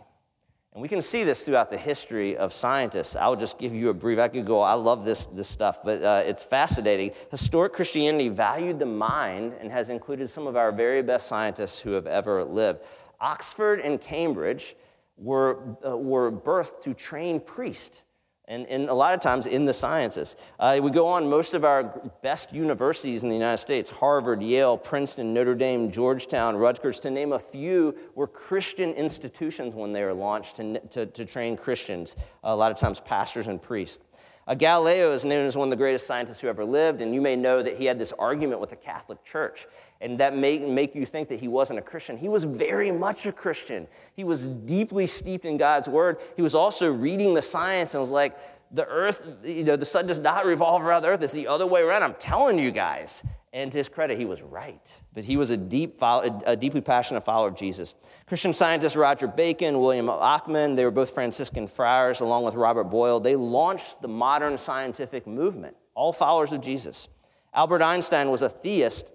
And 0.73 0.81
we 0.81 0.89
can 0.89 1.01
see 1.01 1.23
this 1.23 1.45
throughout 1.45 1.69
the 1.69 1.77
history 1.77 2.35
of 2.35 2.51
scientists. 2.51 3.15
I'll 3.15 3.37
just 3.37 3.57
give 3.57 3.73
you 3.73 3.89
a 3.89 3.93
brief, 3.93 4.19
I 4.19 4.27
could 4.27 4.45
go, 4.45 4.59
I 4.59 4.73
love 4.73 5.05
this, 5.05 5.27
this 5.27 5.47
stuff, 5.47 5.81
but 5.83 6.03
uh, 6.03 6.23
it's 6.25 6.43
fascinating. 6.43 7.11
Historic 7.31 7.71
Christianity 7.71 8.27
valued 8.27 8.79
the 8.79 8.85
mind 8.85 9.55
and 9.61 9.71
has 9.71 9.89
included 9.89 10.27
some 10.27 10.45
of 10.45 10.57
our 10.57 10.73
very 10.73 11.03
best 11.03 11.27
scientists 11.27 11.79
who 11.79 11.91
have 11.91 12.07
ever 12.07 12.43
lived. 12.43 12.81
Oxford 13.21 13.79
and 13.79 14.01
Cambridge 14.01 14.75
were, 15.17 15.77
uh, 15.85 15.97
were 15.97 16.31
birthed 16.31 16.81
to 16.81 16.93
train 16.93 17.39
priests. 17.39 18.05
And, 18.45 18.67
and, 18.67 18.89
a 18.89 18.93
lot 18.93 19.13
of 19.13 19.21
times 19.21 19.47
in 19.47 19.63
the 19.63 19.71
sciences. 19.71 20.35
Uh, 20.59 20.77
we 20.83 20.91
go 20.91 21.07
on, 21.07 21.29
most 21.29 21.53
of 21.53 21.63
our 21.63 22.11
best 22.21 22.51
universities 22.51 23.23
in 23.23 23.29
the 23.29 23.35
United 23.35 23.59
States 23.59 23.89
Harvard, 23.89 24.43
Yale, 24.43 24.77
Princeton, 24.77 25.33
Notre 25.33 25.55
Dame, 25.55 25.89
Georgetown, 25.89 26.57
Rutgers, 26.57 26.99
to 27.01 27.09
name 27.09 27.31
a 27.31 27.39
few, 27.39 27.95
were 28.15 28.27
Christian 28.27 28.91
institutions 28.95 29.75
when 29.75 29.93
they 29.93 30.03
were 30.03 30.13
launched 30.13 30.57
to, 30.57 30.77
to, 30.87 31.05
to 31.05 31.23
train 31.23 31.55
Christians, 31.55 32.17
a 32.43 32.53
lot 32.53 32.69
of 32.69 32.77
times 32.77 32.99
pastors 32.99 33.47
and 33.47 33.61
priests. 33.61 34.03
Uh, 34.45 34.55
Galileo 34.55 35.11
is 35.11 35.23
known 35.23 35.45
as 35.45 35.55
one 35.55 35.67
of 35.67 35.71
the 35.71 35.77
greatest 35.77 36.05
scientists 36.05 36.41
who 36.41 36.49
ever 36.49 36.65
lived, 36.65 37.01
and 37.01 37.15
you 37.15 37.21
may 37.21 37.37
know 37.37 37.61
that 37.61 37.77
he 37.77 37.85
had 37.85 37.97
this 37.97 38.11
argument 38.13 38.59
with 38.59 38.71
the 38.71 38.75
Catholic 38.75 39.23
Church, 39.23 39.65
and 40.03 40.19
that 40.19 40.35
may 40.35 40.59
make 40.59 40.93
you 40.93 41.05
think 41.05 41.29
that 41.29 41.39
he 41.39 41.47
wasn't 41.47 41.79
a 41.79 41.81
Christian. 41.81 42.17
He 42.17 42.27
was 42.27 42.43
very 42.43 42.91
much 42.91 43.25
a 43.25 43.31
Christian. 43.31 43.87
He 44.15 44.23
was 44.23 44.47
deeply 44.47 45.07
steeped 45.07 45.45
in 45.45 45.57
God's 45.57 45.87
word. 45.87 46.17
He 46.35 46.41
was 46.41 46.53
also 46.53 46.91
reading 46.91 47.33
the 47.33 47.41
science 47.41 47.93
and 47.93 48.01
was 48.01 48.11
like, 48.11 48.37
the 48.69 48.85
earth, 48.87 49.37
you 49.43 49.63
know, 49.63 49.75
the 49.75 49.85
sun 49.85 50.07
does 50.07 50.19
not 50.19 50.45
revolve 50.45 50.81
around 50.81 51.03
the 51.03 51.09
earth, 51.09 51.21
it's 51.21 51.31
the 51.31 51.47
other 51.47 51.67
way 51.67 51.81
around. 51.81 52.03
I'm 52.03 52.15
telling 52.15 52.59
you 52.59 52.71
guys. 52.71 53.23
And 53.53 53.71
to 53.71 53.77
his 53.77 53.87
credit, 53.87 54.17
he 54.17 54.25
was 54.25 54.41
right. 54.41 55.01
But 55.13 55.23
he 55.23 55.37
was 55.37 55.51
a, 55.51 55.57
deep, 55.57 55.97
a 56.01 56.55
deeply 56.55 56.81
passionate 56.81 57.21
follower 57.21 57.49
of 57.49 57.55
Jesus. 57.55 57.93
Christian 58.25 58.51
scientists 58.51 58.95
Roger 58.95 59.27
Bacon, 59.27 59.79
William 59.79 60.09
Ockham, 60.09 60.75
they 60.75 60.83
were 60.83 60.91
both 60.91 61.11
Franciscan 61.11 61.67
friars, 61.67 62.19
along 62.19 62.45
with 62.45 62.55
Robert 62.55 62.85
Boyle. 62.85 63.19
They 63.19 63.35
launched 63.35 64.01
the 64.01 64.07
modern 64.07 64.57
scientific 64.57 65.27
movement, 65.27 65.77
all 65.93 66.11
followers 66.11 66.51
of 66.51 66.61
Jesus. 66.61 67.09
Albert 67.53 67.83
Einstein 67.83 68.31
was 68.31 68.41
a 68.41 68.49
theist 68.49 69.12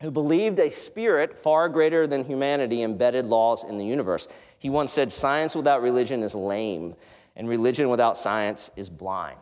who 0.00 0.10
believed 0.10 0.58
a 0.58 0.70
spirit 0.70 1.36
far 1.36 1.68
greater 1.68 2.06
than 2.06 2.24
humanity 2.24 2.82
embedded 2.82 3.24
laws 3.24 3.64
in 3.64 3.78
the 3.78 3.84
universe. 3.84 4.28
He 4.58 4.70
once 4.70 4.92
said, 4.92 5.10
Science 5.10 5.56
without 5.56 5.82
religion 5.82 6.22
is 6.22 6.34
lame, 6.34 6.94
and 7.34 7.48
religion 7.48 7.88
without 7.88 8.16
science 8.16 8.70
is 8.76 8.90
blind. 8.90 9.38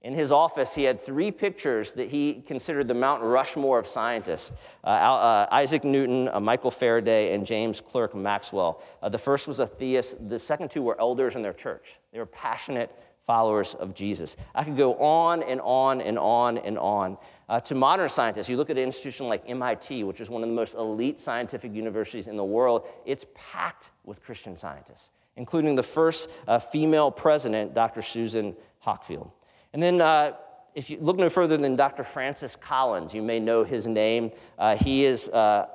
In 0.00 0.14
his 0.14 0.30
office, 0.30 0.76
he 0.76 0.84
had 0.84 1.04
three 1.04 1.32
pictures 1.32 1.92
that 1.94 2.08
he 2.08 2.34
considered 2.46 2.86
the 2.86 2.94
Mount 2.94 3.20
Rushmore 3.22 3.80
of 3.80 3.86
scientists 3.88 4.52
uh, 4.84 4.86
uh, 4.86 5.46
Isaac 5.50 5.82
Newton, 5.82 6.28
uh, 6.32 6.38
Michael 6.38 6.70
Faraday, 6.70 7.34
and 7.34 7.44
James 7.44 7.80
Clerk 7.80 8.14
Maxwell. 8.14 8.80
Uh, 9.02 9.08
the 9.08 9.18
first 9.18 9.48
was 9.48 9.58
a 9.58 9.66
theist, 9.66 10.28
the 10.28 10.38
second 10.38 10.70
two 10.70 10.82
were 10.82 10.98
elders 11.00 11.34
in 11.34 11.42
their 11.42 11.52
church. 11.52 11.98
They 12.12 12.20
were 12.20 12.26
passionate 12.26 12.94
followers 13.18 13.74
of 13.74 13.92
Jesus. 13.92 14.36
I 14.54 14.62
could 14.62 14.76
go 14.76 14.94
on 14.94 15.42
and 15.42 15.60
on 15.62 16.00
and 16.00 16.16
on 16.16 16.58
and 16.58 16.78
on. 16.78 17.18
Uh, 17.48 17.58
to 17.60 17.74
modern 17.74 18.08
scientists, 18.08 18.50
you 18.50 18.58
look 18.58 18.68
at 18.68 18.76
an 18.76 18.84
institution 18.84 19.26
like 19.26 19.42
MIT, 19.48 20.04
which 20.04 20.20
is 20.20 20.28
one 20.28 20.42
of 20.42 20.48
the 20.48 20.54
most 20.54 20.74
elite 20.74 21.18
scientific 21.18 21.72
universities 21.74 22.28
in 22.28 22.36
the 22.36 22.44
world, 22.44 22.86
it's 23.06 23.26
packed 23.34 23.90
with 24.04 24.22
Christian 24.22 24.56
scientists, 24.56 25.12
including 25.36 25.74
the 25.74 25.82
first 25.82 26.30
uh, 26.46 26.58
female 26.58 27.10
president, 27.10 27.72
Dr. 27.72 28.02
Susan 28.02 28.54
Hockfield. 28.84 29.30
And 29.72 29.82
then, 29.82 30.00
uh, 30.00 30.32
if 30.74 30.90
you 30.90 30.98
look 31.00 31.16
no 31.16 31.30
further 31.30 31.56
than 31.56 31.74
Dr. 31.74 32.04
Francis 32.04 32.54
Collins, 32.54 33.14
you 33.14 33.22
may 33.22 33.40
know 33.40 33.64
his 33.64 33.86
name. 33.86 34.30
Uh, 34.58 34.76
he 34.76 35.04
is 35.04 35.28
uh, 35.30 35.66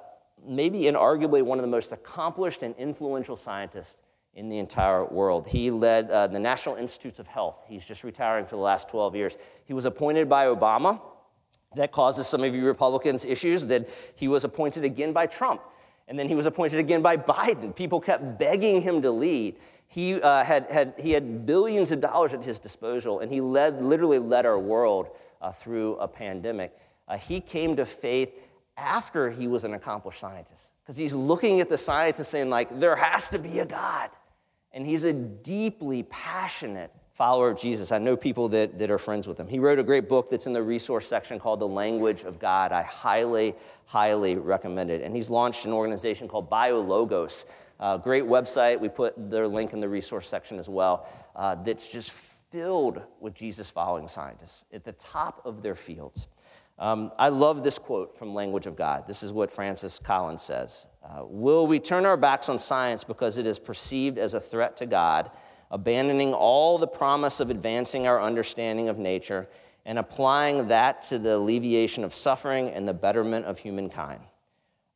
maybe 0.45 0.81
inarguably 0.81 1.41
one 1.41 1.57
of 1.57 1.63
the 1.63 1.71
most 1.71 1.91
accomplished 1.91 2.63
and 2.63 2.75
influential 2.77 3.35
scientists 3.35 3.97
in 4.35 4.49
the 4.49 4.59
entire 4.59 5.05
world. 5.05 5.47
He 5.47 5.71
led 5.71 6.09
uh, 6.09 6.27
the 6.27 6.39
National 6.39 6.75
Institutes 6.75 7.19
of 7.19 7.27
Health. 7.27 7.63
He's 7.67 7.85
just 7.85 8.03
retiring 8.03 8.45
for 8.45 8.55
the 8.55 8.61
last 8.61 8.89
12 8.89 9.15
years. 9.15 9.37
He 9.65 9.73
was 9.73 9.85
appointed 9.85 10.29
by 10.29 10.45
Obama. 10.45 11.01
That 11.75 11.91
causes 11.91 12.27
some 12.27 12.43
of 12.43 12.53
you 12.53 12.65
Republicans 12.65 13.25
issues 13.25 13.67
that 13.67 13.89
he 14.15 14.27
was 14.27 14.43
appointed 14.43 14.83
again 14.83 15.13
by 15.13 15.27
Trump. 15.27 15.61
And 16.07 16.19
then 16.19 16.27
he 16.27 16.35
was 16.35 16.45
appointed 16.45 16.79
again 16.79 17.01
by 17.01 17.17
Biden. 17.17 17.75
People 17.75 17.99
kept 17.99 18.37
begging 18.37 18.81
him 18.81 19.01
to 19.01 19.11
lead. 19.11 19.57
He, 19.87 20.21
uh, 20.21 20.43
had, 20.43 20.71
had, 20.71 20.95
he 20.99 21.11
had 21.11 21.45
billions 21.45 21.91
of 21.91 21.99
dollars 21.99 22.33
at 22.33 22.43
his 22.43 22.59
disposal, 22.59 23.19
and 23.19 23.31
he 23.31 23.41
led, 23.41 23.81
literally 23.81 24.19
led 24.19 24.45
our 24.45 24.59
world 24.59 25.07
uh, 25.41 25.51
through 25.51 25.97
a 25.97 26.07
pandemic. 26.07 26.75
Uh, 27.07 27.17
he 27.17 27.39
came 27.39 27.75
to 27.75 27.85
faith 27.85 28.33
after 28.75 29.29
he 29.29 29.47
was 29.47 29.63
an 29.63 29.75
accomplished 29.75 30.19
scientist, 30.19 30.73
because 30.83 30.97
he's 30.97 31.13
looking 31.13 31.61
at 31.61 31.69
the 31.69 31.77
science 31.77 32.17
and 32.17 32.25
saying, 32.25 32.49
like, 32.49 32.79
there 32.79 32.95
has 32.95 33.29
to 33.29 33.37
be 33.37 33.59
a 33.59 33.65
God. 33.65 34.09
And 34.71 34.85
he's 34.85 35.03
a 35.03 35.13
deeply 35.13 36.03
passionate 36.03 36.91
follower 37.13 37.51
of 37.51 37.59
Jesus. 37.59 37.91
I 37.91 37.99
know 37.99 38.17
people 38.17 38.49
that, 38.49 38.77
that 38.79 38.91
are 38.91 38.97
friends 38.97 39.27
with 39.27 39.39
him. 39.39 39.47
He 39.47 39.59
wrote 39.59 39.79
a 39.79 39.83
great 39.83 40.09
book 40.09 40.29
that's 40.29 40.47
in 40.47 40.53
the 40.53 40.63
resource 40.63 41.07
section 41.07 41.39
called 41.39 41.59
The 41.59 41.67
Language 41.67 42.23
of 42.23 42.39
God. 42.39 42.71
I 42.71 42.83
highly, 42.83 43.55
highly 43.85 44.35
recommend 44.35 44.89
it. 44.89 45.01
And 45.01 45.15
he's 45.15 45.29
launched 45.29 45.65
an 45.65 45.73
organization 45.73 46.27
called 46.27 46.49
BioLogos 46.49 47.45
uh, 47.79 47.97
great 47.97 48.23
website. 48.23 48.79
We 48.79 48.89
put 48.89 49.13
their 49.29 49.47
link 49.47 49.73
in 49.73 49.81
the 49.81 49.89
resource 49.89 50.27
section 50.27 50.57
as 50.57 50.69
well. 50.69 51.07
Uh, 51.35 51.55
that's 51.55 51.91
just 51.91 52.11
filled 52.51 53.03
with 53.19 53.33
Jesus 53.33 53.71
following 53.71 54.07
scientists 54.07 54.65
at 54.73 54.83
the 54.83 54.93
top 54.93 55.41
of 55.45 55.61
their 55.61 55.75
fields. 55.75 56.27
Um, 56.79 57.11
I 57.19 57.29
love 57.29 57.61
this 57.63 57.77
quote 57.77 58.17
from 58.17 58.33
Language 58.33 58.67
of 58.67 58.75
God. 58.75 59.05
This 59.05 59.21
is 59.21 59.31
what 59.31 59.51
Francis 59.51 59.99
Collins 59.99 60.41
says 60.41 60.87
uh, 61.03 61.23
Will 61.25 61.67
we 61.67 61.79
turn 61.79 62.05
our 62.05 62.17
backs 62.17 62.49
on 62.49 62.57
science 62.57 63.03
because 63.03 63.37
it 63.37 63.45
is 63.45 63.59
perceived 63.59 64.17
as 64.17 64.33
a 64.33 64.39
threat 64.39 64.77
to 64.77 64.85
God, 64.85 65.29
abandoning 65.73 66.33
all 66.33 66.77
the 66.77 66.87
promise 66.87 67.41
of 67.41 67.49
advancing 67.49 68.07
our 68.07 68.21
understanding 68.21 68.87
of 68.87 68.97
nature 68.97 69.49
and 69.85 69.99
applying 69.99 70.69
that 70.69 71.01
to 71.01 71.19
the 71.19 71.35
alleviation 71.35 72.05
of 72.05 72.13
suffering 72.13 72.69
and 72.69 72.87
the 72.87 72.93
betterment 72.93 73.45
of 73.45 73.59
humankind? 73.59 74.21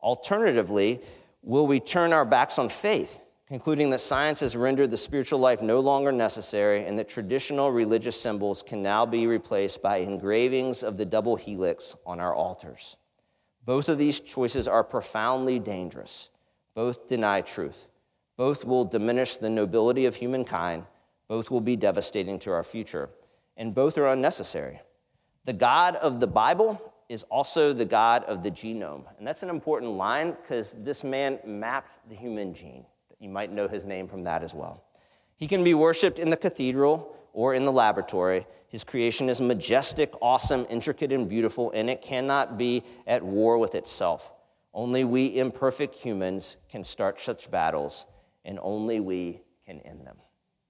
Alternatively, 0.01 1.01
Will 1.47 1.65
we 1.65 1.79
turn 1.79 2.11
our 2.11 2.25
backs 2.25 2.59
on 2.59 2.67
faith, 2.67 3.23
concluding 3.47 3.91
that 3.91 4.01
science 4.01 4.41
has 4.41 4.57
rendered 4.57 4.91
the 4.91 4.97
spiritual 4.97 5.39
life 5.39 5.61
no 5.61 5.79
longer 5.79 6.11
necessary 6.11 6.83
and 6.83 6.99
that 6.99 7.07
traditional 7.07 7.71
religious 7.71 8.19
symbols 8.19 8.61
can 8.61 8.83
now 8.83 9.05
be 9.05 9.27
replaced 9.27 9.81
by 9.81 9.99
engravings 9.99 10.83
of 10.83 10.97
the 10.97 11.05
double 11.05 11.37
helix 11.37 11.95
on 12.05 12.19
our 12.19 12.35
altars? 12.35 12.97
Both 13.63 13.87
of 13.87 13.97
these 13.97 14.19
choices 14.19 14.67
are 14.67 14.83
profoundly 14.83 15.57
dangerous. 15.57 16.31
Both 16.75 17.07
deny 17.07 17.39
truth. 17.39 17.87
Both 18.37 18.63
will 18.65 18.85
diminish 18.85 19.37
the 19.37 19.49
nobility 19.49 20.05
of 20.05 20.15
humankind. 20.15 20.85
Both 21.27 21.51
will 21.51 21.61
be 21.61 21.75
devastating 21.75 22.39
to 22.39 22.51
our 22.51 22.63
future. 22.63 23.09
and 23.57 23.73
both 23.73 23.97
are 23.97 24.07
unnecessary. 24.07 24.79
The 25.45 25.53
God 25.53 25.95
of 25.95 26.19
the 26.19 26.27
Bible 26.27 26.93
is 27.09 27.23
also 27.23 27.73
the 27.73 27.85
God 27.85 28.23
of 28.25 28.43
the 28.43 28.51
genome. 28.51 29.03
And 29.17 29.27
that's 29.27 29.43
an 29.43 29.49
important 29.49 29.93
line 29.93 30.31
because 30.31 30.73
this 30.73 31.03
man 31.03 31.39
mapped 31.45 32.07
the 32.07 32.15
human 32.15 32.53
gene. 32.53 32.85
You 33.19 33.29
might 33.29 33.51
know 33.51 33.67
his 33.67 33.83
name 33.83 34.07
from 34.07 34.23
that 34.25 34.43
as 34.43 34.53
well. 34.53 34.83
He 35.37 35.47
can 35.47 35.63
be 35.63 35.73
worshiped 35.73 36.19
in 36.19 36.29
the 36.29 36.37
cathedral 36.37 37.15
or 37.33 37.53
in 37.53 37.65
the 37.65 37.71
laboratory. 37.71 38.45
His 38.67 38.83
creation 38.83 39.29
is 39.29 39.41
majestic, 39.41 40.13
awesome, 40.21 40.67
intricate, 40.69 41.11
and 41.11 41.27
beautiful, 41.27 41.71
and 41.71 41.89
it 41.89 42.01
cannot 42.01 42.57
be 42.57 42.83
at 43.07 43.23
war 43.23 43.57
with 43.57 43.73
itself. 43.73 44.33
Only 44.73 45.03
we 45.03 45.37
imperfect 45.37 45.95
humans 45.95 46.57
can 46.69 46.83
start 46.83 47.19
such 47.19 47.49
battles, 47.49 48.05
and 48.47 48.57
only 48.63 48.99
we 48.99 49.41
can 49.65 49.79
end 49.81 50.07
them. 50.07 50.17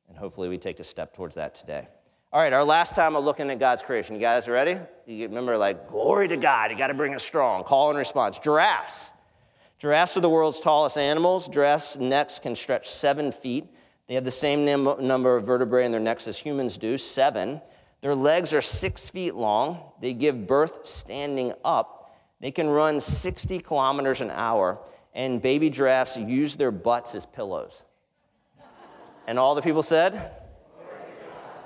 And 0.09 0.17
hopefully, 0.17 0.49
we 0.49 0.57
take 0.57 0.79
a 0.79 0.83
step 0.83 1.13
towards 1.13 1.35
that 1.35 1.55
today. 1.55 1.87
All 2.33 2.41
right, 2.41 2.51
our 2.51 2.63
last 2.63 2.95
time 2.95 3.15
of 3.15 3.23
looking 3.23 3.49
at 3.49 3.59
God's 3.59 3.83
creation. 3.83 4.15
You 4.15 4.21
guys 4.21 4.49
ready? 4.49 4.77
You 5.05 5.27
remember, 5.27 5.57
like, 5.57 5.87
glory 5.89 6.27
to 6.27 6.37
God. 6.37 6.71
You 6.71 6.77
got 6.77 6.87
to 6.87 6.93
bring 6.93 7.13
it 7.13 7.21
strong. 7.21 7.63
Call 7.63 7.89
and 7.89 7.97
response. 7.97 8.39
Giraffes. 8.39 9.13
Giraffes 9.79 10.17
are 10.17 10.21
the 10.21 10.29
world's 10.29 10.59
tallest 10.59 10.97
animals. 10.97 11.47
Giraffes' 11.47 11.97
necks 11.97 12.39
can 12.39 12.55
stretch 12.55 12.89
seven 12.89 13.31
feet. 13.31 13.65
They 14.07 14.15
have 14.15 14.25
the 14.25 14.31
same 14.31 14.65
number 14.65 15.37
of 15.37 15.45
vertebrae 15.45 15.85
in 15.85 15.91
their 15.91 16.01
necks 16.01 16.27
as 16.27 16.39
humans 16.39 16.77
do, 16.77 16.97
seven. 16.97 17.61
Their 18.01 18.15
legs 18.15 18.53
are 18.53 18.61
six 18.61 19.09
feet 19.09 19.35
long. 19.35 19.91
They 20.01 20.13
give 20.13 20.47
birth 20.47 20.85
standing 20.85 21.53
up. 21.63 22.15
They 22.39 22.51
can 22.51 22.67
run 22.67 23.01
60 23.01 23.59
kilometers 23.59 24.21
an 24.21 24.31
hour, 24.31 24.79
and 25.17 25.41
baby 25.41 25.69
giraffes 25.69 26.15
use 26.15 26.55
their 26.55 26.71
butts 26.71 27.15
as 27.15 27.25
pillows. 27.25 27.83
And 29.27 29.37
all 29.37 29.55
the 29.55 29.61
people 29.63 29.83
said, 29.83 30.31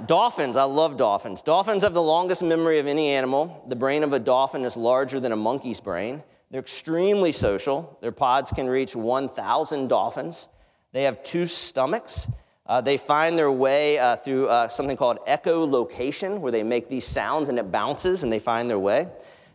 Dolphins, 0.08 0.58
I 0.58 0.64
love 0.64 0.98
dolphins. 0.98 1.44
Dolphins 1.44 1.84
have 1.84 1.94
the 1.94 2.02
longest 2.02 2.42
memory 2.42 2.80
of 2.80 2.88
any 2.88 3.10
animal. 3.10 3.64
The 3.68 3.76
brain 3.76 4.02
of 4.04 4.14
a 4.14 4.20
dolphin 4.20 4.64
is 4.64 4.76
larger 4.76 5.20
than 5.20 5.32
a 5.32 5.36
monkey's 5.36 5.82
brain. 5.82 6.24
They're 6.50 6.62
extremely 6.62 7.32
social. 7.32 7.98
Their 8.02 8.14
pods 8.14 8.52
can 8.52 8.68
reach 8.68 8.96
1,000 8.96 9.88
dolphins. 9.88 10.50
They 10.92 11.04
have 11.04 11.22
two 11.22 11.46
stomachs. 11.46 12.30
Uh, 12.66 12.82
they 12.82 12.98
find 12.98 13.38
their 13.38 13.52
way 13.52 14.00
uh, 14.00 14.16
through 14.16 14.48
uh, 14.48 14.70
something 14.70 14.98
called 14.98 15.20
echolocation, 15.28 16.40
where 16.40 16.52
they 16.52 16.64
make 16.64 16.88
these 16.88 17.06
sounds 17.06 17.50
and 17.50 17.60
it 17.60 17.72
bounces 17.72 18.24
and 18.24 18.32
they 18.32 18.40
find 18.40 18.70
their 18.70 18.80
way. 18.80 19.08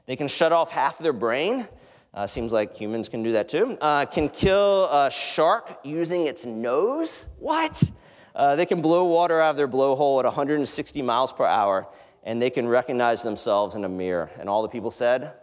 They 0.07 0.17
can 0.17 0.29
shut 0.29 0.53
off 0.53 0.71
half 0.71 0.99
their 0.99 1.13
brain. 1.13 1.67
Uh, 2.17 2.27
seems 2.27 2.51
like 2.51 2.75
humans 2.75 3.11
can 3.11 3.23
do 3.23 3.33
that 3.33 3.47
too. 3.47 3.77
Uh, 3.79 4.07
can 4.07 4.31
kill 4.31 4.87
a 4.87 5.11
shark 5.11 5.81
using 5.85 6.27
its 6.27 6.47
nose. 6.47 7.29
What? 7.39 7.93
Uh, 8.35 8.57
they 8.57 8.64
can 8.64 8.81
blow 8.81 9.05
water 9.05 9.39
out 9.39 9.51
of 9.51 9.57
their 9.59 9.69
blowhole 9.69 10.19
at 10.21 10.25
160 10.25 11.03
miles 11.03 11.35
per 11.35 11.45
hour, 11.45 11.87
and 12.23 12.41
they 12.41 12.49
can 12.49 12.67
recognize 12.67 13.23
themselves 13.23 13.75
in 13.75 13.85
a 13.85 13.89
mirror. 13.91 14.31
And 14.41 14.49
all 14.49 14.62
the 14.62 14.69
people 14.69 14.91
said, 14.91 15.35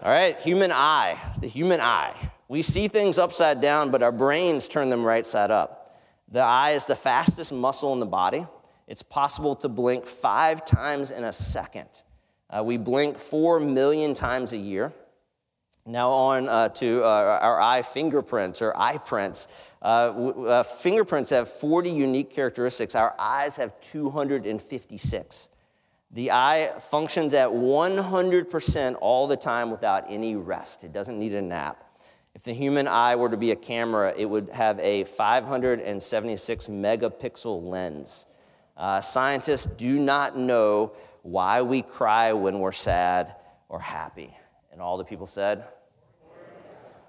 all 0.00 0.12
right, 0.12 0.38
human 0.38 0.70
eye, 0.70 1.18
the 1.40 1.48
human 1.48 1.80
eye. 1.80 2.14
We 2.46 2.62
see 2.62 2.86
things 2.86 3.18
upside 3.18 3.60
down, 3.60 3.90
but 3.90 4.00
our 4.00 4.12
brains 4.12 4.68
turn 4.68 4.90
them 4.90 5.02
right 5.02 5.26
side 5.26 5.50
up. 5.50 6.00
The 6.30 6.40
eye 6.40 6.70
is 6.70 6.86
the 6.86 6.94
fastest 6.94 7.52
muscle 7.52 7.92
in 7.94 7.98
the 7.98 8.06
body. 8.06 8.46
It's 8.86 9.02
possible 9.02 9.56
to 9.56 9.68
blink 9.68 10.06
five 10.06 10.64
times 10.64 11.10
in 11.10 11.24
a 11.24 11.32
second. 11.32 12.04
Uh, 12.48 12.62
we 12.62 12.76
blink 12.76 13.18
four 13.18 13.58
million 13.58 14.14
times 14.14 14.52
a 14.52 14.58
year. 14.58 14.92
Now, 15.88 16.10
on 16.10 16.50
uh, 16.50 16.68
to 16.68 17.02
uh, 17.02 17.38
our 17.40 17.58
eye 17.58 17.80
fingerprints 17.80 18.60
or 18.60 18.76
eye 18.76 18.98
prints. 18.98 19.48
Uh, 19.80 19.86
uh, 19.86 20.62
fingerprints 20.62 21.30
have 21.30 21.48
40 21.48 21.88
unique 21.88 22.28
characteristics, 22.28 22.94
our 22.94 23.14
eyes 23.18 23.56
have 23.56 23.80
256. 23.80 25.48
The 26.10 26.30
eye 26.30 26.72
functions 26.78 27.32
at 27.32 27.48
100% 27.48 28.96
all 29.00 29.26
the 29.26 29.36
time 29.36 29.70
without 29.70 30.04
any 30.10 30.36
rest. 30.36 30.84
It 30.84 30.92
doesn't 30.92 31.18
need 31.18 31.32
a 31.32 31.40
nap. 31.40 31.82
If 32.34 32.44
the 32.44 32.52
human 32.52 32.86
eye 32.86 33.16
were 33.16 33.30
to 33.30 33.38
be 33.38 33.52
a 33.52 33.56
camera, 33.56 34.12
it 34.14 34.26
would 34.26 34.50
have 34.50 34.78
a 34.80 35.04
576 35.04 36.66
megapixel 36.66 37.62
lens. 37.62 38.26
Uh, 38.76 39.00
scientists 39.00 39.64
do 39.64 39.98
not 39.98 40.36
know 40.36 40.92
why 41.22 41.62
we 41.62 41.80
cry 41.80 42.34
when 42.34 42.58
we're 42.58 42.72
sad 42.72 43.34
or 43.70 43.80
happy. 43.80 44.36
And 44.70 44.82
all 44.82 44.98
the 44.98 45.04
people 45.04 45.26
said, 45.26 45.64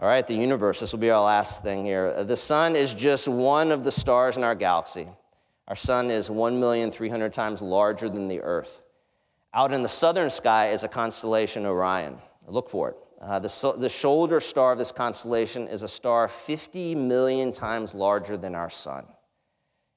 all 0.01 0.07
right, 0.07 0.25
the 0.25 0.33
universe, 0.35 0.79
this 0.79 0.93
will 0.93 0.99
be 0.99 1.09
our 1.09 1.23
last 1.23 1.61
thing 1.61 1.83
here. 1.83 2.23
The 2.23 2.37
sun 2.37 2.77
is 2.77 2.93
just 2.93 3.27
one 3.27 3.71
of 3.71 3.83
the 3.83 3.91
stars 3.91 4.37
in 4.37 4.43
our 4.43 4.55
galaxy. 4.55 5.07
Our 5.67 5.75
sun 5.75 6.09
is 6.09 6.31
1,300 6.31 7.33
times 7.33 7.61
larger 7.61 8.07
than 8.07 8.29
the 8.29 8.41
earth. 8.41 8.81
Out 9.53 9.73
in 9.73 9.83
the 9.83 9.89
southern 9.89 10.29
sky 10.29 10.69
is 10.69 10.85
a 10.85 10.87
constellation 10.87 11.65
Orion. 11.65 12.17
Look 12.47 12.69
for 12.69 12.91
it. 12.91 12.95
Uh, 13.21 13.39
the, 13.39 13.75
the 13.77 13.89
shoulder 13.89 14.39
star 14.39 14.71
of 14.71 14.77
this 14.77 14.93
constellation 14.93 15.67
is 15.67 15.81
a 15.81 15.87
star 15.89 16.29
50 16.29 16.95
million 16.95 17.51
times 17.51 17.93
larger 17.93 18.37
than 18.37 18.55
our 18.55 18.69
sun. 18.69 19.05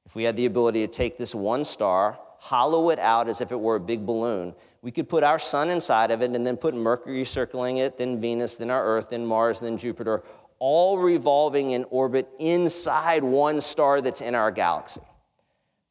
If 0.04 0.16
we 0.16 0.24
had 0.24 0.34
the 0.34 0.46
ability 0.46 0.84
to 0.84 0.92
take 0.92 1.16
this 1.16 1.32
one 1.32 1.64
star, 1.64 2.18
hollow 2.42 2.90
it 2.90 2.98
out 2.98 3.28
as 3.28 3.40
if 3.40 3.52
it 3.52 3.60
were 3.60 3.76
a 3.76 3.80
big 3.80 4.04
balloon, 4.04 4.52
we 4.82 4.90
could 4.90 5.08
put 5.08 5.22
our 5.22 5.38
sun 5.38 5.70
inside 5.70 6.10
of 6.10 6.22
it 6.22 6.34
and 6.34 6.44
then 6.44 6.56
put 6.56 6.74
Mercury 6.74 7.24
circling 7.24 7.76
it, 7.76 7.98
then 7.98 8.20
Venus, 8.20 8.56
then 8.56 8.68
our 8.68 8.84
Earth, 8.84 9.10
then 9.10 9.24
Mars, 9.24 9.60
then 9.60 9.78
Jupiter, 9.78 10.24
all 10.58 10.98
revolving 10.98 11.70
in 11.70 11.84
orbit 11.90 12.28
inside 12.40 13.22
one 13.22 13.60
star 13.60 14.00
that's 14.00 14.20
in 14.20 14.34
our 14.34 14.50
galaxy. 14.50 15.02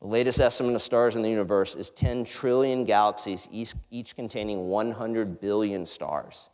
The 0.01 0.07
latest 0.07 0.41
estimate 0.41 0.75
of 0.75 0.81
stars 0.81 1.15
in 1.15 1.21
the 1.21 1.29
universe 1.29 1.77
is 1.77 1.89
10 1.91 2.25
trillion 2.25 2.83
galaxies, 2.83 3.47
each, 3.89 4.13
containing 4.17 4.67
100 4.67 5.39
billion 5.39 5.85
stars. 5.85 6.49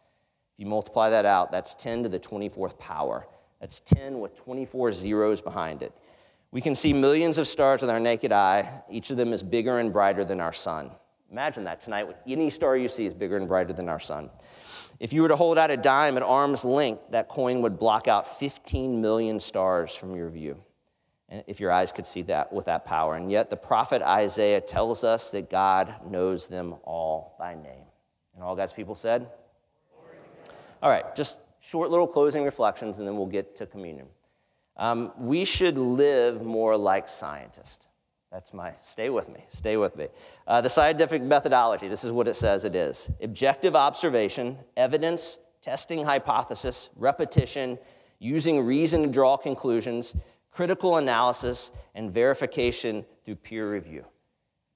If 0.54 0.60
you 0.60 0.68
multiply 0.68 1.10
that 1.10 1.26
out, 1.26 1.52
that's 1.52 1.74
10 1.74 2.04
to 2.04 2.10
the 2.10 2.20
24th 2.20 2.78
power. 2.78 3.28
That's 3.60 3.80
10 3.80 4.20
with 4.20 4.36
24 4.36 4.92
zeros 4.92 5.42
behind 5.42 5.82
it. 5.82 5.92
We 6.52 6.62
can 6.62 6.76
see 6.76 6.94
millions 6.94 7.38
of 7.38 7.48
stars 7.48 7.82
with 7.82 7.90
our 7.90 8.00
naked 8.00 8.32
eye. 8.32 8.84
Each 8.90 9.12
of 9.12 9.18
them 9.18 9.34
is 9.34 9.44
bigger 9.44 9.80
and 9.80 9.92
brighter 9.92 10.24
than 10.24 10.40
our 10.40 10.54
sun. 10.54 10.92
Imagine 11.32 11.66
that 11.66 11.82
tonight. 11.82 12.08
Any 12.26 12.50
star 12.50 12.78
you 12.78 12.88
see 12.88 13.06
is 13.06 13.14
bigger 13.14 13.38
and 13.38 13.48
brighter 13.48 13.74
than 13.74 13.90
our 13.90 14.00
sun. 14.00 14.30
If 15.00 15.12
you 15.12 15.22
were 15.22 15.28
to 15.28 15.36
hold 15.36 15.58
out 15.58 15.72
a 15.72 15.78
dime 15.78 16.16
at 16.18 16.24
arm's 16.24 16.64
length, 16.64 17.12
that 17.12 17.28
coin 17.28 17.62
would 17.62 17.78
block 17.78 18.08
out 18.08 18.28
15 18.28 19.02
million 19.02 19.40
stars 19.40 19.96
from 19.96 20.16
your 20.16 20.30
view 20.30 20.64
and 21.30 21.44
if 21.48 21.60
your 21.60 21.72
eyes 21.72 21.92
could 21.92 22.06
see 22.06 22.22
that 22.24 22.54
with 22.54 22.66
that 22.66 22.86
power. 22.86 23.16
And 23.16 23.30
yet, 23.30 23.50
the 23.50 23.58
prophet 23.58 24.02
Isaiah 24.02 24.62
tells 24.62 25.04
us 25.04 25.32
that 25.32 25.50
God 25.50 25.94
knows 26.10 26.48
them 26.48 26.76
all 26.84 27.36
by 27.38 27.56
name. 27.56 27.86
And 28.34 28.44
all 28.44 28.56
God's 28.56 28.74
people 28.74 28.96
said? 28.96 29.28
All 30.82 30.90
right, 30.90 31.16
just 31.16 31.40
short 31.60 31.90
little 31.90 32.08
closing 32.08 32.46
reflections, 32.46 33.00
and 33.00 33.08
then 33.08 33.18
we'll 33.18 33.26
get 33.26 33.56
to 33.58 33.66
communion. 33.66 34.08
Um, 34.78 35.12
we 35.18 35.44
should 35.44 35.78
live 35.78 36.44
more 36.44 36.78
like 36.78 37.10
scientists. 37.10 37.88
That's 38.32 38.54
my, 38.54 38.74
stay 38.80 39.10
with 39.10 39.30
me, 39.30 39.44
stay 39.48 39.78
with 39.78 39.96
me. 39.96 40.08
Uh, 40.46 40.62
the 40.62 40.70
scientific 40.70 41.22
methodology, 41.22 41.88
this 41.88 42.04
is 42.04 42.12
what 42.12 42.28
it 42.28 42.36
says 42.36 42.66
it 42.66 42.76
is 42.76 43.10
objective 43.22 43.76
observation, 43.76 44.58
evidence, 44.76 45.40
testing 45.62 46.04
hypothesis, 46.04 46.90
repetition, 46.96 47.78
using 48.20 48.66
reason 48.66 49.04
to 49.04 49.10
draw 49.10 49.38
conclusions, 49.38 50.16
critical 50.52 50.98
analysis, 50.98 51.72
and 51.96 52.12
verification 52.12 53.06
through 53.24 53.36
peer 53.36 53.72
review. 53.72 54.06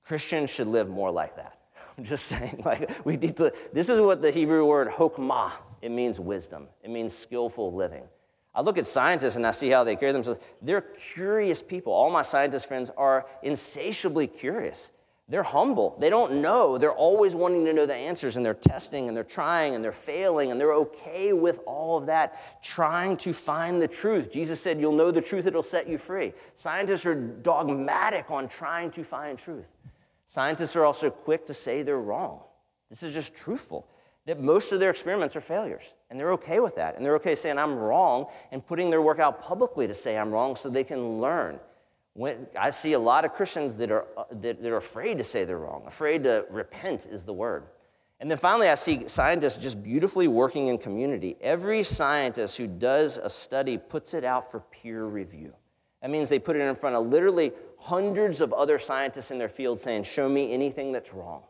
Christians 0.03 0.49
should 0.49 0.67
live 0.67 0.89
more 0.89 1.11
like 1.11 1.35
that. 1.35 1.59
I'm 1.97 2.03
just 2.03 2.25
saying, 2.25 2.61
like, 2.65 3.05
we 3.05 3.17
need 3.17 3.37
to, 3.37 3.53
this 3.73 3.89
is 3.89 3.99
what 3.99 4.21
the 4.21 4.31
Hebrew 4.31 4.65
word 4.65 4.87
hokmah, 4.87 5.51
it 5.81 5.91
means 5.91 6.19
wisdom, 6.19 6.67
it 6.81 6.89
means 6.89 7.13
skillful 7.13 7.73
living. 7.73 8.03
I 8.53 8.61
look 8.61 8.77
at 8.77 8.85
scientists 8.85 9.37
and 9.37 9.47
I 9.47 9.51
see 9.51 9.69
how 9.69 9.83
they 9.83 9.95
carry 9.95 10.11
themselves. 10.11 10.39
They're 10.61 10.81
curious 10.81 11.63
people. 11.63 11.93
All 11.93 12.11
my 12.11 12.21
scientist 12.21 12.67
friends 12.67 12.91
are 12.97 13.25
insatiably 13.43 14.27
curious. 14.27 14.91
They're 15.31 15.43
humble. 15.43 15.95
They 15.97 16.09
don't 16.09 16.41
know. 16.41 16.77
They're 16.77 16.91
always 16.91 17.35
wanting 17.35 17.63
to 17.63 17.71
know 17.71 17.85
the 17.85 17.95
answers, 17.95 18.35
and 18.35 18.45
they're 18.45 18.53
testing 18.53 19.07
and 19.07 19.15
they're 19.15 19.23
trying 19.23 19.75
and 19.75 19.83
they're 19.83 19.93
failing, 19.93 20.51
and 20.51 20.59
they're 20.59 20.73
okay 20.73 21.31
with 21.31 21.61
all 21.65 21.97
of 21.97 22.07
that, 22.07 22.61
trying 22.61 23.15
to 23.17 23.31
find 23.31 23.81
the 23.81 23.87
truth. 23.87 24.29
Jesus 24.29 24.59
said, 24.59 24.77
You'll 24.77 24.91
know 24.91 25.09
the 25.09 25.21
truth, 25.21 25.45
it'll 25.45 25.63
set 25.63 25.87
you 25.87 25.97
free. 25.97 26.33
Scientists 26.55 27.05
are 27.05 27.15
dogmatic 27.15 28.29
on 28.29 28.49
trying 28.49 28.91
to 28.91 29.05
find 29.05 29.39
truth. 29.39 29.71
Scientists 30.27 30.75
are 30.75 30.83
also 30.83 31.09
quick 31.09 31.45
to 31.45 31.53
say 31.53 31.81
they're 31.81 32.01
wrong. 32.01 32.41
This 32.89 33.01
is 33.01 33.13
just 33.13 33.33
truthful. 33.33 33.87
That 34.28 34.39
most 34.39 34.72
of 34.72 34.80
their 34.80 34.91
experiments 34.91 35.36
are 35.36 35.41
failures, 35.41 35.95
and 36.09 36.19
they're 36.19 36.34
okay 36.34 36.59
with 36.59 36.76
that. 36.76 36.95
And 36.95 37.05
they're 37.05 37.15
okay 37.15 37.34
saying, 37.34 37.57
I'm 37.57 37.76
wrong, 37.76 38.28
and 38.51 38.65
putting 38.65 38.91
their 38.91 39.01
work 39.01 39.19
out 39.19 39.41
publicly 39.41 39.88
to 39.88 39.93
say 39.93 40.17
I'm 40.17 40.32
wrong 40.32 40.55
so 40.55 40.69
they 40.69 40.84
can 40.84 41.19
learn. 41.19 41.59
When, 42.13 42.47
I 42.59 42.69
see 42.69 42.93
a 42.93 42.99
lot 42.99 43.26
of 43.26 43.34
Christians 43.34 43.78
that 43.78 43.89
are, 43.89 44.05
uh, 44.17 44.26
that, 44.32 44.61
that 44.61 44.72
are 44.72 44.78
afraid 44.78 45.17
to 45.17 45.24
say 45.24 45.45
they're 45.45 45.57
wrong, 45.57 45.84
afraid 45.88 46.24
to 46.26 46.45
repent 46.49 47.07
is 47.07 47.26
the 47.26 47.34
word. 47.34 47.63
And 48.19 48.30
then 48.30 48.38
finally, 48.38 48.69
I 48.69 48.76
see 48.76 49.07
scientists 49.07 49.57
just 49.57 49.82
beautifully 49.82 50.28
working 50.28 50.67
in 50.67 50.78
community. 50.78 51.38
Every 51.41 51.82
scientist 51.82 52.57
who 52.57 52.67
does 52.67 53.17
a 53.17 53.30
study 53.30 53.80
puts 53.80 54.13
it 54.13 54.24
out 54.24 54.51
for 54.51 54.59
peer 54.59 55.05
review. 55.05 55.55
That 56.01 56.11
means 56.11 56.30
they 56.30 56.38
put 56.38 56.55
it 56.55 56.61
in 56.61 56.76
front 56.76 56.95
of 56.95 57.07
literally 57.07 57.51
hundreds 57.80 58.41
of 58.41 58.53
other 58.53 58.78
scientists 58.78 59.32
in 59.32 59.39
their 59.39 59.49
field 59.49 59.80
saying, 59.80 60.03
Show 60.03 60.30
me 60.30 60.53
anything 60.53 60.91
that's 60.91 61.13
wrong. 61.13 61.43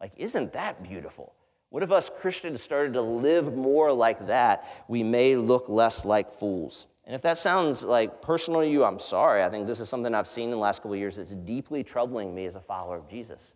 Like, 0.00 0.12
isn't 0.16 0.52
that 0.52 0.84
beautiful? 0.84 1.34
What 1.70 1.82
if 1.82 1.90
us 1.90 2.08
Christians 2.08 2.62
started 2.62 2.94
to 2.94 3.02
live 3.02 3.54
more 3.54 3.92
like 3.92 4.26
that? 4.26 4.84
We 4.88 5.02
may 5.02 5.36
look 5.36 5.68
less 5.68 6.04
like 6.04 6.32
fools. 6.32 6.86
And 7.04 7.14
if 7.14 7.22
that 7.22 7.36
sounds 7.36 7.84
like 7.84 8.22
personal 8.22 8.60
to 8.60 8.68
you, 8.68 8.84
I'm 8.84 8.98
sorry. 8.98 9.42
I 9.42 9.50
think 9.50 9.66
this 9.66 9.80
is 9.80 9.88
something 9.88 10.14
I've 10.14 10.26
seen 10.26 10.44
in 10.44 10.50
the 10.52 10.56
last 10.58 10.80
couple 10.80 10.94
of 10.94 10.98
years 10.98 11.16
that's 11.16 11.34
deeply 11.34 11.84
troubling 11.84 12.34
me 12.34 12.46
as 12.46 12.56
a 12.56 12.60
follower 12.60 12.96
of 12.96 13.08
Jesus. 13.08 13.54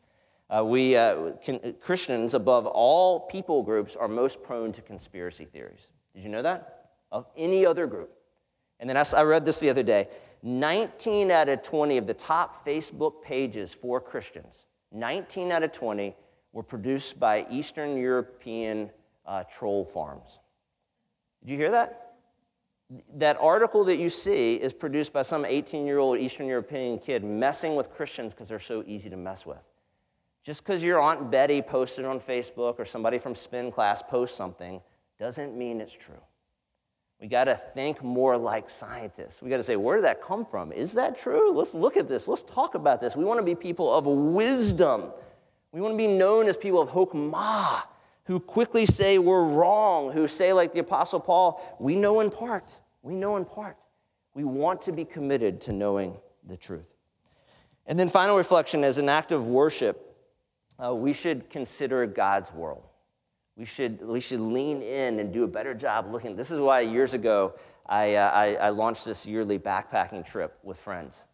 Uh, 0.50 0.62
we 0.64 0.96
uh, 0.96 1.32
can, 1.42 1.74
Christians, 1.80 2.34
above 2.34 2.66
all 2.66 3.20
people 3.20 3.62
groups, 3.62 3.96
are 3.96 4.08
most 4.08 4.42
prone 4.42 4.72
to 4.72 4.82
conspiracy 4.82 5.46
theories. 5.46 5.90
Did 6.14 6.24
you 6.24 6.30
know 6.30 6.42
that? 6.42 6.90
Of 7.10 7.26
any 7.36 7.64
other 7.64 7.86
group. 7.86 8.10
And 8.78 8.88
then 8.88 8.96
I, 8.96 9.04
I 9.16 9.22
read 9.22 9.46
this 9.46 9.60
the 9.60 9.70
other 9.70 9.82
day 9.82 10.08
19 10.42 11.30
out 11.30 11.48
of 11.48 11.62
20 11.62 11.98
of 11.98 12.06
the 12.06 12.14
top 12.14 12.66
Facebook 12.66 13.22
pages 13.22 13.72
for 13.72 14.00
Christians, 14.00 14.66
19 14.92 15.52
out 15.52 15.62
of 15.62 15.72
20 15.72 16.14
were 16.52 16.62
produced 16.62 17.18
by 17.18 17.46
Eastern 17.50 17.96
European 17.96 18.90
uh, 19.26 19.44
troll 19.44 19.84
farms. 19.84 20.38
Did 21.42 21.52
you 21.52 21.56
hear 21.56 21.70
that? 21.70 22.14
That 23.14 23.38
article 23.40 23.84
that 23.84 23.96
you 23.96 24.10
see 24.10 24.54
is 24.54 24.74
produced 24.74 25.12
by 25.12 25.22
some 25.22 25.44
18 25.44 25.86
year 25.86 25.98
old 25.98 26.18
Eastern 26.18 26.46
European 26.46 26.98
kid 26.98 27.24
messing 27.24 27.74
with 27.74 27.90
Christians 27.90 28.34
because 28.34 28.48
they're 28.48 28.58
so 28.58 28.84
easy 28.86 29.08
to 29.10 29.16
mess 29.16 29.46
with. 29.46 29.64
Just 30.44 30.64
because 30.64 30.84
your 30.84 31.00
Aunt 31.00 31.30
Betty 31.30 31.62
posted 31.62 32.04
on 32.04 32.18
Facebook 32.18 32.78
or 32.78 32.84
somebody 32.84 33.18
from 33.18 33.34
spin 33.34 33.70
class 33.70 34.02
posts 34.02 34.36
something 34.36 34.82
doesn't 35.18 35.56
mean 35.56 35.80
it's 35.80 35.92
true. 35.96 36.20
We 37.20 37.28
got 37.28 37.44
to 37.44 37.54
think 37.54 38.02
more 38.02 38.36
like 38.36 38.68
scientists. 38.68 39.40
We 39.40 39.48
got 39.48 39.58
to 39.58 39.62
say, 39.62 39.76
where 39.76 39.94
did 39.94 40.04
that 40.04 40.20
come 40.20 40.44
from? 40.44 40.72
Is 40.72 40.94
that 40.94 41.16
true? 41.16 41.52
Let's 41.52 41.72
look 41.72 41.96
at 41.96 42.08
this. 42.08 42.26
Let's 42.26 42.42
talk 42.42 42.74
about 42.74 43.00
this. 43.00 43.16
We 43.16 43.24
want 43.24 43.38
to 43.38 43.44
be 43.46 43.54
people 43.54 43.94
of 43.94 44.06
wisdom 44.06 45.12
we 45.72 45.80
want 45.80 45.94
to 45.94 45.98
be 45.98 46.06
known 46.06 46.48
as 46.48 46.56
people 46.56 46.80
of 46.80 46.90
Hokmah, 46.90 47.82
who 48.24 48.38
quickly 48.38 48.86
say 48.86 49.18
we're 49.18 49.44
wrong, 49.44 50.12
who 50.12 50.28
say, 50.28 50.52
like 50.52 50.72
the 50.72 50.78
Apostle 50.80 51.18
Paul, 51.18 51.76
we 51.80 51.96
know 51.96 52.20
in 52.20 52.30
part. 52.30 52.80
We 53.02 53.16
know 53.16 53.36
in 53.36 53.44
part. 53.44 53.76
We 54.34 54.44
want 54.44 54.82
to 54.82 54.92
be 54.92 55.04
committed 55.04 55.60
to 55.62 55.72
knowing 55.72 56.16
the 56.46 56.56
truth. 56.56 56.88
And 57.86 57.98
then, 57.98 58.08
final 58.08 58.36
reflection 58.36 58.84
as 58.84 58.98
an 58.98 59.08
act 59.08 59.32
of 59.32 59.48
worship, 59.48 60.16
uh, 60.78 60.94
we 60.94 61.12
should 61.12 61.50
consider 61.50 62.06
God's 62.06 62.52
world. 62.52 62.84
We 63.56 63.64
should, 63.64 64.00
we 64.02 64.20
should 64.20 64.40
lean 64.40 64.82
in 64.82 65.18
and 65.18 65.32
do 65.32 65.44
a 65.44 65.48
better 65.48 65.74
job 65.74 66.10
looking. 66.10 66.36
This 66.36 66.50
is 66.50 66.60
why 66.60 66.80
years 66.80 67.12
ago 67.12 67.54
I, 67.86 68.14
uh, 68.14 68.30
I, 68.32 68.54
I 68.54 68.68
launched 68.70 69.04
this 69.04 69.26
yearly 69.26 69.58
backpacking 69.58 70.24
trip 70.24 70.58
with 70.62 70.78
friends. 70.78 71.26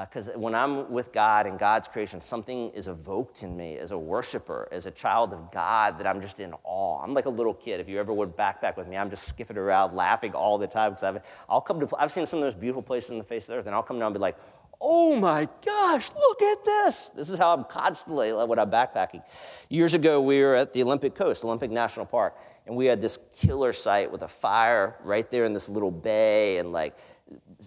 Because 0.00 0.30
uh, 0.30 0.38
when 0.38 0.54
I'm 0.54 0.90
with 0.90 1.12
God 1.12 1.46
and 1.46 1.58
God's 1.58 1.88
creation, 1.88 2.20
something 2.20 2.70
is 2.70 2.88
evoked 2.88 3.42
in 3.42 3.56
me 3.56 3.76
as 3.76 3.92
a 3.92 3.98
worshiper, 3.98 4.68
as 4.72 4.86
a 4.86 4.90
child 4.90 5.32
of 5.32 5.52
God, 5.52 5.98
that 5.98 6.06
I'm 6.06 6.20
just 6.20 6.40
in 6.40 6.54
awe. 6.64 7.02
I'm 7.02 7.14
like 7.14 7.26
a 7.26 7.30
little 7.30 7.54
kid. 7.54 7.80
If 7.80 7.88
you 7.88 7.98
ever 8.00 8.12
would 8.12 8.36
backpack 8.36 8.76
with 8.76 8.88
me, 8.88 8.96
I'm 8.96 9.10
just 9.10 9.28
skipping 9.28 9.56
around, 9.56 9.94
laughing 9.94 10.34
all 10.34 10.58
the 10.58 10.66
time. 10.66 10.92
Because 10.92 11.04
I've, 11.04 11.22
I'll 11.48 11.60
come 11.60 11.80
to, 11.80 11.88
I've 11.98 12.10
seen 12.10 12.26
some 12.26 12.38
of 12.38 12.44
those 12.44 12.54
beautiful 12.54 12.82
places 12.82 13.12
in 13.12 13.18
the 13.18 13.24
face 13.24 13.48
of 13.48 13.54
the 13.54 13.60
earth, 13.60 13.66
and 13.66 13.74
I'll 13.74 13.82
come 13.82 13.98
down 13.98 14.06
and 14.06 14.14
be 14.14 14.20
like, 14.20 14.36
oh 14.80 15.18
my 15.18 15.48
gosh, 15.64 16.10
look 16.14 16.42
at 16.42 16.64
this. 16.64 17.10
This 17.10 17.30
is 17.30 17.38
how 17.38 17.54
I'm 17.54 17.64
constantly 17.64 18.32
when 18.32 18.58
I'm 18.58 18.70
backpacking. 18.70 19.22
Years 19.68 19.94
ago, 19.94 20.20
we 20.20 20.42
were 20.42 20.56
at 20.56 20.72
the 20.72 20.82
Olympic 20.82 21.14
Coast, 21.14 21.44
Olympic 21.44 21.70
National 21.70 22.04
Park, 22.04 22.36
and 22.66 22.76
we 22.76 22.86
had 22.86 23.00
this 23.00 23.18
killer 23.32 23.72
site 23.72 24.10
with 24.10 24.22
a 24.22 24.28
fire 24.28 24.96
right 25.02 25.30
there 25.30 25.44
in 25.44 25.54
this 25.54 25.68
little 25.68 25.90
bay, 25.90 26.58
and 26.58 26.72
like 26.72 26.96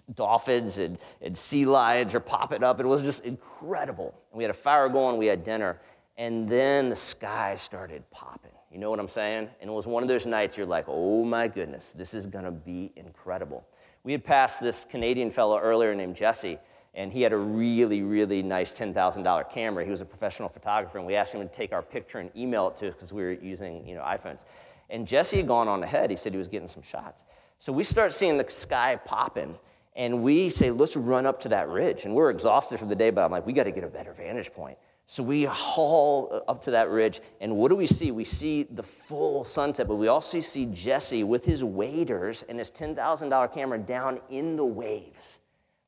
dolphins 0.02 0.78
and, 0.78 0.98
and 1.20 1.36
sea 1.36 1.66
lions 1.66 2.14
are 2.14 2.20
popping 2.20 2.62
up. 2.62 2.80
It 2.80 2.86
was 2.86 3.02
just 3.02 3.24
incredible. 3.24 4.14
And 4.32 4.38
we 4.38 4.44
had 4.44 4.50
a 4.50 4.54
fire 4.54 4.88
going, 4.88 5.18
we 5.18 5.26
had 5.26 5.44
dinner, 5.44 5.80
and 6.16 6.48
then 6.48 6.90
the 6.90 6.96
sky 6.96 7.54
started 7.54 8.08
popping. 8.10 8.50
You 8.72 8.78
know 8.78 8.90
what 8.90 9.00
I'm 9.00 9.08
saying? 9.08 9.48
And 9.60 9.70
it 9.70 9.72
was 9.72 9.86
one 9.86 10.02
of 10.02 10.08
those 10.08 10.26
nights 10.26 10.58
you're 10.58 10.66
like, 10.66 10.84
oh 10.88 11.24
my 11.24 11.48
goodness, 11.48 11.92
this 11.92 12.12
is 12.14 12.26
gonna 12.26 12.52
be 12.52 12.92
incredible. 12.96 13.66
We 14.04 14.12
had 14.12 14.24
passed 14.24 14.60
this 14.62 14.84
Canadian 14.84 15.30
fellow 15.30 15.58
earlier 15.58 15.94
named 15.94 16.16
Jesse, 16.16 16.58
and 16.94 17.12
he 17.12 17.22
had 17.22 17.32
a 17.32 17.38
really, 17.38 18.02
really 18.02 18.42
nice 18.42 18.72
$10,000 18.72 19.50
camera. 19.50 19.84
He 19.84 19.90
was 19.90 20.00
a 20.00 20.06
professional 20.06 20.48
photographer, 20.48 20.98
and 20.98 21.06
we 21.06 21.14
asked 21.14 21.34
him 21.34 21.40
to 21.40 21.48
take 21.48 21.72
our 21.72 21.82
picture 21.82 22.18
and 22.18 22.30
email 22.36 22.68
it 22.68 22.76
to 22.76 22.88
us 22.88 22.94
because 22.94 23.12
we 23.12 23.22
were 23.22 23.32
using 23.32 23.86
you 23.86 23.94
know, 23.94 24.02
iPhones. 24.02 24.44
And 24.90 25.06
Jesse 25.06 25.38
had 25.38 25.46
gone 25.46 25.68
on 25.68 25.82
ahead. 25.82 26.10
He 26.10 26.16
said 26.16 26.32
he 26.32 26.38
was 26.38 26.48
getting 26.48 26.68
some 26.68 26.82
shots. 26.82 27.24
So 27.58 27.72
we 27.72 27.84
start 27.84 28.12
seeing 28.12 28.38
the 28.38 28.48
sky 28.48 28.96
popping, 29.04 29.58
and 29.98 30.22
we 30.22 30.48
say, 30.48 30.70
let's 30.70 30.96
run 30.96 31.26
up 31.26 31.40
to 31.40 31.48
that 31.48 31.68
ridge. 31.68 32.04
And 32.04 32.14
we're 32.14 32.30
exhausted 32.30 32.78
from 32.78 32.88
the 32.88 32.94
day, 32.94 33.10
but 33.10 33.24
I'm 33.24 33.32
like, 33.32 33.44
we 33.44 33.52
got 33.52 33.64
to 33.64 33.72
get 33.72 33.82
a 33.82 33.88
better 33.88 34.14
vantage 34.14 34.52
point. 34.52 34.78
So 35.06 35.22
we 35.22 35.44
haul 35.44 36.44
up 36.46 36.62
to 36.64 36.70
that 36.72 36.88
ridge, 36.90 37.20
and 37.40 37.56
what 37.56 37.70
do 37.70 37.76
we 37.76 37.86
see? 37.86 38.10
We 38.10 38.24
see 38.24 38.64
the 38.64 38.82
full 38.82 39.42
sunset, 39.42 39.88
but 39.88 39.96
we 39.96 40.06
also 40.08 40.38
see 40.40 40.66
Jesse 40.66 41.24
with 41.24 41.44
his 41.44 41.64
waders 41.64 42.44
and 42.48 42.58
his 42.58 42.70
$10,000 42.70 43.54
camera 43.54 43.78
down 43.78 44.20
in 44.28 44.56
the 44.56 44.66
waves, 44.66 45.40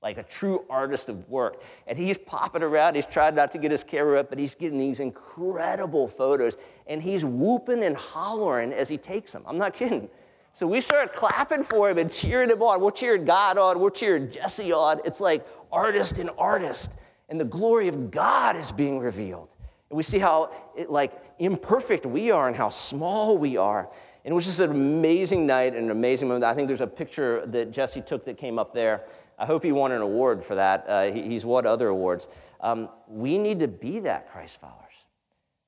like 0.02 0.16
a 0.16 0.22
true 0.22 0.64
artist 0.70 1.10
of 1.10 1.28
work. 1.28 1.62
And 1.86 1.98
he's 1.98 2.16
popping 2.16 2.62
around. 2.62 2.94
He's 2.94 3.06
trying 3.06 3.34
not 3.34 3.52
to 3.52 3.58
get 3.58 3.70
his 3.70 3.84
camera 3.84 4.20
up, 4.20 4.30
but 4.30 4.38
he's 4.38 4.54
getting 4.54 4.78
these 4.78 5.00
incredible 5.00 6.08
photos, 6.08 6.56
and 6.86 7.02
he's 7.02 7.22
whooping 7.22 7.84
and 7.84 7.96
hollering 7.96 8.72
as 8.72 8.88
he 8.88 8.96
takes 8.96 9.32
them. 9.32 9.44
I'm 9.46 9.58
not 9.58 9.74
kidding. 9.74 10.08
So 10.52 10.66
we 10.66 10.80
start 10.80 11.14
clapping 11.14 11.62
for 11.62 11.88
him 11.88 11.98
and 11.98 12.10
cheering 12.10 12.50
him 12.50 12.60
on. 12.62 12.80
We're 12.80 12.90
cheering 12.90 13.24
God 13.24 13.56
on. 13.56 13.78
We're 13.78 13.90
cheering 13.90 14.30
Jesse 14.30 14.72
on. 14.72 15.00
It's 15.04 15.20
like 15.20 15.46
artist 15.72 16.18
and 16.18 16.30
artist. 16.36 16.98
And 17.28 17.40
the 17.40 17.44
glory 17.44 17.86
of 17.86 18.10
God 18.10 18.56
is 18.56 18.72
being 18.72 18.98
revealed. 18.98 19.54
And 19.88 19.96
we 19.96 20.02
see 20.02 20.18
how 20.18 20.52
it, 20.76 20.90
like 20.90 21.12
imperfect 21.38 22.04
we 22.04 22.30
are 22.32 22.48
and 22.48 22.56
how 22.56 22.68
small 22.68 23.38
we 23.38 23.56
are. 23.56 23.88
And 24.24 24.32
it 24.32 24.34
was 24.34 24.44
just 24.44 24.60
an 24.60 24.70
amazing 24.70 25.46
night 25.46 25.74
and 25.74 25.84
an 25.84 25.90
amazing 25.90 26.28
moment. 26.28 26.44
I 26.44 26.54
think 26.54 26.66
there's 26.66 26.80
a 26.80 26.86
picture 26.86 27.46
that 27.46 27.70
Jesse 27.70 28.02
took 28.02 28.24
that 28.24 28.36
came 28.36 28.58
up 28.58 28.74
there. 28.74 29.04
I 29.38 29.46
hope 29.46 29.62
he 29.62 29.72
won 29.72 29.92
an 29.92 30.02
award 30.02 30.44
for 30.44 30.56
that. 30.56 30.84
Uh, 30.86 31.04
he, 31.04 31.22
he's 31.22 31.46
won 31.46 31.64
other 31.64 31.88
awards. 31.88 32.28
Um, 32.60 32.88
we 33.08 33.38
need 33.38 33.60
to 33.60 33.68
be 33.68 34.00
that 34.00 34.28
Christ 34.28 34.60
followers. 34.60 35.06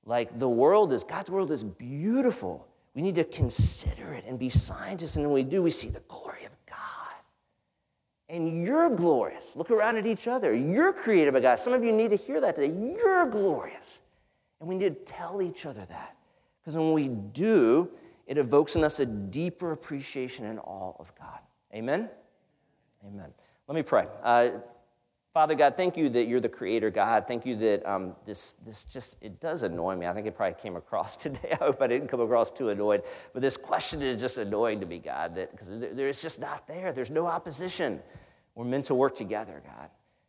Like 0.05 0.39
the 0.39 0.49
world 0.49 0.93
is, 0.93 1.05
God's 1.05 1.31
world 1.31 1.51
is 1.53 1.63
beautiful. 1.63 2.67
We 2.95 3.03
need 3.03 3.15
to 3.15 3.25
consider 3.25 4.13
it 4.15 4.25
and 4.27 4.39
be 4.39 4.49
scientists. 4.49 5.17
And 5.17 5.25
when 5.25 5.35
we 5.35 5.45
do, 5.45 5.63
we 5.63 5.71
see 5.71 5.89
the 5.89 6.03
glory 6.09 6.45
of 6.45 6.53
God. 6.67 6.79
And 8.29 8.65
you're 8.65 8.91
glorious. 8.91 9.57
Look 9.57 9.71
around 9.71 9.97
at 9.97 10.07
each 10.07 10.29
other. 10.29 10.55
You're 10.55 10.93
created 10.93 11.33
by 11.33 11.41
God. 11.41 11.59
Some 11.59 11.73
of 11.73 11.83
you 11.83 11.93
need 11.93 12.11
to 12.11 12.17
hear 12.17 12.41
that 12.41 12.57
today. 12.57 12.75
You're 12.99 13.27
glorious. 13.27 14.03
And 14.61 14.69
we 14.69 14.75
need 14.75 14.95
to 14.95 15.13
tell 15.13 15.41
each 15.41 15.65
other 15.65 15.85
that. 15.87 16.17
Because 16.61 16.77
when 16.77 16.93
we 16.93 17.09
do, 17.09 17.91
it 18.27 18.39
evokes 18.39 18.77
in 18.77 18.85
us 18.85 19.01
a 19.01 19.07
deeper 19.07 19.73
appreciation 19.73 20.47
and 20.47 20.61
awe 20.61 20.93
of 20.99 21.15
God. 21.19 21.41
Amen? 21.75 22.09
Amen. 23.07 23.33
Let 23.67 23.75
me 23.75 23.83
pray. 23.83 24.07
Uh, 24.23 24.51
Father 25.33 25.55
God, 25.55 25.79
thank 25.79 25.97
you 25.97 26.11
that 26.11 26.29
you're 26.29 26.41
the 26.41 26.49
creator 26.49 26.91
God. 26.91 27.27
Thank 27.27 27.47
you 27.47 27.57
that 27.57 27.87
um, 27.89 28.15
this, 28.27 28.53
this 28.67 28.85
just, 28.85 29.17
it 29.23 29.41
does 29.41 29.63
annoy 29.63 29.97
me. 29.97 30.07
I 30.07 30.13
think 30.13 30.27
it 30.27 30.37
probably 30.37 30.61
came 30.61 30.77
across 30.77 31.17
today. 31.17 31.53
I 31.53 31.65
hope 31.65 31.81
I 31.81 31.87
didn't 31.87 32.09
come 32.09 32.21
across 32.21 32.51
too 32.51 32.69
annoyed. 32.69 33.03
But 33.33 33.41
this 33.41 33.57
question 33.57 34.03
is 34.03 34.21
just 34.21 34.37
annoying 34.37 34.81
to 34.81 34.87
me, 34.87 34.99
God, 34.99 35.35
that 35.37 35.51
because 35.51 35.71
there, 35.79 36.09
it's 36.09 36.21
just 36.21 36.41
not 36.41 36.67
there. 36.69 36.93
There's 36.93 37.11
no 37.11 37.27
opposition. 37.27 38.01
We're 38.55 38.67
meant 38.67 38.85
to 38.87 38.95
work 38.95 39.15
together, 39.15 39.63
God. 39.65 39.89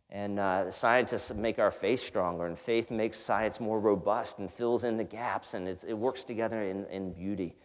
And 0.09 0.39
uh, 0.39 0.65
the 0.65 0.71
scientists 0.71 1.33
make 1.33 1.59
our 1.59 1.71
faith 1.71 1.99
stronger, 1.99 2.45
and 2.45 2.57
faith 2.57 2.91
makes 2.91 3.17
science 3.17 3.59
more 3.59 3.79
robust 3.79 4.37
and 4.39 4.49
fills 4.49 4.83
in 4.83 4.95
the 4.95 5.03
gaps, 5.03 5.55
and 5.55 5.67
it 5.67 5.97
works 5.97 6.23
together 6.23 6.61
in, 6.61 6.85
in 6.85 7.11
beauty. 7.13 7.55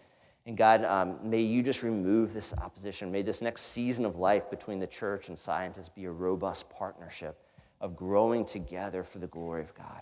And 0.48 0.56
God, 0.56 0.82
um, 0.86 1.18
may 1.22 1.42
you 1.42 1.62
just 1.62 1.82
remove 1.82 2.32
this 2.32 2.54
opposition. 2.56 3.12
May 3.12 3.20
this 3.20 3.42
next 3.42 3.64
season 3.64 4.06
of 4.06 4.16
life 4.16 4.48
between 4.48 4.78
the 4.78 4.86
church 4.86 5.28
and 5.28 5.38
scientists 5.38 5.90
be 5.90 6.06
a 6.06 6.10
robust 6.10 6.70
partnership 6.70 7.38
of 7.82 7.94
growing 7.94 8.46
together 8.46 9.04
for 9.04 9.18
the 9.18 9.26
glory 9.26 9.60
of 9.60 9.74
God. 9.74 10.00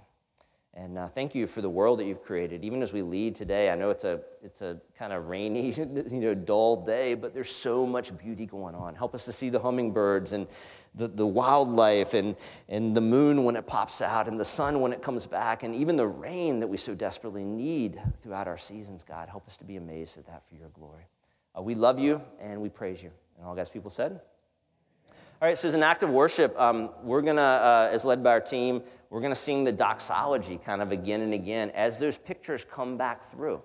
And 0.76 0.98
uh, 0.98 1.06
thank 1.06 1.34
you 1.34 1.46
for 1.46 1.62
the 1.62 1.70
world 1.70 2.00
that 2.00 2.04
you've 2.04 2.22
created. 2.22 2.62
Even 2.62 2.82
as 2.82 2.92
we 2.92 3.00
lead 3.00 3.34
today, 3.34 3.70
I 3.70 3.76
know 3.76 3.88
it's 3.88 4.04
a, 4.04 4.20
it's 4.42 4.60
a 4.60 4.78
kind 4.98 5.10
of 5.10 5.26
rainy, 5.26 5.70
you 5.72 6.20
know, 6.20 6.34
dull 6.34 6.84
day, 6.84 7.14
but 7.14 7.32
there's 7.32 7.50
so 7.50 7.86
much 7.86 8.16
beauty 8.18 8.44
going 8.44 8.74
on. 8.74 8.94
Help 8.94 9.14
us 9.14 9.24
to 9.24 9.32
see 9.32 9.48
the 9.48 9.58
hummingbirds 9.58 10.32
and 10.32 10.46
the, 10.94 11.08
the 11.08 11.26
wildlife 11.26 12.12
and, 12.12 12.36
and 12.68 12.94
the 12.94 13.00
moon 13.00 13.44
when 13.44 13.56
it 13.56 13.66
pops 13.66 14.02
out 14.02 14.28
and 14.28 14.38
the 14.38 14.44
sun 14.44 14.82
when 14.82 14.92
it 14.92 15.00
comes 15.00 15.26
back 15.26 15.62
and 15.62 15.74
even 15.74 15.96
the 15.96 16.06
rain 16.06 16.60
that 16.60 16.66
we 16.66 16.76
so 16.76 16.94
desperately 16.94 17.44
need 17.44 17.98
throughout 18.20 18.46
our 18.46 18.58
seasons, 18.58 19.02
God. 19.02 19.30
Help 19.30 19.46
us 19.46 19.56
to 19.56 19.64
be 19.64 19.76
amazed 19.76 20.18
at 20.18 20.26
that 20.26 20.46
for 20.46 20.56
your 20.56 20.68
glory. 20.68 21.06
Uh, 21.56 21.62
we 21.62 21.74
love 21.74 21.98
you 21.98 22.20
and 22.38 22.60
we 22.60 22.68
praise 22.68 23.02
you. 23.02 23.10
And 23.38 23.46
all 23.46 23.54
God's 23.54 23.70
people 23.70 23.90
said, 23.90 24.20
all 25.40 25.48
right, 25.48 25.56
so 25.56 25.68
as 25.68 25.74
an 25.74 25.82
act 25.82 26.02
of 26.02 26.10
worship, 26.10 26.58
um, 26.58 26.90
we're 27.02 27.22
going 27.22 27.36
to, 27.36 27.42
uh, 27.42 27.90
as 27.92 28.04
led 28.04 28.22
by 28.22 28.30
our 28.30 28.40
team, 28.40 28.82
we're 29.10 29.20
going 29.20 29.32
to 29.32 29.36
sing 29.36 29.64
the 29.64 29.72
doxology 29.72 30.58
kind 30.58 30.82
of 30.82 30.92
again 30.92 31.20
and 31.20 31.34
again 31.34 31.70
as 31.70 31.98
those 31.98 32.18
pictures 32.18 32.64
come 32.64 32.96
back 32.96 33.22
through. 33.22 33.62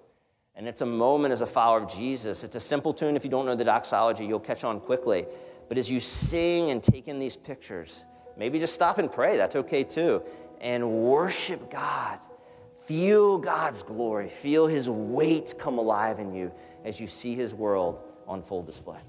And 0.56 0.68
it's 0.68 0.82
a 0.82 0.86
moment 0.86 1.32
as 1.32 1.42
a 1.42 1.48
follower 1.48 1.84
of 1.84 1.92
Jesus. 1.92 2.44
It's 2.44 2.56
a 2.56 2.60
simple 2.60 2.94
tune. 2.94 3.16
If 3.16 3.24
you 3.24 3.32
don't 3.32 3.46
know 3.46 3.56
the 3.56 3.64
doxology, 3.64 4.26
you'll 4.26 4.40
catch 4.40 4.64
on 4.64 4.80
quickly. 4.80 5.26
But 5.70 5.78
as 5.78 5.90
you 5.90 6.00
sing 6.00 6.72
and 6.72 6.84
take 6.84 7.08
in 7.08 7.20
these 7.20 7.38
pictures, 7.38 8.06
Maybe 8.38 8.60
just 8.60 8.74
stop 8.74 8.98
and 8.98 9.12
pray. 9.12 9.38
That's 9.38 9.56
okay 9.56 9.84
too. 9.84 10.24
And 10.60 10.92
worship 10.92 11.70
God. 11.70 12.20
Feel 12.86 13.38
God's 13.38 13.84
glory. 13.84 14.28
Feel 14.28 14.68
His 14.68 14.90
weight 14.90 15.54
come 15.60 15.78
alive 15.78 16.20
in 16.20 16.34
you 16.34 16.52
as 16.84 17.00
you 17.00 17.08
see 17.08 17.36
His 17.36 17.54
world 17.54 18.02
on 18.28 18.42
full 18.42 18.64
display. 18.64 19.00